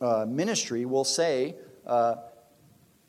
uh, 0.00 0.26
ministry 0.28 0.84
will 0.84 1.04
say, 1.04 1.56
uh, 1.86 2.16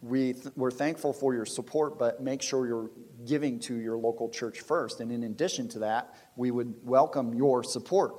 we 0.02 0.34
th- 0.34 0.48
we're 0.56 0.72
thankful 0.72 1.14
for 1.14 1.36
your 1.36 1.46
support, 1.46 2.00
but 2.00 2.20
make 2.20 2.42
sure 2.42 2.66
you're 2.66 2.90
giving 3.26 3.60
to 3.60 3.76
your 3.76 3.98
local 3.98 4.30
church 4.30 4.62
first. 4.62 5.00
And 5.00 5.12
in 5.12 5.24
addition 5.24 5.68
to 5.70 5.80
that, 5.80 6.16
we 6.36 6.52
would 6.52 6.74
welcome 6.84 7.34
your 7.34 7.64
support. 7.64 8.16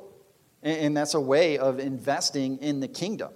And, 0.63 0.97
that's 0.97 1.15
a 1.15 1.21
way 1.21 1.59
of 1.59 1.81
investing 1.81 2.59
in 2.59 2.79
the 2.79 2.87
kingdom. 2.87 3.33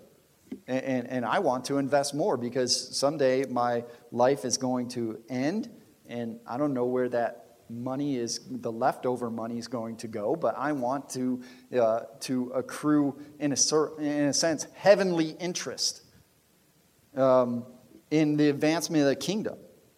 And, 0.68 0.84
and, 0.84 1.08
and 1.08 1.24
I 1.24 1.40
want 1.40 1.64
to 1.66 1.78
invest 1.78 2.14
more 2.14 2.36
because 2.36 2.96
someday 2.96 3.44
my 3.46 3.84
life 4.12 4.44
is 4.44 4.56
going 4.56 4.88
to 4.90 5.20
end, 5.28 5.68
and 6.08 6.38
I 6.46 6.56
don't 6.56 6.72
know 6.72 6.84
where 6.84 7.08
that 7.08 7.46
money 7.68 8.16
is 8.16 8.40
the 8.48 8.70
leftover 8.70 9.30
money 9.30 9.58
is 9.58 9.66
going 9.66 9.96
to 9.96 10.06
go 10.06 10.36
but 10.36 10.56
i 10.56 10.70
want 10.70 11.08
to 11.08 11.42
uh, 11.80 12.00
to 12.20 12.50
accrue 12.54 13.18
in 13.40 13.52
a, 13.52 13.84
in 13.98 14.28
a 14.28 14.32
sense 14.32 14.68
heavenly 14.74 15.30
interest 15.40 16.02
um, 17.16 17.64
in 18.10 18.36
the 18.36 18.48
advancement 18.48 19.02
of 19.02 19.08
the 19.08 19.16
kingdom 19.16 19.56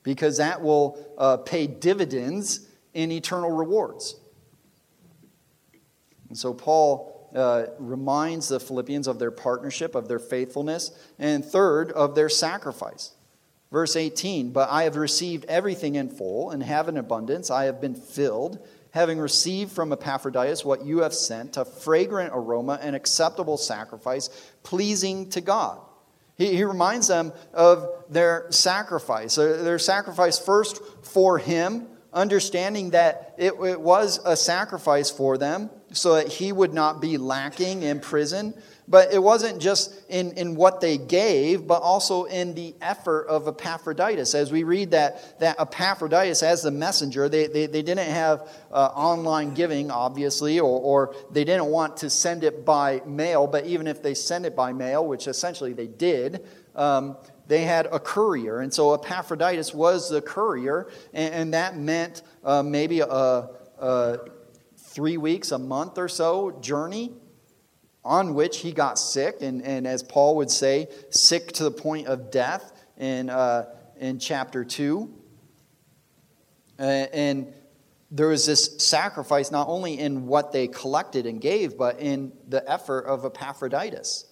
because 0.09 0.39
that 0.39 0.63
will 0.63 0.99
uh, 1.19 1.37
pay 1.37 1.67
dividends 1.67 2.67
in 2.95 3.13
eternal 3.13 3.51
rewards 3.51 4.17
and 6.29 6.39
so 6.39 6.55
paul 6.55 7.15
uh, 7.35 7.67
reminds 7.79 8.49
the 8.49 8.59
Philippians 8.59 9.07
of 9.07 9.19
their 9.19 9.31
partnership, 9.31 9.95
of 9.95 10.09
their 10.09 10.19
faithfulness, 10.19 10.91
and 11.19 11.45
third, 11.45 11.93
of 11.93 12.15
their 12.15 12.31
sacrifice. 12.31 13.13
Verse 13.71 13.97
18 13.97 14.51
But 14.51 14.71
I 14.71 14.85
have 14.85 14.97
received 14.97 15.45
everything 15.47 15.97
in 15.97 16.09
full 16.09 16.51
and 16.51 16.63
have 16.63 16.89
an 16.89 16.97
abundance. 16.97 17.51
I 17.51 17.65
have 17.65 17.81
been 17.81 17.95
filled, 17.95 18.67
having 18.93 19.19
received 19.19 19.73
from 19.73 19.93
Epaphroditus 19.93 20.65
what 20.65 20.85
you 20.85 21.01
have 21.01 21.15
sent, 21.15 21.57
a 21.57 21.65
fragrant 21.65 22.33
aroma, 22.35 22.79
an 22.81 22.95
acceptable 22.95 23.57
sacrifice, 23.57 24.29
pleasing 24.63 25.29
to 25.31 25.41
God. 25.41 25.81
He, 26.39 26.57
he 26.57 26.65
reminds 26.65 27.09
them 27.09 27.33
of 27.53 27.87
their 28.09 28.47
sacrifice, 28.51 29.35
their 29.35 29.79
sacrifice 29.79 30.39
first 30.39 30.81
for 31.03 31.39
Him, 31.39 31.89
understanding 32.13 32.91
that 32.91 33.35
it, 33.37 33.53
it 33.53 33.81
was 33.81 34.21
a 34.25 34.37
sacrifice 34.37 35.11
for 35.11 35.37
them 35.37 35.71
so 35.93 36.15
that 36.15 36.29
he 36.29 36.53
would 36.53 36.75
not 36.75 37.01
be 37.01 37.19
lacking 37.19 37.83
in 37.83 38.01
prison. 38.01 38.55
But 38.91 39.13
it 39.13 39.23
wasn't 39.23 39.61
just 39.61 39.93
in, 40.09 40.33
in 40.33 40.55
what 40.55 40.81
they 40.81 40.97
gave, 40.97 41.67
but 41.67 41.83
also 41.83 42.25
in 42.25 42.55
the 42.55 42.75
effort 42.81 43.27
of 43.29 43.47
Epaphroditus. 43.47 44.35
As 44.35 44.51
we 44.51 44.63
read 44.63 44.93
that, 44.93 45.39
that 45.41 45.61
Epaphroditus, 45.61 46.43
as 46.43 46.63
the 46.63 46.71
messenger, 46.71 47.29
they, 47.29 47.49
they, 47.49 47.67
they 47.67 47.83
didn't 47.83 48.11
have 48.11 48.49
uh, 48.73 48.87
online 48.95 49.53
giving, 49.53 49.91
obviously, 49.91 50.59
or, 50.59 50.81
or 50.81 51.15
they 51.31 51.45
didn't 51.45 51.67
want 51.67 51.99
to 51.99 52.09
send 52.09 52.45
it 52.45 52.65
by 52.65 53.03
mail. 53.05 53.47
But 53.47 53.67
even 53.67 53.87
if 53.87 54.03
they 54.03 54.15
sent 54.15 54.47
it 54.47 54.57
by 54.57 54.73
mail, 54.73 55.07
which 55.07 55.27
essentially 55.27 55.75
they 55.75 55.87
did, 55.87 56.47
um, 56.75 57.19
they 57.47 57.65
had 57.65 57.87
a 57.93 57.99
courier. 57.99 58.61
And 58.61 58.73
so 58.73 58.95
Epaphroditus 58.95 59.75
was 59.75 60.09
the 60.09 60.23
courier, 60.23 60.89
and, 61.13 61.35
and 61.35 61.55
that 61.55 61.77
meant 61.77 62.23
uh, 62.43 62.63
maybe 62.63 63.01
a, 63.01 63.07
a 63.07 64.19
three 64.89 65.17
weeks, 65.17 65.53
a 65.53 65.59
month 65.59 65.99
or 65.99 66.09
so 66.09 66.59
journey 66.61 67.13
on 68.05 68.35
which 68.35 68.59
he 68.59 68.73
got 68.73 68.99
sick, 68.99 69.37
and, 69.43 69.63
and 69.63 69.87
as 69.87 70.03
Paul 70.03 70.37
would 70.37 70.51
say, 70.51 70.89
sick 71.11 71.53
to 71.53 71.65
the 71.65 71.71
point 71.71 72.07
of 72.07 72.31
death 72.31 72.73
in, 72.97 73.29
uh, 73.29 73.67
in 73.99 74.19
chapter 74.19 74.65
2. 74.65 75.15
Uh, 76.79 76.83
and 76.83 77.53
there 78.11 78.29
was 78.29 78.47
this 78.47 78.77
sacrifice 78.79 79.51
not 79.51 79.69
only 79.69 79.99
in 79.99 80.27
what 80.27 80.53
they 80.53 80.69
collected 80.69 81.27
and 81.27 81.41
gave, 81.41 81.77
but 81.77 82.01
in 82.01 82.33
the 82.49 82.69
effort 82.71 83.01
of 83.01 83.27
Epaphroditus. 83.27 84.25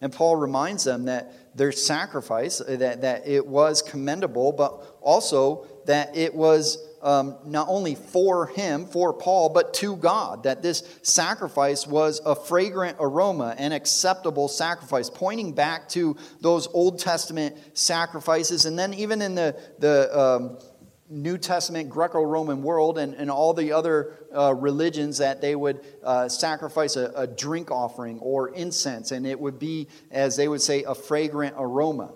And 0.00 0.12
Paul 0.12 0.36
reminds 0.36 0.84
them 0.84 1.06
that 1.06 1.56
their 1.56 1.72
sacrifice, 1.72 2.58
that, 2.58 3.00
that 3.00 3.26
it 3.26 3.44
was 3.44 3.82
commendable, 3.82 4.52
but 4.52 4.98
also 5.00 5.66
that 5.86 6.14
it 6.16 6.34
was 6.34 6.78
um, 7.06 7.38
not 7.44 7.68
only 7.68 7.94
for 7.94 8.48
him, 8.48 8.84
for 8.84 9.12
Paul, 9.12 9.50
but 9.50 9.72
to 9.74 9.94
God, 9.94 10.42
that 10.42 10.60
this 10.60 10.98
sacrifice 11.02 11.86
was 11.86 12.20
a 12.26 12.34
fragrant 12.34 12.96
aroma, 12.98 13.54
an 13.58 13.70
acceptable 13.70 14.48
sacrifice, 14.48 15.08
pointing 15.08 15.52
back 15.52 15.88
to 15.90 16.16
those 16.40 16.66
Old 16.66 16.98
Testament 16.98 17.56
sacrifices. 17.74 18.66
And 18.66 18.76
then, 18.76 18.92
even 18.92 19.22
in 19.22 19.36
the, 19.36 19.56
the 19.78 20.18
um, 20.18 20.58
New 21.08 21.38
Testament 21.38 21.90
Greco 21.90 22.22
Roman 22.22 22.64
world 22.64 22.98
and, 22.98 23.14
and 23.14 23.30
all 23.30 23.54
the 23.54 23.70
other 23.70 24.26
uh, 24.36 24.52
religions 24.52 25.18
that 25.18 25.40
they 25.40 25.54
would 25.54 25.86
uh, 26.02 26.28
sacrifice 26.28 26.96
a, 26.96 27.12
a 27.14 27.28
drink 27.28 27.70
offering 27.70 28.18
or 28.18 28.48
incense, 28.48 29.12
and 29.12 29.24
it 29.24 29.38
would 29.38 29.60
be, 29.60 29.86
as 30.10 30.36
they 30.36 30.48
would 30.48 30.60
say, 30.60 30.82
a 30.82 30.94
fragrant 30.96 31.54
aroma. 31.56 32.12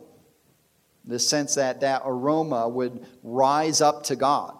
The 1.04 1.20
sense 1.20 1.54
that 1.54 1.80
that 1.80 2.02
aroma 2.04 2.68
would 2.68 3.06
rise 3.22 3.80
up 3.80 4.02
to 4.04 4.16
God. 4.16 4.56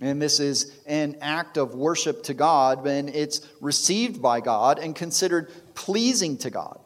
And 0.00 0.20
this 0.20 0.40
is 0.40 0.72
an 0.86 1.16
act 1.22 1.56
of 1.56 1.74
worship 1.74 2.22
to 2.24 2.34
God, 2.34 2.86
and 2.86 3.08
it's 3.08 3.46
received 3.60 4.20
by 4.20 4.40
God 4.40 4.78
and 4.78 4.94
considered 4.94 5.50
pleasing 5.74 6.36
to 6.38 6.50
God. 6.50 6.80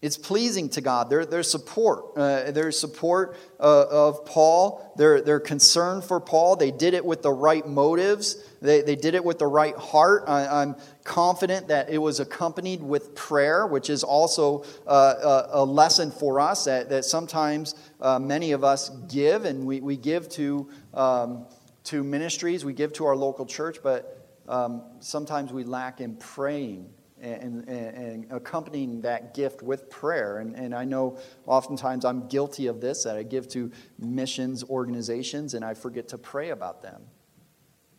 It's 0.00 0.16
pleasing 0.16 0.68
to 0.70 0.80
God. 0.80 1.10
Their, 1.10 1.24
their 1.24 1.44
support, 1.44 2.16
uh, 2.16 2.50
their 2.50 2.72
support 2.72 3.36
uh, 3.60 3.84
of 3.88 4.24
Paul, 4.24 4.92
their, 4.96 5.20
their 5.20 5.38
concern 5.38 6.02
for 6.02 6.18
Paul, 6.18 6.56
they 6.56 6.72
did 6.72 6.94
it 6.94 7.04
with 7.04 7.22
the 7.22 7.30
right 7.30 7.64
motives. 7.64 8.42
They, 8.60 8.82
they 8.82 8.96
did 8.96 9.14
it 9.14 9.24
with 9.24 9.38
the 9.38 9.46
right 9.46 9.76
heart. 9.76 10.24
I, 10.26 10.62
am 10.62 10.74
confident 11.04 11.68
that 11.68 11.88
it 11.88 11.98
was 11.98 12.18
accompanied 12.18 12.82
with 12.82 13.14
prayer, 13.14 13.64
which 13.64 13.90
is 13.90 14.02
also 14.02 14.64
uh, 14.88 15.46
a, 15.52 15.58
a, 15.60 15.64
lesson 15.64 16.10
for 16.10 16.40
us 16.40 16.64
that, 16.64 16.88
that 16.88 17.04
sometimes 17.04 17.76
uh, 18.00 18.18
many 18.18 18.50
of 18.50 18.64
us 18.64 18.88
give, 19.08 19.44
and 19.44 19.64
we, 19.64 19.80
we 19.80 19.96
give 19.96 20.28
to. 20.30 20.68
Um, 20.94 21.46
to 21.84 22.02
ministries, 22.04 22.64
we 22.64 22.72
give 22.72 22.92
to 22.94 23.06
our 23.06 23.16
local 23.16 23.46
church, 23.46 23.78
but 23.82 24.28
um, 24.48 24.82
sometimes 25.00 25.52
we 25.52 25.64
lack 25.64 26.00
in 26.00 26.16
praying 26.16 26.92
and, 27.20 27.68
and, 27.68 27.96
and, 27.96 28.32
accompanying 28.32 29.00
that 29.02 29.32
gift 29.32 29.62
with 29.62 29.88
prayer. 29.88 30.38
And, 30.38 30.56
and 30.56 30.74
I 30.74 30.84
know 30.84 31.18
oftentimes 31.46 32.04
I'm 32.04 32.26
guilty 32.26 32.66
of 32.66 32.80
this, 32.80 33.04
that 33.04 33.16
I 33.16 33.22
give 33.22 33.46
to 33.50 33.70
missions 33.98 34.64
organizations 34.64 35.54
and 35.54 35.64
I 35.64 35.74
forget 35.74 36.08
to 36.08 36.18
pray 36.18 36.50
about 36.50 36.82
them. 36.82 37.02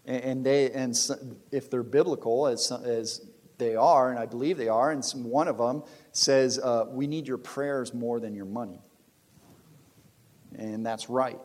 And, 0.06 0.46
they, 0.46 0.70
and 0.72 0.94
if 1.52 1.70
they're 1.70 1.82
biblical, 1.82 2.48
as, 2.48 2.70
as 2.72 3.26
they 3.58 3.78
are, 3.78 4.10
and 4.10 4.20
I 4.20 4.26
believe 4.26 4.58
they 4.58 4.68
are, 4.68 4.92
and 4.92 5.02
one 5.16 5.48
of 5.48 5.58
them 5.58 5.84
says, 6.12 6.60
uh, 6.60 6.86
We 6.90 7.08
need 7.08 7.26
your 7.26 7.38
prayers 7.38 7.94
more 7.94 8.20
than 8.20 8.36
your 8.36 8.46
money. 8.46 8.82
And 10.58 10.86
that's 10.86 11.10
right. 11.10 11.40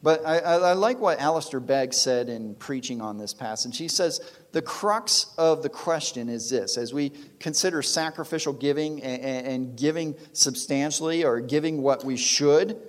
But 0.00 0.24
I, 0.24 0.38
I, 0.38 0.72
like 0.74 1.00
what 1.00 1.18
Alistair 1.18 1.58
Begg 1.58 1.92
said 1.92 2.28
in 2.28 2.54
preaching 2.54 3.00
on 3.00 3.18
this 3.18 3.34
passage. 3.34 3.78
He 3.78 3.88
says, 3.88 4.20
The 4.52 4.62
crux 4.62 5.34
of 5.36 5.64
the 5.64 5.68
question 5.68 6.28
is 6.28 6.48
this 6.48 6.76
as 6.76 6.94
we 6.94 7.10
consider 7.40 7.82
sacrificial 7.82 8.52
giving 8.52 9.02
and, 9.02 9.46
and 9.46 9.76
giving 9.76 10.14
substantially 10.32 11.24
or 11.24 11.40
giving 11.40 11.82
what 11.82 12.04
we 12.04 12.16
should, 12.16 12.80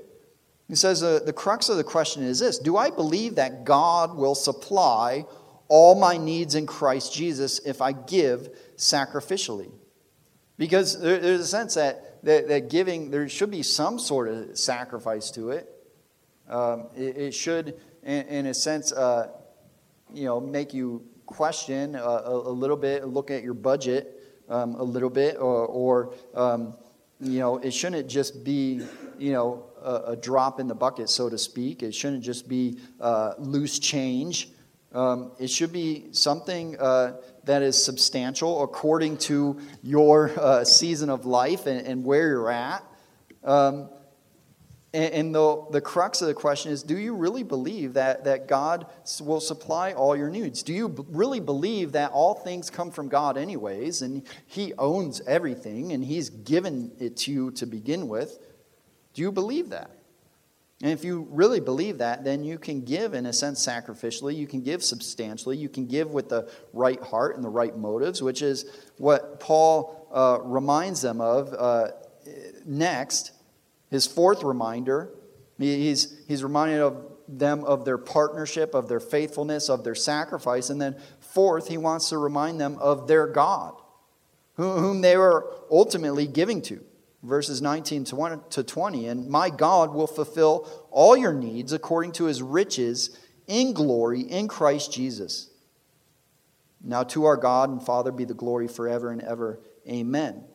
he 0.68 0.76
says, 0.76 1.02
uh, 1.02 1.20
The 1.26 1.34
crux 1.34 1.68
of 1.70 1.78
the 1.78 1.84
question 1.84 2.22
is 2.22 2.40
this 2.40 2.60
Do 2.60 2.78
I 2.78 2.92
believe 2.92 3.36
that 3.36 3.64
God 3.66 4.16
will 4.16 4.36
supply 4.36 5.26
all 5.68 5.96
my 5.96 6.16
needs 6.18 6.54
in 6.54 6.68
Christ 6.68 7.14
Jesus 7.14 7.60
if 7.66 7.82
I 7.82 7.92
give 7.92 8.50
sacrificially? 8.78 9.72
Because 10.60 11.00
there, 11.02 11.18
there's 11.18 11.40
a 11.40 11.48
sense 11.48 11.74
that, 11.74 12.24
that, 12.24 12.48
that 12.50 12.70
giving, 12.70 13.10
there 13.10 13.28
should 13.30 13.50
be 13.50 13.64
some 13.64 13.98
sort 13.98 14.28
of 14.28 14.58
sacrifice 14.58 15.32
to 15.32 15.50
it. 15.50 15.68
Um, 16.50 16.88
it, 16.96 17.18
it, 17.18 17.34
should, 17.34 17.80
in, 18.04 18.26
in 18.28 18.46
a 18.48 18.54
sense, 18.54 18.92
uh, 18.92 19.30
you 20.14 20.26
know, 20.26 20.40
make 20.40 20.74
you 20.74 21.04
question 21.26 21.96
a, 21.96 22.00
a, 22.00 22.50
a, 22.50 22.52
little 22.52 22.78
bit, 22.78 23.06
look 23.06 23.30
at 23.30 23.44
your 23.44 23.54
budget 23.54 24.20
um, 24.50 24.76
a 24.76 24.84
little 24.84 25.12
bit, 25.12 25.38
or, 25.38 25.66
or 25.68 26.14
um, 26.34 26.74
you 27.22 27.40
know, 27.40 27.58
it 27.58 27.72
shouldn't 27.72 28.08
just 28.08 28.44
be, 28.44 28.82
you 29.18 29.34
know, 29.34 29.66
a, 29.82 29.96
a, 30.08 30.16
drop 30.16 30.60
in 30.60 30.68
the 30.68 30.76
bucket, 30.76 31.10
so 31.10 31.30
to 31.30 31.38
speak. 31.38 31.84
It 31.84 31.94
shouldn't 31.94 32.24
just 32.24 32.48
be 32.48 32.80
uh, 33.00 33.34
loose 33.38 33.78
change. 33.78 34.50
Um, 34.92 35.34
it 35.38 35.50
should 35.50 35.72
be 35.72 36.08
something 36.12 36.80
uh, 36.80 37.18
that 37.44 37.62
is 37.62 37.84
substantial 37.84 38.64
according 38.64 39.18
to 39.18 39.60
your 39.84 40.32
uh, 40.40 40.64
season 40.64 41.10
of 41.10 41.26
life 41.26 41.68
and, 41.68 41.86
and 41.86 42.04
where 42.04 42.28
you're 42.28 42.50
at. 42.50 42.84
Um, 43.44 43.90
and, 44.94 45.14
and 45.14 45.36
the, 45.36 45.66
the 45.72 45.82
crux 45.82 46.22
of 46.22 46.28
the 46.28 46.34
question 46.34 46.72
is 46.72 46.84
do 46.84 46.98
you 46.98 47.14
really 47.14 47.44
believe 47.44 47.94
that, 47.94 48.24
that 48.24 48.48
God 48.48 48.88
will 49.22 49.40
supply 49.40 49.94
all 49.94 50.16
your 50.16 50.30
needs? 50.30 50.64
Do 50.64 50.74
you 50.74 50.90
b- 50.90 51.04
really 51.10 51.40
believe 51.40 51.92
that 51.92 52.12
all 52.12 52.34
things 52.34 52.70
come 52.70 52.90
from 52.90 53.08
God, 53.08 53.38
anyways, 53.38 54.02
and 54.02 54.24
He 54.48 54.74
owns 54.78 55.22
everything 55.22 55.92
and 55.92 56.04
He's 56.04 56.30
given 56.30 56.92
it 57.00 57.18
to 57.18 57.32
you 57.32 57.52
to 57.52 57.66
begin 57.66 58.08
with? 58.08 58.40
Do 59.14 59.22
you 59.22 59.32
believe 59.32 59.70
that? 59.70 59.92
And 60.82 60.92
if 60.92 61.04
you 61.04 61.28
really 61.30 61.60
believe 61.60 61.98
that, 61.98 62.24
then 62.24 62.44
you 62.44 62.58
can 62.58 62.82
give, 62.82 63.14
in 63.14 63.26
a 63.26 63.34
sense, 63.34 63.66
sacrificially. 63.66 64.36
You 64.36 64.48
can 64.48 64.62
give 64.62 64.82
substantially. 64.82 65.58
You 65.58 65.68
can 65.68 65.88
give 65.88 66.12
with 66.12 66.30
the 66.30 66.50
right 66.72 67.02
heart 67.02 67.36
and 67.36 67.44
the 67.44 67.50
right 67.50 67.78
motives, 67.78 68.22
which 68.22 68.42
is 68.42 68.66
what 68.98 69.42
Paul 69.42 70.08
uh, 70.14 70.40
reminds 70.42 71.02
them 71.02 71.20
of 71.20 71.54
uh, 71.54 71.90
next 72.66 73.34
his 73.90 74.06
fourth 74.06 74.44
reminder, 74.44 75.10
he's, 75.58 76.18
he's 76.28 76.44
reminded 76.44 76.82
of 76.82 77.06
them 77.28 77.64
of 77.64 77.86
their 77.86 77.98
partnership, 77.98 78.74
of 78.74 78.88
their 78.88 79.00
faithfulness, 79.00 79.70
of 79.70 79.84
their 79.84 79.96
sacrifice. 79.96 80.70
And 80.70 80.82
then, 80.82 80.96
fourth, 81.20 81.68
he 81.68 81.78
wants 81.78 82.10
to 82.10 82.18
remind 82.18 82.60
them 82.60 82.78
of 82.80 83.08
their 83.08 83.28
God, 83.28 83.76
whom 84.56 85.02
they 85.02 85.16
were 85.18 85.52
ultimately 85.70 86.28
giving 86.28 86.62
to. 86.64 86.84
Verses 87.22 87.62
19 87.62 88.06
to 88.50 88.64
20. 88.64 89.08
And 89.08 89.28
my 89.28 89.50
God 89.50 89.94
will 89.94 90.08
fulfill 90.08 90.88
all 90.90 91.18
your 91.18 91.34
needs 91.34 91.74
according 91.74 92.14
to 92.14 92.26
his 92.26 92.42
riches 92.42 93.18
in 93.46 93.74
glory 93.74 94.22
in 94.22 94.48
Christ 94.48 94.94
Jesus. 94.94 95.50
Now, 96.82 97.04
to 97.04 97.26
our 97.26 97.36
God 97.36 97.70
and 97.70 97.86
Father 97.86 98.12
be 98.12 98.24
the 98.24 98.34
glory 98.34 98.68
forever 98.68 99.12
and 99.12 99.22
ever. 99.22 99.60
Amen. 99.88 100.46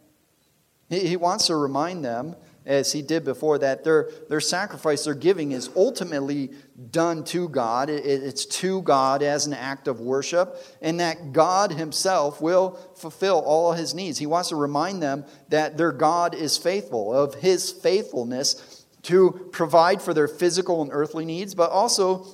He 0.89 1.17
wants 1.17 1.49
to 1.49 1.57
remind 1.57 2.05
them 2.05 2.37
as 2.67 2.93
he 2.93 3.03
did 3.03 3.25
before, 3.25 3.59
that 3.59 3.85
their, 3.85 4.11
their 4.29 4.41
sacrifice, 4.41 5.05
their 5.05 5.15
giving, 5.15 5.53
is 5.53 5.69
ultimately 5.77 6.51
done 6.91 7.25
to 7.25 7.49
God. 7.49 7.91
It, 7.91 8.05
it's 8.05 8.47
to 8.47 8.83
God 8.83 9.23
as 9.23 9.47
an 9.47 9.53
act 9.53 9.87
of 9.87 10.01
worship, 10.01 10.57
and 10.81 11.01
that 11.01 11.33
God 11.33 11.73
himself 11.73 12.41
will 12.41 12.79
fulfill 12.97 13.41
all 13.41 13.73
his 13.73 13.95
needs. 13.95 14.19
He 14.19 14.27
wants 14.27 14.49
to 14.49 14.57
remind 14.57 15.03
them 15.03 15.25
that 15.49 15.77
their 15.77 15.93
God 15.93 16.35
is 16.35 16.57
faithful, 16.57 17.13
of 17.13 17.35
his 17.35 17.71
faithfulness 17.71 18.85
to 19.03 19.49
provide 19.53 20.01
for 20.01 20.15
their 20.15 20.29
physical 20.29 20.81
and 20.81 20.91
earthly 20.93 21.27
needs, 21.27 21.55
but 21.55 21.71
also 21.71 22.27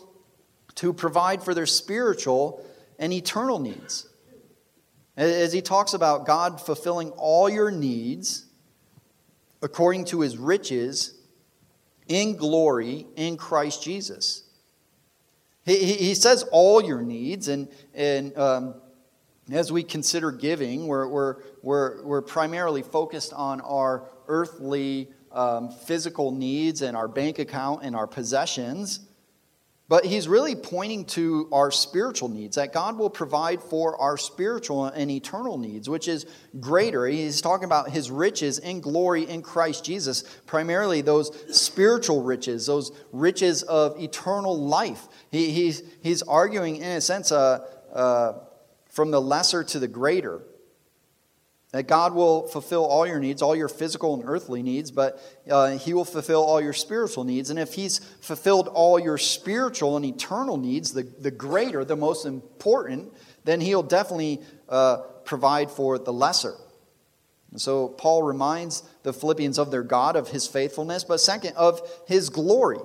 to 0.77 0.93
provide 0.93 1.43
for 1.43 1.55
their 1.55 1.67
spiritual 1.67 2.65
and 2.99 3.13
eternal 3.13 3.59
needs. 3.59 4.09
As 5.17 5.53
he 5.53 5.61
talks 5.61 5.93
about 5.93 6.27
God 6.27 6.61
fulfilling 6.61 7.11
all 7.11 7.49
your 7.49 7.71
needs 7.71 8.47
according 9.63 10.05
to 10.07 10.21
his 10.21 10.39
riches 10.39 11.15
in 12.09 12.37
glory 12.37 13.07
in 13.17 13.37
Christ 13.37 13.83
Jesus. 13.83 14.45
He, 15.65 15.95
he 15.95 16.15
says 16.15 16.45
all 16.51 16.83
your 16.83 17.03
needs, 17.03 17.49
and, 17.49 17.69
and 17.95 18.37
um, 18.37 18.75
as 19.53 19.71
we 19.71 19.83
consider 19.83 20.33
giving, 20.33 20.87
we're, 20.87 21.07
we're, 21.07 21.37
we're, 21.63 22.03
we're 22.05 22.23
primarily 22.23 22.83
focused 22.83 23.33
on 23.33 23.61
our 23.61 24.11
earthly 24.27 25.09
um, 25.33 25.71
physical 25.71 26.33
needs 26.33 26.83
and 26.83 26.97
our 26.97 27.09
bank 27.09 27.39
account 27.39 27.83
and 27.83 27.95
our 27.95 28.07
possessions. 28.07 29.01
But 29.91 30.05
he's 30.05 30.29
really 30.29 30.55
pointing 30.55 31.05
to 31.07 31.49
our 31.51 31.73
spiritual 31.73 32.29
needs, 32.29 32.55
that 32.55 32.73
God 32.73 32.97
will 32.97 33.11
provide 33.11 33.61
for 33.61 34.01
our 34.01 34.17
spiritual 34.17 34.85
and 34.85 35.11
eternal 35.11 35.59
needs, 35.59 35.89
which 35.89 36.07
is 36.07 36.27
greater. 36.61 37.09
He's 37.09 37.41
talking 37.41 37.65
about 37.65 37.91
his 37.91 38.09
riches 38.09 38.61
in 38.61 38.83
glory 38.83 39.29
in 39.29 39.43
Christ 39.43 39.85
Jesus, 39.85 40.23
primarily 40.47 41.01
those 41.01 41.33
spiritual 41.51 42.23
riches, 42.23 42.67
those 42.67 42.93
riches 43.11 43.65
of 43.65 44.01
eternal 44.01 44.57
life. 44.57 45.09
He, 45.33 45.51
he's, 45.51 45.83
he's 46.05 46.23
arguing, 46.23 46.77
in 46.77 46.93
a 46.93 47.01
sense, 47.01 47.33
uh, 47.33 47.67
uh, 47.93 48.35
from 48.91 49.11
the 49.11 49.21
lesser 49.21 49.65
to 49.65 49.81
the 49.81 49.89
greater. 49.89 50.41
That 51.73 51.87
God 51.87 52.15
will 52.15 52.49
fulfill 52.49 52.85
all 52.85 53.07
your 53.07 53.21
needs, 53.21 53.43
all 53.43 53.55
your 53.55 53.69
physical 53.69 54.15
and 54.15 54.25
earthly 54.27 54.61
needs, 54.61 54.91
but 54.91 55.23
uh, 55.49 55.79
He 55.79 55.95
will 55.95 56.05
fulfill 56.05 56.43
all 56.43 56.61
your 56.61 56.73
spiritual 56.73 57.23
needs. 57.23 57.49
And 57.49 57.61
if 57.61 57.75
He's 57.75 57.99
fulfilled 58.21 58.67
all 58.67 58.99
your 58.99 59.19
spiritual 59.19 59.97
and 59.97 60.05
eternal 60.05 60.57
needs, 60.57 60.93
the, 60.93 61.05
the 61.05 61.31
greater, 61.31 61.85
the 61.85 61.97
most 61.97 62.27
important, 62.27 63.13
then 63.45 63.61
He'll 63.61 63.85
definitely 63.85 64.41
uh, 64.69 64.99
provide 65.25 65.71
for 65.71 65.97
the 65.97 66.13
lesser. 66.13 66.55
And 67.53 67.61
so 67.61 67.89
Paul 67.89 68.25
reminds 68.25 68.83
the 69.05 69.13
Philippians 69.13 69.59
of 69.59 69.71
their 69.71 69.85
God, 69.85 70.17
of 70.17 70.29
His 70.29 70.49
faithfulness, 70.49 71.05
but 71.05 71.21
second, 71.21 71.55
of 71.57 71.81
His 72.07 72.31
glory. 72.31 72.81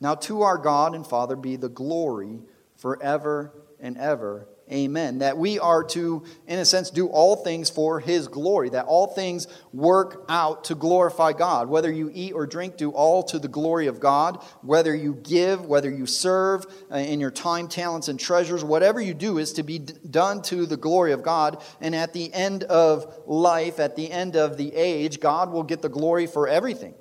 Now 0.00 0.14
to 0.14 0.42
our 0.42 0.56
God 0.56 0.94
and 0.94 1.06
Father 1.06 1.36
be 1.36 1.56
the 1.56 1.68
glory 1.68 2.40
forever 2.76 3.52
and 3.78 3.98
ever. 3.98 4.48
Amen. 4.70 5.18
That 5.18 5.36
we 5.36 5.58
are 5.58 5.82
to, 5.82 6.22
in 6.46 6.60
a 6.60 6.64
sense, 6.64 6.90
do 6.90 7.08
all 7.08 7.34
things 7.34 7.68
for 7.68 7.98
His 7.98 8.28
glory, 8.28 8.70
that 8.70 8.86
all 8.86 9.08
things 9.08 9.48
work 9.72 10.24
out 10.28 10.64
to 10.64 10.76
glorify 10.76 11.32
God. 11.32 11.68
Whether 11.68 11.90
you 11.90 12.08
eat 12.14 12.32
or 12.32 12.46
drink, 12.46 12.76
do 12.76 12.90
all 12.90 13.24
to 13.24 13.40
the 13.40 13.48
glory 13.48 13.88
of 13.88 13.98
God. 13.98 14.36
Whether 14.62 14.94
you 14.94 15.14
give, 15.14 15.66
whether 15.66 15.90
you 15.90 16.06
serve 16.06 16.66
uh, 16.90 16.98
in 16.98 17.18
your 17.18 17.32
time, 17.32 17.66
talents, 17.66 18.06
and 18.06 18.20
treasures, 18.20 18.62
whatever 18.62 19.00
you 19.00 19.12
do 19.12 19.38
is 19.38 19.54
to 19.54 19.64
be 19.64 19.80
done 19.80 20.40
to 20.42 20.66
the 20.66 20.76
glory 20.76 21.12
of 21.12 21.24
God. 21.24 21.60
And 21.80 21.92
at 21.92 22.12
the 22.12 22.32
end 22.32 22.62
of 22.64 23.12
life, 23.26 23.80
at 23.80 23.96
the 23.96 24.08
end 24.08 24.36
of 24.36 24.56
the 24.56 24.72
age, 24.72 25.18
God 25.18 25.50
will 25.50 25.64
get 25.64 25.82
the 25.82 25.88
glory 25.88 26.28
for 26.28 26.46
everything. 26.46 26.94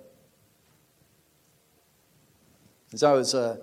As 2.93 3.03
I 3.03 3.11
was 3.11 3.35
uh, 3.35 3.57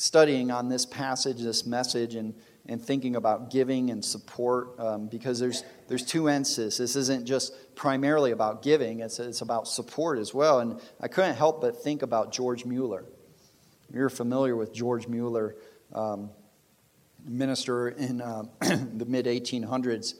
studying 0.00 0.52
on 0.52 0.68
this 0.68 0.86
passage, 0.86 1.40
this 1.40 1.66
message, 1.66 2.14
and, 2.14 2.32
and 2.66 2.80
thinking 2.80 3.16
about 3.16 3.50
giving 3.50 3.90
and 3.90 4.04
support, 4.04 4.78
um, 4.78 5.08
because 5.08 5.40
there's, 5.40 5.64
there's 5.88 6.04
two 6.04 6.28
emphases. 6.28 6.78
This 6.78 6.94
isn't 6.94 7.26
just 7.26 7.52
primarily 7.74 8.30
about 8.30 8.62
giving, 8.62 9.00
it's, 9.00 9.18
it's 9.18 9.40
about 9.40 9.66
support 9.66 10.20
as 10.20 10.32
well. 10.32 10.60
And 10.60 10.80
I 11.00 11.08
couldn't 11.08 11.34
help 11.34 11.60
but 11.60 11.82
think 11.82 12.02
about 12.02 12.32
George 12.32 12.64
Mueller. 12.64 13.06
You're 13.92 14.08
familiar 14.08 14.54
with 14.54 14.72
George 14.72 15.08
Mueller, 15.08 15.56
um, 15.92 16.30
minister 17.24 17.88
in 17.88 18.20
uh, 18.20 18.44
the 18.60 19.04
mid 19.04 19.26
1800s, 19.26 20.14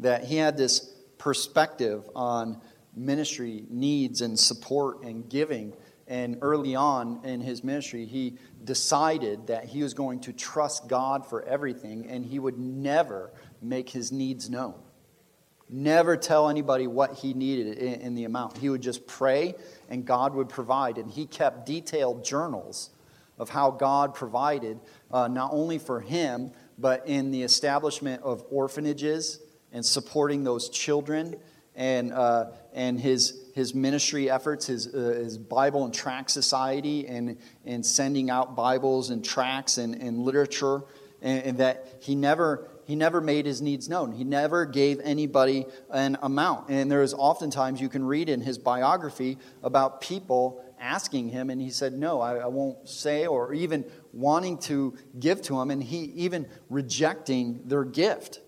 that 0.00 0.24
he 0.24 0.34
had 0.34 0.56
this 0.56 0.80
perspective 1.16 2.02
on 2.16 2.60
ministry 2.96 3.66
needs 3.70 4.20
and 4.20 4.36
support 4.36 5.04
and 5.04 5.28
giving 5.30 5.74
and 6.08 6.38
early 6.40 6.74
on 6.74 7.20
in 7.24 7.40
his 7.40 7.64
ministry, 7.64 8.06
he 8.06 8.38
decided 8.64 9.48
that 9.48 9.64
he 9.64 9.82
was 9.82 9.94
going 9.94 10.20
to 10.20 10.32
trust 10.32 10.88
God 10.88 11.26
for 11.26 11.42
everything 11.42 12.06
and 12.06 12.24
he 12.24 12.38
would 12.38 12.58
never 12.58 13.32
make 13.60 13.90
his 13.90 14.12
needs 14.12 14.48
known. 14.48 14.74
Never 15.68 16.16
tell 16.16 16.48
anybody 16.48 16.86
what 16.86 17.14
he 17.14 17.34
needed 17.34 17.78
in, 17.78 18.14
the 18.14 18.24
amount. 18.24 18.56
He 18.58 18.68
would 18.68 18.82
just 18.82 19.06
pray 19.06 19.56
and 19.88 20.04
God 20.04 20.32
would 20.34 20.48
provide. 20.48 20.96
And 20.96 21.10
he 21.10 21.26
kept 21.26 21.66
detailed 21.66 22.24
journals 22.24 22.90
of 23.36 23.50
how 23.50 23.72
God 23.72 24.14
provided, 24.14 24.78
uh, 25.10 25.26
not 25.26 25.50
only 25.52 25.78
for 25.78 26.00
him, 26.00 26.52
but 26.78 27.06
in 27.08 27.32
the 27.32 27.42
establishment 27.42 28.22
of 28.22 28.44
orphanages 28.48 29.40
and 29.72 29.84
supporting 29.84 30.44
those 30.44 30.68
children 30.68 31.34
and, 31.76 32.12
uh, 32.12 32.46
and 32.72 32.98
his, 32.98 33.38
his 33.54 33.74
ministry 33.74 34.30
efforts, 34.30 34.66
his, 34.66 34.92
uh, 34.92 35.18
his 35.22 35.38
Bible 35.38 35.84
and 35.84 35.94
tract 35.94 36.30
society, 36.30 37.06
and, 37.06 37.36
and 37.64 37.84
sending 37.84 38.30
out 38.30 38.56
Bibles 38.56 39.10
and 39.10 39.24
tracts 39.24 39.78
and, 39.78 39.94
and 39.94 40.18
literature, 40.18 40.82
and, 41.20 41.44
and 41.44 41.58
that 41.58 41.98
he 42.00 42.14
never, 42.14 42.68
he 42.84 42.96
never 42.96 43.20
made 43.20 43.44
his 43.46 43.60
needs 43.60 43.88
known. 43.88 44.12
He 44.12 44.24
never 44.24 44.64
gave 44.64 45.00
anybody 45.00 45.66
an 45.90 46.16
amount. 46.22 46.70
And 46.70 46.90
there 46.90 47.02
is 47.02 47.12
oftentimes 47.12 47.80
you 47.80 47.90
can 47.90 48.04
read 48.04 48.28
in 48.30 48.40
his 48.40 48.56
biography 48.56 49.38
about 49.62 50.00
people 50.00 50.64
asking 50.80 51.28
him, 51.28 51.50
and 51.50 51.60
he 51.60 51.70
said, 51.70 51.92
No, 51.92 52.20
I, 52.20 52.36
I 52.36 52.46
won't 52.46 52.88
say, 52.88 53.26
or 53.26 53.52
even 53.52 53.84
wanting 54.12 54.58
to 54.58 54.94
give 55.18 55.42
to 55.42 55.60
him, 55.60 55.70
and 55.70 55.82
he 55.82 56.04
even 56.16 56.48
rejecting 56.70 57.60
their 57.66 57.84
gift. 57.84 58.40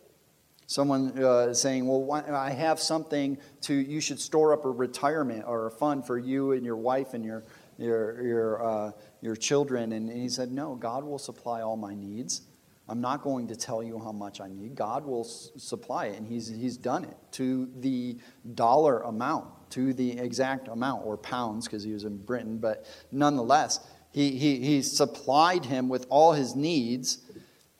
Someone 0.69 1.19
uh, 1.19 1.55
saying, 1.55 1.87
Well, 1.87 2.13
I 2.13 2.51
have 2.51 2.79
something 2.79 3.39
to, 3.63 3.75
you 3.75 4.03
should 4.03 4.21
store 4.21 4.53
up 4.53 4.67
a 4.67 4.71
retirement 4.71 5.45
or 5.47 5.67
a 5.67 5.71
fund 5.71 6.07
for 6.07 6.19
you 6.19 6.53
and 6.53 6.63
your 6.63 6.77
wife 6.77 7.15
and 7.15 7.25
your, 7.25 7.45
your, 7.79 8.23
your, 8.23 8.63
uh, 8.63 8.93
your 9.23 9.35
children. 9.35 9.93
And 9.93 10.13
he 10.13 10.29
said, 10.29 10.53
No, 10.53 10.75
God 10.75 11.05
will 11.05 11.19
supply 11.19 11.63
all 11.63 11.79
my 11.79 11.95
needs. 11.95 12.43
I'm 12.87 13.01
not 13.01 13.23
going 13.23 13.49
to 13.49 13.57
tell 13.57 13.83
you 13.83 13.99
how 13.99 14.13
much 14.13 14.43
I 14.43 14.49
need. 14.49 14.75
God 14.75 15.07
will 15.07 15.25
s- 15.25 15.51
supply 15.57 16.07
it, 16.07 16.19
and 16.19 16.27
he's, 16.27 16.49
he's 16.49 16.77
done 16.77 17.05
it 17.05 17.17
to 17.33 17.71
the 17.81 18.19
dollar 18.55 19.01
amount, 19.01 19.71
to 19.71 19.95
the 19.95 20.19
exact 20.19 20.69
amount, 20.69 21.07
or 21.07 21.17
pounds, 21.17 21.67
because 21.67 21.83
he 21.83 21.93
was 21.93 22.05
in 22.05 22.19
Britain. 22.19 22.59
But 22.59 22.85
nonetheless, 23.11 23.87
he, 24.11 24.33
he, 24.33 24.57
he 24.61 24.83
supplied 24.83 25.65
him 25.65 25.89
with 25.89 26.07
all 26.11 26.33
his 26.33 26.55
needs 26.55 27.28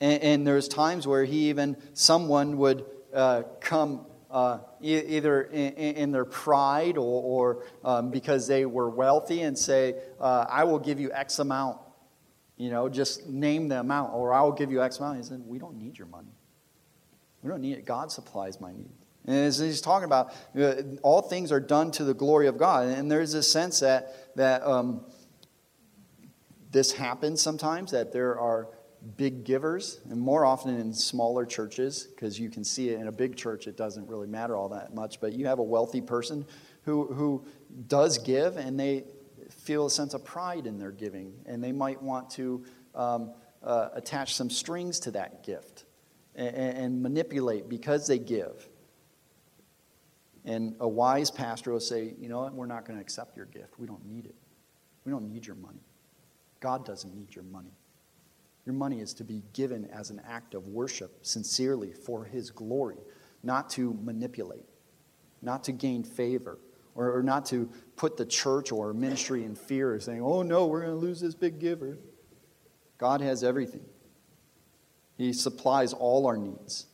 and, 0.01 0.23
and 0.23 0.47
there's 0.47 0.67
times 0.67 1.07
where 1.07 1.25
he 1.25 1.49
even, 1.49 1.77
someone 1.93 2.57
would 2.57 2.85
uh, 3.13 3.43
come 3.59 4.05
uh, 4.31 4.59
e- 4.81 4.97
either 4.97 5.43
in, 5.43 5.73
in, 5.73 6.11
their 6.11 6.25
pride 6.25 6.97
or, 6.97 7.23
or 7.23 7.63
um, 7.83 8.11
because 8.11 8.47
they 8.47 8.65
were 8.65 8.89
wealthy 8.89 9.41
and 9.41 9.57
say, 9.57 9.95
uh, 10.19 10.45
I 10.47 10.63
will 10.63 10.79
give 10.79 10.99
you 10.99 11.11
X 11.11 11.39
amount. 11.39 11.79
You 12.57 12.69
know, 12.69 12.89
just 12.89 13.27
name 13.27 13.69
the 13.69 13.79
amount, 13.79 14.13
or 14.13 14.33
I 14.33 14.41
will 14.41 14.51
give 14.51 14.71
you 14.71 14.83
X 14.83 14.99
amount. 14.99 15.17
He 15.17 15.23
said, 15.23 15.41
We 15.45 15.59
don't 15.59 15.77
need 15.77 15.97
your 15.97 16.07
money. 16.07 16.33
We 17.41 17.49
don't 17.49 17.61
need 17.61 17.77
it. 17.77 17.85
God 17.85 18.11
supplies 18.11 18.59
my 18.59 18.73
need. 18.73 18.91
And 19.25 19.53
he's 19.53 19.81
talking 19.81 20.05
about, 20.05 20.33
uh, 20.59 20.75
all 21.01 21.21
things 21.21 21.51
are 21.51 21.59
done 21.59 21.91
to 21.91 22.03
the 22.03 22.13
glory 22.13 22.47
of 22.47 22.57
God. 22.57 22.87
And 22.87 23.09
there's 23.09 23.33
a 23.33 23.43
sense 23.43 23.79
that, 23.79 24.35
that 24.35 24.63
um, 24.63 25.05
this 26.71 26.91
happens 26.91 27.41
sometimes, 27.41 27.91
that 27.91 28.11
there 28.11 28.37
are 28.39 28.67
big 29.17 29.43
givers, 29.43 29.99
and 30.09 30.19
more 30.19 30.45
often 30.45 30.79
in 30.79 30.93
smaller 30.93 31.45
churches, 31.45 32.07
because 32.13 32.39
you 32.39 32.49
can 32.49 32.63
see 32.63 32.89
it 32.89 32.99
in 32.99 33.07
a 33.07 33.11
big 33.11 33.35
church, 33.35 33.67
it 33.67 33.77
doesn't 33.77 34.07
really 34.07 34.27
matter 34.27 34.55
all 34.55 34.69
that 34.69 34.93
much. 34.93 35.21
But 35.21 35.33
you 35.33 35.47
have 35.47 35.59
a 35.59 35.63
wealthy 35.63 36.01
person 36.01 36.45
who, 36.83 37.05
who 37.13 37.45
does 37.87 38.17
give, 38.17 38.57
and 38.57 38.79
they 38.79 39.05
feel 39.49 39.85
a 39.85 39.89
sense 39.89 40.13
of 40.13 40.23
pride 40.23 40.67
in 40.67 40.77
their 40.77 40.91
giving, 40.91 41.33
and 41.45 41.63
they 41.63 41.71
might 41.71 42.01
want 42.01 42.29
to 42.31 42.65
um, 42.95 43.33
uh, 43.63 43.89
attach 43.93 44.35
some 44.35 44.49
strings 44.49 44.99
to 45.01 45.11
that 45.11 45.43
gift 45.43 45.85
and, 46.35 46.55
and 46.55 47.01
manipulate 47.01 47.69
because 47.69 48.07
they 48.07 48.19
give. 48.19 48.67
And 50.45 50.75
a 50.79 50.87
wise 50.87 51.29
pastor 51.29 51.71
will 51.71 51.79
say, 51.79 52.13
you 52.19 52.29
know 52.29 52.41
what, 52.41 52.53
we're 52.53 52.65
not 52.65 52.85
going 52.85 52.97
to 52.97 53.01
accept 53.01 53.35
your 53.35 53.45
gift. 53.45 53.77
We 53.77 53.87
don't 53.87 54.05
need 54.05 54.25
it. 54.25 54.35
We 55.05 55.11
don't 55.11 55.27
need 55.27 55.45
your 55.45 55.57
money. 55.57 55.83
God 56.59 56.85
doesn't 56.85 57.13
need 57.15 57.35
your 57.35 57.43
money. 57.45 57.73
Your 58.69 58.75
money 58.75 58.99
is 58.99 59.15
to 59.15 59.23
be 59.23 59.41
given 59.53 59.89
as 59.91 60.11
an 60.11 60.21
act 60.29 60.53
of 60.53 60.67
worship, 60.67 61.25
sincerely, 61.25 61.91
for 61.91 62.23
His 62.23 62.51
glory, 62.51 62.99
not 63.41 63.67
to 63.71 63.97
manipulate, 64.03 64.69
not 65.41 65.63
to 65.63 65.71
gain 65.71 66.03
favor, 66.03 66.59
or, 66.93 67.17
or 67.17 67.23
not 67.23 67.47
to 67.47 67.67
put 67.95 68.15
the 68.15 68.27
church 68.27 68.71
or 68.71 68.93
ministry 68.93 69.43
in 69.43 69.55
fear, 69.55 69.99
saying, 69.99 70.21
oh 70.21 70.43
no, 70.43 70.67
we're 70.67 70.81
going 70.81 70.93
to 70.93 70.99
lose 70.99 71.19
this 71.19 71.33
big 71.33 71.57
giver. 71.57 71.97
God 72.99 73.21
has 73.21 73.43
everything, 73.43 73.85
He 75.17 75.33
supplies 75.33 75.91
all 75.91 76.27
our 76.27 76.37
needs. 76.37 76.85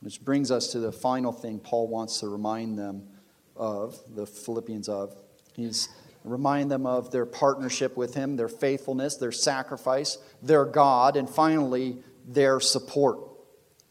Which 0.00 0.24
brings 0.24 0.50
us 0.50 0.72
to 0.72 0.80
the 0.80 0.90
final 0.90 1.30
thing 1.30 1.60
Paul 1.60 1.86
wants 1.86 2.18
to 2.18 2.28
remind 2.28 2.76
them 2.76 3.06
of, 3.54 3.96
the 4.12 4.26
Philippians 4.26 4.88
of. 4.88 5.14
He's 5.54 5.88
remind 6.24 6.70
them 6.70 6.86
of 6.86 7.10
their 7.10 7.26
partnership 7.26 7.96
with 7.96 8.14
Him, 8.14 8.36
their 8.36 8.48
faithfulness, 8.48 9.16
their 9.16 9.32
sacrifice, 9.32 10.18
their 10.42 10.64
God, 10.64 11.16
and 11.16 11.28
finally, 11.28 11.98
their 12.26 12.60
support. 12.60 13.20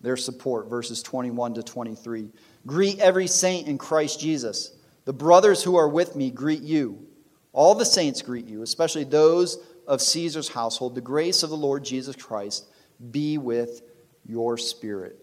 Their 0.01 0.17
support, 0.17 0.69
verses 0.69 1.03
21 1.03 1.55
to 1.55 1.63
23. 1.63 2.29
Greet 2.65 2.99
every 2.99 3.27
saint 3.27 3.67
in 3.67 3.77
Christ 3.77 4.19
Jesus. 4.19 4.71
The 5.05 5.13
brothers 5.13 5.63
who 5.63 5.75
are 5.75 5.89
with 5.89 6.15
me 6.15 6.31
greet 6.31 6.61
you. 6.61 7.05
All 7.51 7.75
the 7.75 7.85
saints 7.85 8.21
greet 8.21 8.45
you, 8.45 8.61
especially 8.61 9.03
those 9.03 9.57
of 9.87 10.01
Caesar's 10.01 10.47
household. 10.47 10.95
The 10.95 11.01
grace 11.01 11.43
of 11.43 11.49
the 11.49 11.57
Lord 11.57 11.83
Jesus 11.83 12.15
Christ 12.15 12.65
be 13.11 13.37
with 13.37 13.81
your 14.25 14.57
spirit. 14.57 15.17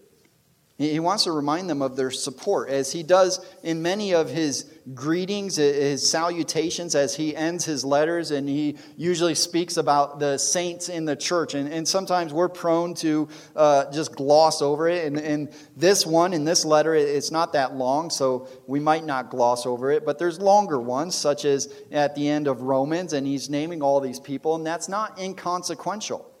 He 0.77 0.99
wants 0.99 1.23
to 1.23 1.31
remind 1.31 1.69
them 1.69 1.81
of 1.81 1.95
their 1.95 2.11
support, 2.11 2.69
as 2.69 2.91
he 2.91 3.01
does 3.01 3.43
in 3.63 3.81
many 3.81 4.13
of 4.13 4.29
his 4.29 4.71
greetings, 4.93 5.57
his 5.57 6.07
salutations, 6.09 6.95
as 6.95 7.15
he 7.15 7.35
ends 7.35 7.65
his 7.65 7.83
letters, 7.83 8.31
and 8.31 8.47
he 8.47 8.77
usually 8.95 9.35
speaks 9.35 9.77
about 9.77 10.19
the 10.19 10.37
saints 10.37 10.89
in 10.89 11.05
the 11.05 11.15
church. 11.15 11.53
And, 11.53 11.71
and 11.71 11.87
sometimes 11.87 12.33
we're 12.33 12.49
prone 12.49 12.93
to 12.95 13.27
uh, 13.55 13.91
just 13.91 14.15
gloss 14.15 14.61
over 14.61 14.87
it. 14.87 15.05
And, 15.05 15.17
and 15.17 15.49
this 15.75 16.05
one, 16.05 16.33
in 16.33 16.45
this 16.45 16.63
letter, 16.63 16.95
it's 16.95 17.31
not 17.31 17.53
that 17.53 17.75
long, 17.75 18.09
so 18.09 18.47
we 18.65 18.79
might 18.79 19.05
not 19.05 19.29
gloss 19.29 19.65
over 19.65 19.91
it. 19.91 20.05
But 20.05 20.19
there's 20.19 20.39
longer 20.39 20.79
ones, 20.79 21.15
such 21.15 21.45
as 21.45 21.73
at 21.91 22.15
the 22.15 22.27
end 22.27 22.47
of 22.47 22.61
Romans, 22.61 23.13
and 23.13 23.27
he's 23.27 23.49
naming 23.49 23.81
all 23.81 23.99
these 23.99 24.19
people, 24.19 24.55
and 24.55 24.65
that's 24.65 24.87
not 24.87 25.19
inconsequential. 25.19 26.36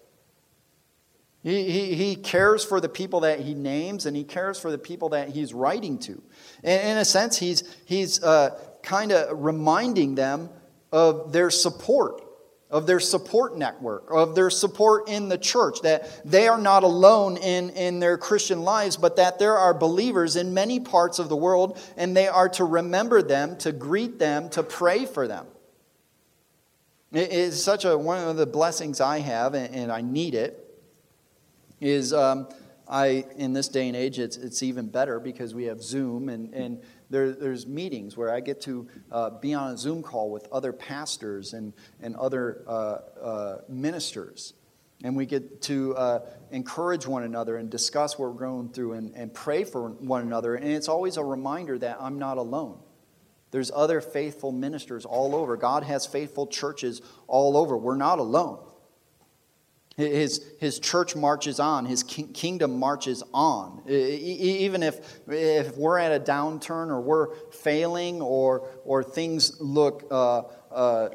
He, 1.47 1.71
he, 1.71 1.95
he 1.95 2.15
cares 2.17 2.65
for 2.65 2.81
the 2.81 2.89
people 2.89 3.21
that 3.21 3.39
he 3.39 3.53
names 3.53 4.05
and 4.05 4.17
he 4.17 4.25
cares 4.25 4.59
for 4.59 4.69
the 4.69 4.77
people 4.77 5.07
that 5.09 5.29
he's 5.29 5.53
writing 5.53 5.97
to. 5.99 6.21
And 6.61 6.89
in 6.89 6.97
a 6.97 7.05
sense, 7.05 7.37
he's, 7.37 7.63
he's 7.85 8.21
uh, 8.21 8.59
kind 8.83 9.13
of 9.13 9.41
reminding 9.41 10.15
them 10.15 10.49
of 10.91 11.31
their 11.31 11.49
support, 11.49 12.21
of 12.69 12.85
their 12.85 12.99
support 12.99 13.57
network, 13.57 14.11
of 14.11 14.35
their 14.35 14.49
support 14.49 15.07
in 15.07 15.29
the 15.29 15.37
church, 15.37 15.79
that 15.83 16.21
they 16.29 16.49
are 16.49 16.57
not 16.57 16.83
alone 16.83 17.37
in, 17.37 17.69
in 17.69 17.99
their 17.99 18.17
Christian 18.17 18.63
lives, 18.63 18.97
but 18.97 19.15
that 19.15 19.39
there 19.39 19.57
are 19.57 19.73
believers 19.73 20.35
in 20.35 20.53
many 20.53 20.81
parts 20.81 21.17
of 21.17 21.29
the 21.29 21.37
world 21.37 21.79
and 21.95 22.13
they 22.13 22.27
are 22.27 22.49
to 22.49 22.65
remember 22.65 23.21
them, 23.21 23.55
to 23.59 23.71
greet 23.71 24.19
them, 24.19 24.49
to 24.49 24.63
pray 24.63 25.05
for 25.05 25.29
them. 25.29 25.47
It 27.13 27.31
is 27.31 27.63
such 27.63 27.85
a 27.85 27.97
one 27.97 28.27
of 28.27 28.35
the 28.35 28.45
blessings 28.45 28.99
I 28.99 29.19
have, 29.19 29.53
and, 29.53 29.73
and 29.73 29.93
I 29.93 30.01
need 30.01 30.35
it. 30.35 30.65
Is 31.79 32.13
um, 32.13 32.47
I 32.87 33.25
in 33.35 33.53
this 33.53 33.67
day 33.67 33.87
and 33.87 33.95
age, 33.95 34.19
it's 34.19 34.37
it's 34.37 34.63
even 34.63 34.87
better 34.87 35.19
because 35.19 35.53
we 35.53 35.65
have 35.65 35.81
Zoom, 35.81 36.29
and 36.29 36.53
and 36.53 36.81
there, 37.09 37.31
there's 37.31 37.67
meetings 37.67 38.17
where 38.17 38.33
I 38.33 38.39
get 38.39 38.61
to 38.61 38.87
uh, 39.11 39.29
be 39.29 39.53
on 39.53 39.73
a 39.73 39.77
Zoom 39.77 40.01
call 40.01 40.31
with 40.31 40.47
other 40.51 40.73
pastors 40.73 41.53
and 41.53 41.73
and 42.01 42.15
other 42.15 42.63
uh, 42.67 42.71
uh, 43.21 43.57
ministers, 43.69 44.53
and 45.03 45.15
we 45.15 45.25
get 45.25 45.61
to 45.63 45.95
uh, 45.95 46.19
encourage 46.51 47.05
one 47.05 47.23
another 47.23 47.57
and 47.57 47.69
discuss 47.69 48.17
what 48.17 48.33
we're 48.33 48.39
going 48.39 48.69
through 48.69 48.93
and, 48.93 49.13
and 49.15 49.33
pray 49.33 49.63
for 49.63 49.89
one 49.89 50.21
another. 50.21 50.55
And 50.55 50.67
it's 50.71 50.87
always 50.87 51.17
a 51.17 51.23
reminder 51.23 51.77
that 51.77 51.97
I'm 51.99 52.17
not 52.17 52.37
alone. 52.37 52.79
There's 53.51 53.71
other 53.73 54.01
faithful 54.01 54.51
ministers 54.51 55.05
all 55.05 55.35
over. 55.35 55.55
God 55.55 55.83
has 55.83 56.05
faithful 56.05 56.47
churches 56.47 57.01
all 57.27 57.55
over. 57.55 57.77
We're 57.77 57.95
not 57.95 58.19
alone. 58.19 58.59
His, 59.97 60.45
his 60.59 60.79
church 60.79 61.15
marches 61.15 61.59
on, 61.59 61.87
his 61.87 62.03
kingdom 62.03 62.77
marches 62.77 63.23
on. 63.33 63.81
Even 63.89 64.83
if, 64.83 64.99
if 65.27 65.75
we're 65.75 65.97
at 65.97 66.11
a 66.11 66.23
downturn 66.23 66.89
or 66.89 67.01
we're 67.01 67.33
failing 67.49 68.21
or, 68.21 68.69
or 68.85 69.03
things 69.03 69.59
look 69.59 70.05
uh, 70.11 70.43
uh, 70.71 71.09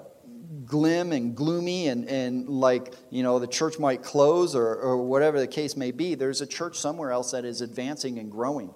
glim 0.65 1.13
and 1.13 1.37
gloomy 1.37 1.87
and, 1.87 2.09
and 2.09 2.49
like 2.49 2.93
you 3.11 3.23
know 3.23 3.39
the 3.39 3.47
church 3.47 3.79
might 3.79 4.03
close 4.03 4.57
or, 4.57 4.75
or 4.75 4.99
whatever 4.99 5.39
the 5.39 5.47
case 5.47 5.77
may 5.77 5.93
be, 5.93 6.17
there's 6.17 6.41
a 6.41 6.47
church 6.47 6.77
somewhere 6.77 7.13
else 7.13 7.31
that 7.31 7.45
is 7.45 7.61
advancing 7.61 8.19
and 8.19 8.33
growing. 8.33 8.75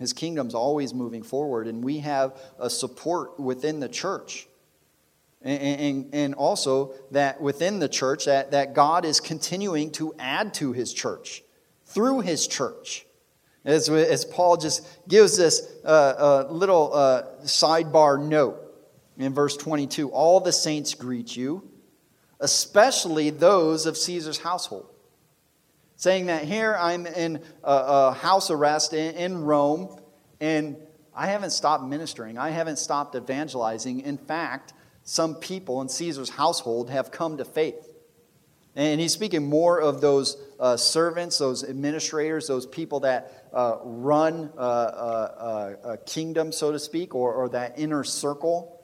His 0.00 0.12
kingdom's 0.12 0.54
always 0.54 0.92
moving 0.94 1.22
forward, 1.22 1.68
and 1.68 1.84
we 1.84 1.98
have 1.98 2.36
a 2.58 2.68
support 2.68 3.38
within 3.38 3.78
the 3.78 3.88
church. 3.88 4.48
And, 5.42 6.12
and, 6.12 6.34
also 6.34 6.92
that 7.12 7.40
within 7.40 7.78
the 7.78 7.88
church, 7.88 8.26
that, 8.26 8.50
that 8.50 8.74
God 8.74 9.06
is 9.06 9.20
continuing 9.20 9.90
to 9.92 10.14
add 10.18 10.52
to 10.54 10.72
his 10.72 10.92
church 10.92 11.42
through 11.86 12.20
his 12.20 12.46
church. 12.46 13.06
As, 13.64 13.88
as 13.88 14.26
Paul 14.26 14.58
just 14.58 14.86
gives 15.08 15.38
this 15.38 15.66
uh, 15.82 15.88
uh, 15.88 16.48
little 16.50 16.92
uh, 16.92 17.22
sidebar 17.44 18.22
note 18.22 18.58
in 19.16 19.32
verse 19.32 19.56
22 19.56 20.10
All 20.10 20.40
the 20.40 20.52
saints 20.52 20.92
greet 20.92 21.34
you, 21.34 21.66
especially 22.38 23.30
those 23.30 23.86
of 23.86 23.96
Caesar's 23.96 24.38
household 24.38 24.90
saying 26.00 26.26
that 26.26 26.44
here 26.44 26.74
I'm 26.80 27.06
in 27.06 27.42
a, 27.62 27.72
a 27.72 28.12
house 28.14 28.50
arrest 28.50 28.94
in, 28.94 29.14
in 29.16 29.44
Rome, 29.44 30.00
and 30.40 30.76
I 31.14 31.26
haven't 31.26 31.50
stopped 31.50 31.84
ministering. 31.84 32.38
I 32.38 32.48
haven't 32.48 32.78
stopped 32.78 33.14
evangelizing. 33.14 34.00
In 34.00 34.16
fact, 34.16 34.72
some 35.04 35.34
people 35.34 35.80
in 35.80 35.88
Caesar's 35.88 36.30
household 36.30 36.90
have 36.90 37.10
come 37.10 37.38
to 37.38 37.44
faith. 37.44 37.86
And 38.76 39.00
he's 39.00 39.12
speaking 39.12 39.48
more 39.48 39.80
of 39.80 40.00
those 40.00 40.36
uh, 40.60 40.76
servants, 40.76 41.38
those 41.38 41.64
administrators, 41.64 42.46
those 42.46 42.66
people 42.66 43.00
that 43.00 43.48
uh, 43.52 43.78
run 43.82 44.50
uh, 44.56 44.60
uh 44.60 45.76
a 45.84 45.96
kingdom, 45.98 46.52
so 46.52 46.70
to 46.70 46.78
speak, 46.78 47.14
or, 47.14 47.34
or 47.34 47.48
that 47.48 47.78
inner 47.78 48.04
circle. 48.04 48.80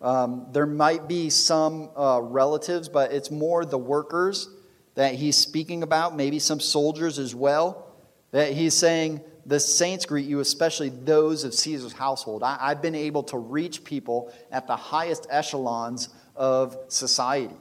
Um, 0.00 0.46
there 0.50 0.66
might 0.66 1.06
be 1.08 1.30
some 1.30 1.90
uh, 1.96 2.20
relatives, 2.22 2.88
but 2.88 3.12
it's 3.12 3.30
more 3.30 3.64
the 3.64 3.78
workers 3.78 4.48
that 4.94 5.14
he's 5.14 5.36
speaking 5.36 5.82
about, 5.82 6.16
maybe 6.16 6.38
some 6.38 6.58
soldiers 6.58 7.18
as 7.18 7.34
well, 7.34 7.86
that 8.32 8.52
he's 8.52 8.76
saying, 8.76 9.20
the 9.50 9.58
saints 9.58 10.06
greet 10.06 10.26
you, 10.26 10.38
especially 10.38 10.90
those 10.90 11.42
of 11.42 11.52
Caesar's 11.52 11.92
household. 11.92 12.44
I, 12.44 12.68
have 12.68 12.80
been 12.80 12.94
able 12.94 13.24
to 13.24 13.36
reach 13.36 13.82
people 13.82 14.32
at 14.52 14.68
the 14.68 14.76
highest 14.76 15.26
echelons 15.28 16.08
of 16.36 16.76
society. 16.86 17.56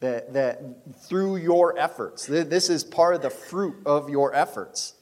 That, 0.00 0.32
that 0.32 0.60
through 1.04 1.36
your 1.36 1.78
efforts, 1.78 2.26
this 2.26 2.70
is 2.70 2.82
part 2.82 3.14
of 3.14 3.22
the 3.22 3.30
fruit 3.30 3.76
of 3.86 4.10
your 4.10 4.34
efforts. 4.34 4.94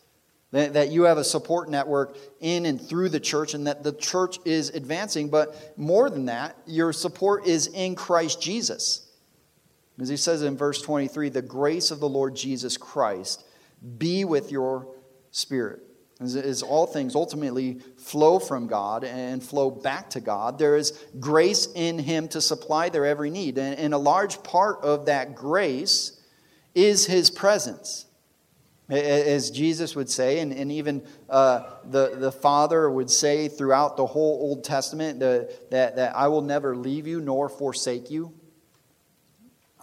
That, 0.51 0.75
that 0.75 0.91
you 0.91 1.05
have 1.05 1.17
a 1.17 1.25
support 1.25 1.71
network 1.71 2.19
in 2.41 2.67
and 2.67 2.79
through 2.79 3.09
the 3.09 3.21
church, 3.21 3.55
and 3.55 3.67
that 3.67 3.83
the 3.83 3.95
church 3.95 4.37
is 4.45 4.69
advancing. 4.69 5.31
But 5.31 5.73
more 5.79 6.11
than 6.11 6.27
that, 6.27 6.55
your 6.67 6.93
support 6.93 7.47
is 7.47 7.67
in 7.69 7.95
Christ 7.95 8.43
Jesus. 8.43 9.09
As 9.99 10.11
he 10.11 10.19
says 10.19 10.43
in 10.43 10.59
verse 10.59 10.83
23, 10.83 11.31
the 11.31 11.41
grace 11.41 11.91
of 11.91 11.99
the 11.99 12.09
Lord 12.11 12.37
Jesus 12.37 12.77
Christ 12.77 13.47
be 13.97 14.27
with 14.27 14.53
your 14.53 14.87
spirit. 15.31 15.81
As, 16.21 16.63
all 16.63 16.87
things 16.87 17.15
ultimately 17.15 17.81
flow 17.97 18.39
from 18.39 18.67
God 18.67 19.05
and 19.05 19.43
flow 19.43 19.71
back 19.71 20.11
to 20.11 20.21
God, 20.21 20.59
there 20.59 20.77
is 20.77 20.93
grace 21.19 21.67
in 21.75 21.99
him 21.99 22.29
to 22.29 22.43
supply 22.43 22.91
their 22.91 23.07
every 23.07 23.31
need. 23.31 23.57
And, 23.57 23.95
a 23.95 23.99
large 23.99 24.43
part 24.43 24.83
of 24.83 25.07
that 25.07 25.35
grace 25.35 26.21
is 26.75 27.07
his 27.07 27.31
presence. 27.31 28.05
As 28.91 29.51
Jesus 29.51 29.97
would 29.97 30.11
say, 30.11 30.41
and, 30.41 30.71
even 30.71 31.07
uh, 31.31 31.63
the, 31.85 32.17
the 32.17 32.33
Father 32.33 32.91
would 32.91 33.11
say 33.11 33.49
throughout 33.49 33.97
the 33.97 34.05
whole 34.05 34.41
Old 34.43 34.63
Testament, 34.63 35.21
that, 35.21 35.71
that 35.71 36.15
I 36.15 36.29
will 36.29 36.43
never 36.43 36.77
leave 36.77 37.07
you 37.07 37.23
nor 37.23 37.49
forsake 37.49 38.11
you. 38.11 38.35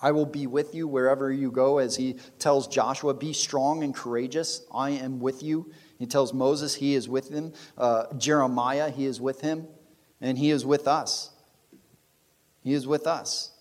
I 0.02 0.12
will 0.12 0.26
be 0.26 0.48
with 0.48 0.76
you 0.76 0.88
wherever 0.88 1.32
you 1.32 1.52
go, 1.52 1.80
as 1.80 1.96
he 1.96 2.18
tells 2.40 2.68
Joshua, 2.68 3.14
Be 3.14 3.34
strong 3.34 3.84
and 3.84 3.94
courageous. 3.94 4.66
I 4.74 4.92
am 4.92 5.20
with 5.20 5.44
you. 5.44 5.72
He 5.98 6.06
tells 6.06 6.34
Moses, 6.34 6.76
He 6.76 6.96
is 6.96 7.10
with 7.10 7.30
him. 7.30 7.54
Uh, 7.78 8.06
Jeremiah, 8.18 8.92
He 8.92 9.06
is 9.06 9.20
with 9.20 9.42
him. 9.42 9.68
And 10.22 10.38
He 10.38 10.52
is 10.52 10.66
with 10.66 10.88
us. 10.88 11.32
He 12.64 12.74
is 12.74 12.86
with 12.86 13.08
us. 13.08 13.52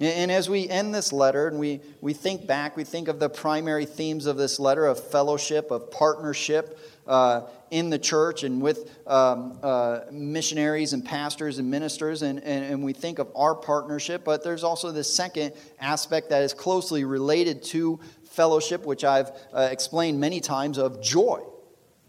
And 0.00 0.32
as 0.32 0.48
we 0.48 0.66
end 0.66 0.94
this 0.94 1.12
letter 1.12 1.46
and 1.46 1.58
we, 1.58 1.82
we 2.00 2.14
think 2.14 2.46
back, 2.46 2.74
we 2.74 2.84
think 2.84 3.08
of 3.08 3.20
the 3.20 3.28
primary 3.28 3.84
themes 3.84 4.24
of 4.24 4.38
this 4.38 4.58
letter 4.58 4.86
of 4.86 4.98
fellowship, 4.98 5.70
of 5.70 5.90
partnership, 5.90 6.78
uh, 7.06 7.42
in 7.70 7.88
the 7.88 7.98
church 7.98 8.42
and 8.42 8.60
with 8.60 8.90
um, 9.06 9.58
uh, 9.62 10.00
missionaries 10.10 10.92
and 10.92 11.04
pastors 11.04 11.58
and 11.58 11.70
ministers, 11.70 12.22
and, 12.22 12.42
and, 12.42 12.64
and 12.64 12.84
we 12.84 12.92
think 12.92 13.18
of 13.18 13.30
our 13.36 13.54
partnership, 13.54 14.24
but 14.24 14.42
there's 14.42 14.64
also 14.64 14.90
the 14.90 15.04
second 15.04 15.52
aspect 15.80 16.30
that 16.30 16.42
is 16.42 16.52
closely 16.52 17.04
related 17.04 17.62
to 17.62 18.00
fellowship, 18.24 18.84
which 18.84 19.04
I've 19.04 19.30
uh, 19.52 19.68
explained 19.70 20.18
many 20.20 20.40
times, 20.40 20.78
of 20.78 21.00
joy, 21.00 21.42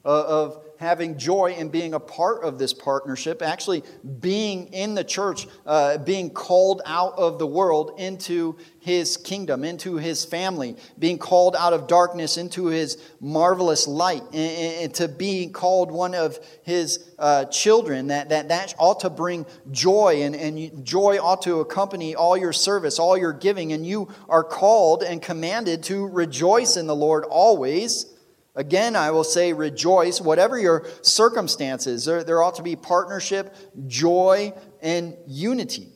uh, 0.03 0.23
of 0.23 0.70
having 0.81 1.15
joy 1.15 1.53
in 1.55 1.69
being 1.69 1.93
a 1.93 1.99
part 1.99 2.43
of 2.43 2.57
this 2.57 2.73
partnership, 2.73 3.43
actually 3.43 3.83
being 4.19 4.65
in 4.73 4.95
the 4.95 5.03
church, 5.03 5.47
uh, 5.67 5.99
being 5.99 6.31
called 6.31 6.81
out 6.87 7.13
of 7.19 7.37
the 7.37 7.45
world 7.45 7.93
into 7.99 8.57
his 8.79 9.15
kingdom, 9.15 9.63
into 9.63 9.97
his 9.97 10.25
family, 10.25 10.75
being 10.97 11.19
called 11.19 11.55
out 11.55 11.71
of 11.71 11.85
darkness 11.85 12.35
into 12.35 12.65
his 12.65 12.97
marvelous 13.19 13.87
light, 13.87 14.23
and, 14.33 14.83
and 14.83 14.93
to 14.95 15.07
be 15.07 15.47
called 15.47 15.91
one 15.91 16.15
of 16.15 16.39
his 16.63 17.11
uh, 17.19 17.45
children, 17.45 18.07
that, 18.07 18.29
that, 18.29 18.49
that 18.49 18.73
ought 18.79 19.01
to 19.01 19.09
bring 19.11 19.45
joy, 19.69 20.23
and, 20.23 20.35
and 20.35 20.83
joy 20.83 21.19
ought 21.21 21.43
to 21.43 21.59
accompany 21.59 22.15
all 22.15 22.35
your 22.35 22.53
service, 22.53 22.97
all 22.97 23.15
your 23.15 23.33
giving, 23.33 23.71
and 23.71 23.85
you 23.85 24.09
are 24.27 24.43
called 24.43 25.03
and 25.03 25.21
commanded 25.21 25.83
to 25.83 26.07
rejoice 26.07 26.75
in 26.75 26.87
the 26.87 26.95
Lord 26.95 27.23
always. 27.25 28.07
Again, 28.55 28.95
I 28.95 29.11
will 29.11 29.23
say 29.23 29.53
rejoice, 29.53 30.19
whatever 30.19 30.59
your 30.59 30.85
circumstances. 31.01 32.03
There, 32.03 32.23
there 32.23 32.43
ought 32.43 32.55
to 32.55 32.63
be 32.63 32.75
partnership, 32.75 33.55
joy, 33.87 34.53
and 34.81 35.15
unity. 35.25 35.89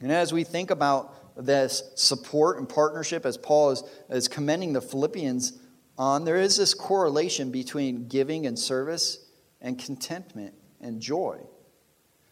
And 0.00 0.10
as 0.10 0.32
we 0.32 0.44
think 0.44 0.70
about 0.70 1.14
this 1.36 1.82
support 1.96 2.58
and 2.58 2.68
partnership, 2.68 3.26
as 3.26 3.36
Paul 3.36 3.70
is, 3.70 3.82
is 4.08 4.28
commending 4.28 4.72
the 4.72 4.80
Philippians 4.80 5.58
on, 5.98 6.24
there 6.24 6.36
is 6.36 6.56
this 6.56 6.72
correlation 6.72 7.50
between 7.50 8.08
giving 8.08 8.46
and 8.46 8.58
service 8.58 9.26
and 9.60 9.78
contentment 9.78 10.54
and 10.80 11.00
joy. 11.00 11.40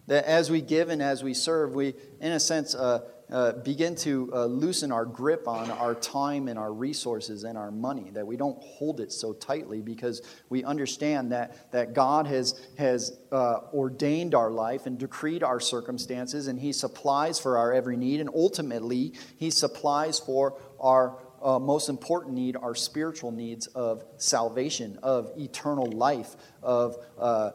That 0.07 0.25
as 0.25 0.51
we 0.51 0.61
give 0.61 0.89
and 0.89 1.03
as 1.03 1.23
we 1.23 1.35
serve, 1.35 1.75
we, 1.75 1.95
in 2.21 2.33
a 2.33 2.41
sense, 2.41 2.75
uh, 2.75 3.01
uh, 3.33 3.53
begin 3.53 3.95
to 3.97 4.31
uh, 4.35 4.45
loosen 4.45 4.93
our 4.93 5.07
grip 5.07 5.49
on 5.49 5.71
our 5.71 5.95
time 5.95 6.49
and 6.49 6.59
our 6.59 6.73
resources 6.73 7.45
and 7.45 7.57
our 7.57 7.71
money, 7.71 8.11
that 8.11 8.27
we 8.27 8.37
don't 8.37 8.63
hold 8.63 9.01
it 9.01 9.11
so 9.11 9.33
tightly 9.33 9.81
because 9.81 10.21
we 10.51 10.63
understand 10.63 11.33
that, 11.33 11.73
that 11.73 11.95
God 11.95 12.27
has, 12.27 12.61
has 12.77 13.19
uh, 13.33 13.61
ordained 13.73 14.35
our 14.35 14.51
life 14.51 14.85
and 14.85 14.99
decreed 14.99 15.43
our 15.43 15.61
circumstances, 15.61 16.47
and 16.47 16.61
He 16.61 16.75
supplies 16.75 17.41
for 17.41 17.57
our 17.57 17.73
every 17.73 17.97
need, 17.97 18.21
and 18.21 18.29
ultimately, 18.35 19.15
He 19.39 19.51
supplies 19.51 20.21
for 20.21 20.61
our 20.79 21.19
uh, 21.43 21.59
most 21.59 21.89
important 21.89 22.35
need, 22.35 22.55
our 22.57 22.75
spiritual 22.75 23.31
needs 23.31 23.67
of 23.69 24.05
salvation, 24.19 24.99
of 25.03 25.33
eternal 25.39 25.91
life, 25.91 26.37
of 26.63 26.99
uh, 27.19 27.53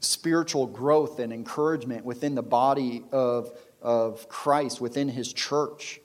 spiritual 0.00 0.66
growth 0.66 1.20
and 1.20 1.32
encouragement 1.32 2.04
within 2.04 2.34
the 2.34 2.42
body 2.42 3.04
of 3.12 3.56
of 3.82 4.28
Christ 4.28 4.80
within 4.80 5.08
his 5.08 5.32
church. 5.32 6.00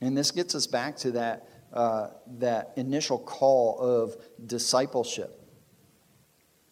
And 0.00 0.16
this 0.16 0.30
gets 0.30 0.54
us 0.54 0.66
back 0.66 0.96
to 0.98 1.12
that, 1.12 1.48
uh, 1.72 2.08
that 2.38 2.72
initial 2.76 3.18
call 3.18 3.78
of 3.78 4.16
discipleship. 4.46 5.42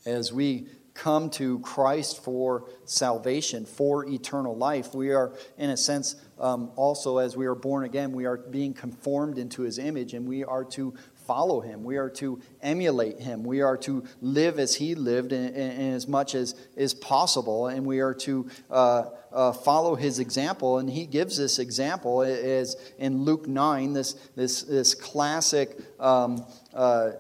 As 0.07 0.33
we 0.33 0.69
come 0.95 1.29
to 1.29 1.59
Christ 1.59 2.23
for 2.23 2.71
salvation, 2.85 3.67
for 3.67 4.07
eternal 4.07 4.57
life. 4.57 4.95
We 4.95 5.11
are, 5.11 5.33
in 5.59 5.71
a 5.71 5.77
sense, 5.77 6.15
um, 6.39 6.71
also 6.77 7.19
as 7.19 7.37
we 7.37 7.47
are 7.47 7.55
born 7.57 7.85
again, 7.85 8.13
we 8.13 8.25
are 8.25 8.37
being 8.37 8.73
conformed 8.73 9.37
into 9.37 9.63
his 9.63 9.79
image 9.79 10.15
and 10.15 10.27
we 10.27 10.45
are 10.45 10.65
to 10.67 10.95
follow 11.27 11.61
him. 11.61 11.85
We 11.85 11.97
are 11.97 12.11
to 12.11 12.41
emulate 12.63 13.21
him. 13.21 13.45
We 13.45 13.61
are 13.61 13.77
to 13.79 14.05
live 14.21 14.59
as 14.59 14.75
he 14.75 14.95
lived 14.95 15.33
in, 15.33 15.55
in, 15.55 15.71
in 15.71 15.93
as 15.95 16.07
much 16.07 16.35
as 16.35 16.55
is 16.77 16.95
possible. 16.95 17.69
And 17.69 17.87
we 17.87 18.01
are 18.01 18.15
to 18.15 18.49
uh, 18.71 19.05
uh, 19.33 19.53
follow 19.53 19.95
his 19.95 20.19
example. 20.19 20.79
And 20.79 20.89
he 20.89 21.07
gives 21.07 21.37
this 21.37 21.59
example 21.59 22.23
as 22.23 22.77
in 22.99 23.23
Luke 23.23 23.47
9, 23.47 23.93
this, 23.93 24.15
this, 24.37 24.63
this 24.63 24.95
classic. 24.95 25.79
Um, 25.99 26.45
uh, 26.73 27.13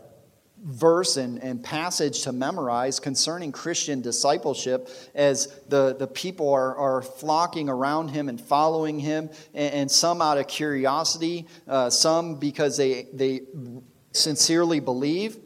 verse 0.64 1.18
and, 1.18 1.42
and 1.42 1.62
passage 1.62 2.22
to 2.22 2.32
memorize 2.32 2.98
concerning 2.98 3.52
Christian 3.52 4.00
discipleship 4.00 4.88
as 5.14 5.48
the, 5.68 5.94
the 5.94 6.06
people 6.06 6.50
are, 6.52 6.74
are 6.76 7.02
flocking 7.02 7.68
around 7.68 8.08
him 8.08 8.28
and 8.30 8.40
following 8.40 8.98
him, 8.98 9.28
and, 9.52 9.74
and 9.74 9.90
some 9.90 10.22
out 10.22 10.38
of 10.38 10.48
curiosity, 10.48 11.46
uh, 11.68 11.90
some 11.90 12.36
because 12.36 12.78
they, 12.78 13.06
they 13.12 13.42
sincerely 14.14 14.80
believe. 14.80 15.36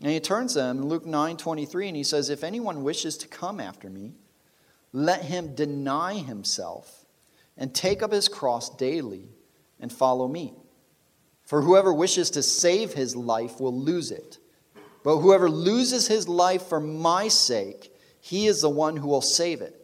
And 0.00 0.10
he 0.10 0.20
turns 0.20 0.54
them 0.54 0.78
in 0.78 0.88
Luke 0.88 1.04
9 1.04 1.36
23, 1.36 1.88
and 1.88 1.96
he 1.96 2.02
says, 2.02 2.30
If 2.30 2.42
anyone 2.42 2.82
wishes 2.82 3.16
to 3.18 3.28
come 3.28 3.60
after 3.60 3.90
me, 3.90 4.14
let 4.92 5.22
him 5.22 5.54
deny 5.54 6.14
himself 6.14 7.04
and 7.56 7.74
take 7.74 8.02
up 8.02 8.12
his 8.12 8.28
cross 8.28 8.74
daily 8.76 9.28
and 9.78 9.92
follow 9.92 10.26
me. 10.26 10.54
For 11.44 11.60
whoever 11.60 11.92
wishes 11.92 12.30
to 12.30 12.42
save 12.42 12.94
his 12.94 13.14
life 13.14 13.60
will 13.60 13.78
lose 13.78 14.10
it 14.10 14.38
but 15.04 15.18
whoever 15.18 15.48
loses 15.48 16.08
his 16.08 16.26
life 16.26 16.62
for 16.62 16.80
my 16.80 17.28
sake, 17.28 17.94
he 18.20 18.46
is 18.46 18.62
the 18.62 18.70
one 18.70 18.96
who 18.96 19.06
will 19.06 19.20
save 19.20 19.60
it. 19.60 19.78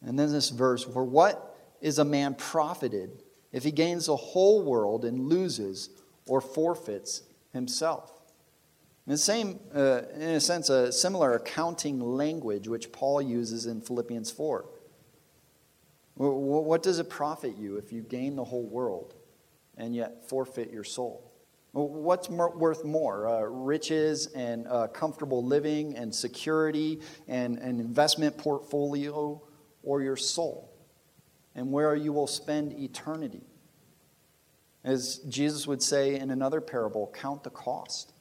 And 0.00 0.18
then 0.18 0.32
this 0.32 0.48
verse 0.48 0.84
For 0.84 1.04
what 1.04 1.54
is 1.82 1.98
a 1.98 2.04
man 2.04 2.36
profited 2.36 3.24
if 3.52 3.64
he 3.64 3.72
gains 3.72 4.06
the 4.06 4.16
whole 4.16 4.62
world 4.62 5.04
and 5.04 5.28
loses 5.28 5.90
or 6.26 6.40
forfeits 6.40 7.22
himself? 7.52 8.12
In 9.06 9.12
the 9.12 9.18
same, 9.18 9.60
uh, 9.74 10.02
in 10.14 10.30
a 10.30 10.40
sense, 10.40 10.68
a 10.68 10.90
similar 10.90 11.34
accounting 11.34 12.00
language 12.00 12.66
which 12.66 12.90
Paul 12.90 13.22
uses 13.22 13.66
in 13.66 13.80
Philippians 13.80 14.32
4. 14.32 14.66
What 16.16 16.82
does 16.82 16.98
it 16.98 17.10
profit 17.10 17.56
you 17.58 17.76
if 17.76 17.92
you 17.92 18.00
gain 18.00 18.36
the 18.36 18.44
whole 18.44 18.66
world 18.66 19.14
and 19.76 19.94
yet 19.94 20.28
forfeit 20.28 20.72
your 20.72 20.82
soul? 20.82 21.30
What's 21.72 22.30
worth 22.30 22.84
more? 22.86 23.28
Uh, 23.28 23.42
riches 23.42 24.28
and 24.28 24.66
uh, 24.66 24.86
comfortable 24.88 25.44
living 25.44 25.94
and 25.94 26.12
security 26.12 27.00
and 27.28 27.58
an 27.58 27.80
investment 27.80 28.38
portfolio 28.38 29.42
or 29.82 30.00
your 30.00 30.16
soul? 30.16 30.72
And 31.54 31.70
where 31.70 31.94
you 31.94 32.14
will 32.14 32.26
spend 32.26 32.72
eternity? 32.72 33.42
As 34.86 35.18
Jesus 35.28 35.66
would 35.66 35.82
say 35.82 36.14
in 36.14 36.30
another 36.30 36.60
parable, 36.60 37.12
count 37.12 37.42
the 37.42 37.50
cost. 37.50 38.12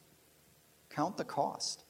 Count 0.89 1.16
the 1.16 1.24
cost. 1.24 1.86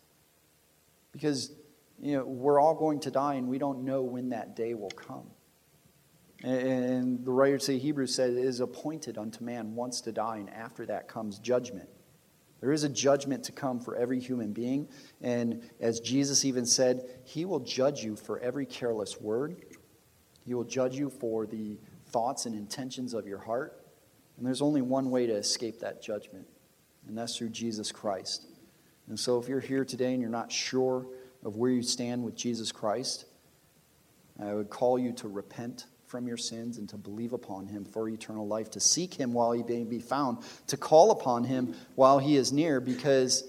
Because 1.14 1.54
you 1.98 2.18
know, 2.18 2.26
we're 2.26 2.60
all 2.60 2.76
going 2.76 3.00
to 3.00 3.10
die 3.10 3.36
and 3.36 3.48
we 3.48 3.58
don't 3.58 3.86
know 3.86 4.04
when 4.04 4.30
that 4.30 4.54
day 4.54 4.74
will 4.74 4.92
come. 4.92 5.32
And 6.44 7.24
the 7.24 7.32
writer 7.32 7.58
to 7.58 7.80
Hebrews 7.80 8.14
said, 8.14 8.32
It 8.32 8.38
is 8.38 8.60
appointed 8.60 9.18
unto 9.18 9.46
man 9.46 9.76
once 9.76 10.02
to 10.02 10.12
die, 10.12 10.38
and 10.38 10.50
after 10.50 10.86
that 10.88 11.08
comes 11.08 11.40
judgment. 11.40 11.88
There 12.60 12.74
is 12.74 12.84
a 12.84 12.90
judgment 12.90 13.46
to 13.46 13.54
come 13.54 13.80
for 13.80 13.96
every 13.96 14.20
human 14.20 14.52
being. 14.52 14.90
And 15.22 15.70
as 15.80 16.02
Jesus 16.02 16.44
even 16.44 16.66
said, 16.66 17.04
He 17.24 17.46
will 17.46 17.62
judge 17.62 18.04
you 18.04 18.18
for 18.18 18.40
every 18.40 18.66
careless 18.66 19.22
word, 19.22 19.56
He 20.46 20.54
will 20.54 20.66
judge 20.66 20.98
you 20.98 21.10
for 21.10 21.48
the 21.48 21.80
thoughts 22.08 22.46
and 22.46 22.54
intentions 22.54 23.14
of 23.14 23.26
your 23.26 23.40
heart. 23.40 23.85
And 24.38 24.46
there's 24.46 24.62
only 24.62 24.82
one 24.82 25.10
way 25.12 25.26
to 25.28 25.34
escape 25.34 25.80
that 25.80 26.02
judgment, 26.02 26.48
and 27.08 27.18
that's 27.18 27.38
through 27.38 27.50
Jesus 27.50 27.92
Christ. 27.92 28.46
And 29.08 29.20
so 29.20 29.40
if 29.40 29.48
you're 29.48 29.60
here 29.60 29.86
today 29.86 30.14
and 30.14 30.22
you're 30.22 30.30
not 30.30 30.52
sure 30.52 31.06
of 31.44 31.58
where 31.58 31.72
you 31.72 31.84
stand 31.84 32.24
with 32.24 32.36
Jesus 32.36 32.72
Christ, 32.72 33.26
I 34.42 34.54
would 34.54 34.70
call 34.70 35.00
you 35.00 35.14
to 35.14 35.28
repent 35.28 35.86
from 36.06 36.28
your 36.28 36.38
sins 36.38 36.78
and 36.78 36.90
to 36.90 36.98
believe 36.98 37.34
upon 37.34 37.68
him 37.68 37.86
for 37.86 38.10
eternal 38.10 38.48
life, 38.48 38.70
to 38.72 38.80
seek 38.80 39.14
him 39.14 39.34
while 39.34 39.52
he 39.52 39.64
may 39.64 39.84
be 39.84 40.00
found, 40.00 40.40
to 40.68 40.78
call 40.78 41.12
upon 41.12 41.44
him 41.44 41.76
while 41.96 42.20
he 42.20 42.36
is 42.36 42.52
near, 42.52 42.82
because 42.82 43.44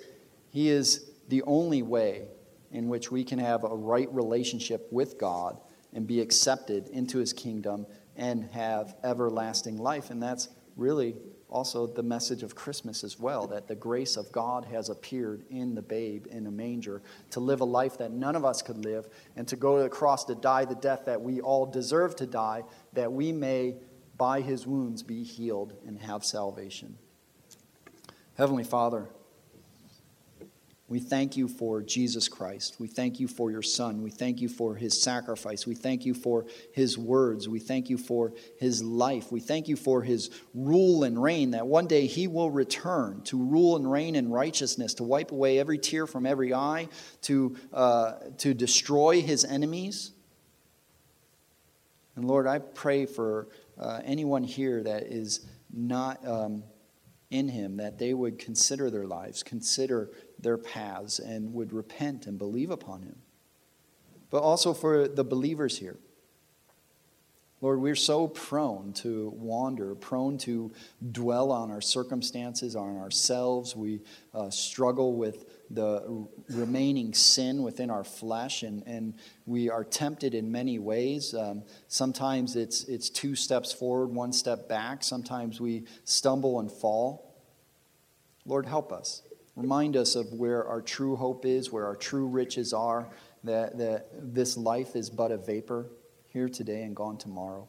he 0.50 0.68
is 0.68 1.10
the 1.28 1.42
only 1.42 1.82
way 1.82 2.28
in 2.72 2.88
which 2.88 3.10
we 3.10 3.24
can 3.24 3.38
have 3.38 3.64
a 3.64 3.68
right 3.68 4.12
relationship 4.12 4.86
with 4.90 5.18
God 5.18 5.58
and 5.92 6.06
be 6.06 6.20
accepted 6.20 6.88
into 6.88 7.18
his 7.18 7.32
kingdom 7.32 7.86
and 8.16 8.44
have 8.52 8.94
everlasting 9.02 9.78
life. 9.78 10.10
And 10.10 10.22
that's 10.22 10.48
really 10.76 11.16
also 11.48 11.86
the 11.86 12.02
message 12.02 12.42
of 12.42 12.54
Christmas 12.54 13.04
as 13.04 13.18
well 13.18 13.46
that 13.46 13.68
the 13.68 13.74
grace 13.74 14.16
of 14.16 14.30
God 14.32 14.64
has 14.66 14.88
appeared 14.88 15.44
in 15.48 15.74
the 15.74 15.82
babe 15.82 16.26
in 16.30 16.46
a 16.46 16.50
manger 16.50 17.02
to 17.30 17.40
live 17.40 17.60
a 17.60 17.64
life 17.64 17.98
that 17.98 18.10
none 18.10 18.36
of 18.36 18.44
us 18.44 18.62
could 18.62 18.84
live 18.84 19.08
and 19.36 19.46
to 19.48 19.56
go 19.56 19.76
to 19.76 19.82
the 19.82 19.88
cross 19.88 20.24
to 20.24 20.34
die 20.34 20.64
the 20.64 20.74
death 20.74 21.04
that 21.06 21.20
we 21.20 21.40
all 21.40 21.64
deserve 21.64 22.16
to 22.16 22.26
die, 22.26 22.64
that 22.92 23.12
we 23.12 23.32
may, 23.32 23.76
by 24.16 24.40
his 24.40 24.66
wounds, 24.66 25.02
be 25.02 25.22
healed 25.22 25.72
and 25.86 26.00
have 26.00 26.24
salvation. 26.24 26.98
Heavenly 28.36 28.64
Father, 28.64 29.08
we 30.88 31.00
thank 31.00 31.36
you 31.36 31.48
for 31.48 31.82
Jesus 31.82 32.28
Christ. 32.28 32.76
We 32.78 32.86
thank 32.86 33.18
you 33.18 33.26
for 33.26 33.50
your 33.50 33.62
Son. 33.62 34.02
We 34.02 34.10
thank 34.10 34.40
you 34.40 34.48
for 34.48 34.76
his 34.76 35.02
sacrifice. 35.02 35.66
We 35.66 35.74
thank 35.74 36.06
you 36.06 36.14
for 36.14 36.46
his 36.70 36.96
words. 36.96 37.48
We 37.48 37.58
thank 37.58 37.90
you 37.90 37.98
for 37.98 38.32
his 38.56 38.84
life. 38.84 39.32
We 39.32 39.40
thank 39.40 39.66
you 39.66 39.74
for 39.74 40.02
his 40.02 40.30
rule 40.54 41.02
and 41.02 41.20
reign, 41.20 41.50
that 41.50 41.66
one 41.66 41.88
day 41.88 42.06
he 42.06 42.28
will 42.28 42.52
return 42.52 43.22
to 43.22 43.36
rule 43.36 43.74
and 43.74 43.90
reign 43.90 44.14
in 44.14 44.30
righteousness, 44.30 44.94
to 44.94 45.02
wipe 45.02 45.32
away 45.32 45.58
every 45.58 45.78
tear 45.78 46.06
from 46.06 46.24
every 46.24 46.54
eye, 46.54 46.88
to, 47.22 47.56
uh, 47.72 48.12
to 48.38 48.54
destroy 48.54 49.20
his 49.22 49.44
enemies. 49.44 50.12
And 52.14 52.24
Lord, 52.24 52.46
I 52.46 52.60
pray 52.60 53.06
for 53.06 53.48
uh, 53.76 54.02
anyone 54.04 54.44
here 54.44 54.84
that 54.84 55.02
is 55.02 55.44
not. 55.72 56.24
Um, 56.24 56.62
in 57.30 57.48
him 57.48 57.76
that 57.78 57.98
they 57.98 58.14
would 58.14 58.38
consider 58.38 58.90
their 58.90 59.06
lives, 59.06 59.42
consider 59.42 60.10
their 60.38 60.58
paths, 60.58 61.18
and 61.18 61.54
would 61.54 61.72
repent 61.72 62.26
and 62.26 62.38
believe 62.38 62.70
upon 62.70 63.02
him. 63.02 63.16
But 64.30 64.42
also 64.42 64.74
for 64.74 65.08
the 65.08 65.24
believers 65.24 65.78
here. 65.78 65.96
Lord, 67.62 67.80
we're 67.80 67.94
so 67.94 68.28
prone 68.28 68.92
to 68.94 69.32
wander, 69.34 69.94
prone 69.94 70.36
to 70.38 70.72
dwell 71.12 71.50
on 71.50 71.70
our 71.70 71.80
circumstances, 71.80 72.76
on 72.76 72.98
ourselves. 72.98 73.74
We 73.74 74.02
uh, 74.34 74.50
struggle 74.50 75.14
with 75.14 75.46
the 75.70 76.28
remaining 76.50 77.14
sin 77.14 77.62
within 77.62 77.88
our 77.88 78.04
flesh, 78.04 78.62
and, 78.62 78.82
and 78.86 79.14
we 79.46 79.70
are 79.70 79.84
tempted 79.84 80.34
in 80.34 80.52
many 80.52 80.78
ways. 80.78 81.34
Um, 81.34 81.62
sometimes 81.88 82.56
it's, 82.56 82.84
it's 82.84 83.08
two 83.08 83.34
steps 83.34 83.72
forward, 83.72 84.08
one 84.08 84.34
step 84.34 84.68
back. 84.68 85.02
Sometimes 85.02 85.58
we 85.58 85.86
stumble 86.04 86.60
and 86.60 86.70
fall. 86.70 87.34
Lord, 88.44 88.66
help 88.66 88.92
us. 88.92 89.22
Remind 89.56 89.96
us 89.96 90.14
of 90.14 90.32
where 90.34 90.66
our 90.66 90.82
true 90.82 91.16
hope 91.16 91.46
is, 91.46 91.72
where 91.72 91.86
our 91.86 91.96
true 91.96 92.26
riches 92.26 92.72
are, 92.72 93.08
that, 93.44 93.78
that 93.78 94.08
this 94.34 94.56
life 94.56 94.94
is 94.94 95.08
but 95.08 95.32
a 95.32 95.38
vapor 95.38 95.86
here 96.28 96.48
today 96.48 96.82
and 96.82 96.94
gone 96.94 97.16
tomorrow. 97.16 97.66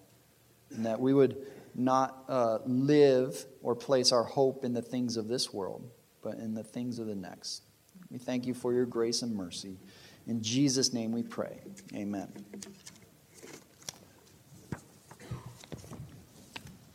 And 0.71 0.85
that 0.85 0.99
we 0.99 1.13
would 1.13 1.37
not 1.73 2.25
uh, 2.27 2.59
live 2.65 3.45
or 3.61 3.73
place 3.75 4.11
our 4.11 4.23
hope 4.23 4.65
in 4.65 4.73
the 4.73 4.81
things 4.81 5.15
of 5.15 5.29
this 5.29 5.53
world, 5.53 5.89
but 6.21 6.35
in 6.39 6.53
the 6.53 6.63
things 6.63 6.99
of 6.99 7.07
the 7.07 7.15
next. 7.15 7.63
We 8.09 8.17
thank 8.17 8.45
you 8.45 8.53
for 8.53 8.73
your 8.73 8.85
grace 8.85 9.21
and 9.21 9.33
mercy. 9.33 9.77
In 10.27 10.41
Jesus' 10.41 10.91
name 10.91 11.13
we 11.13 11.23
pray. 11.23 11.59
Amen. 11.95 12.27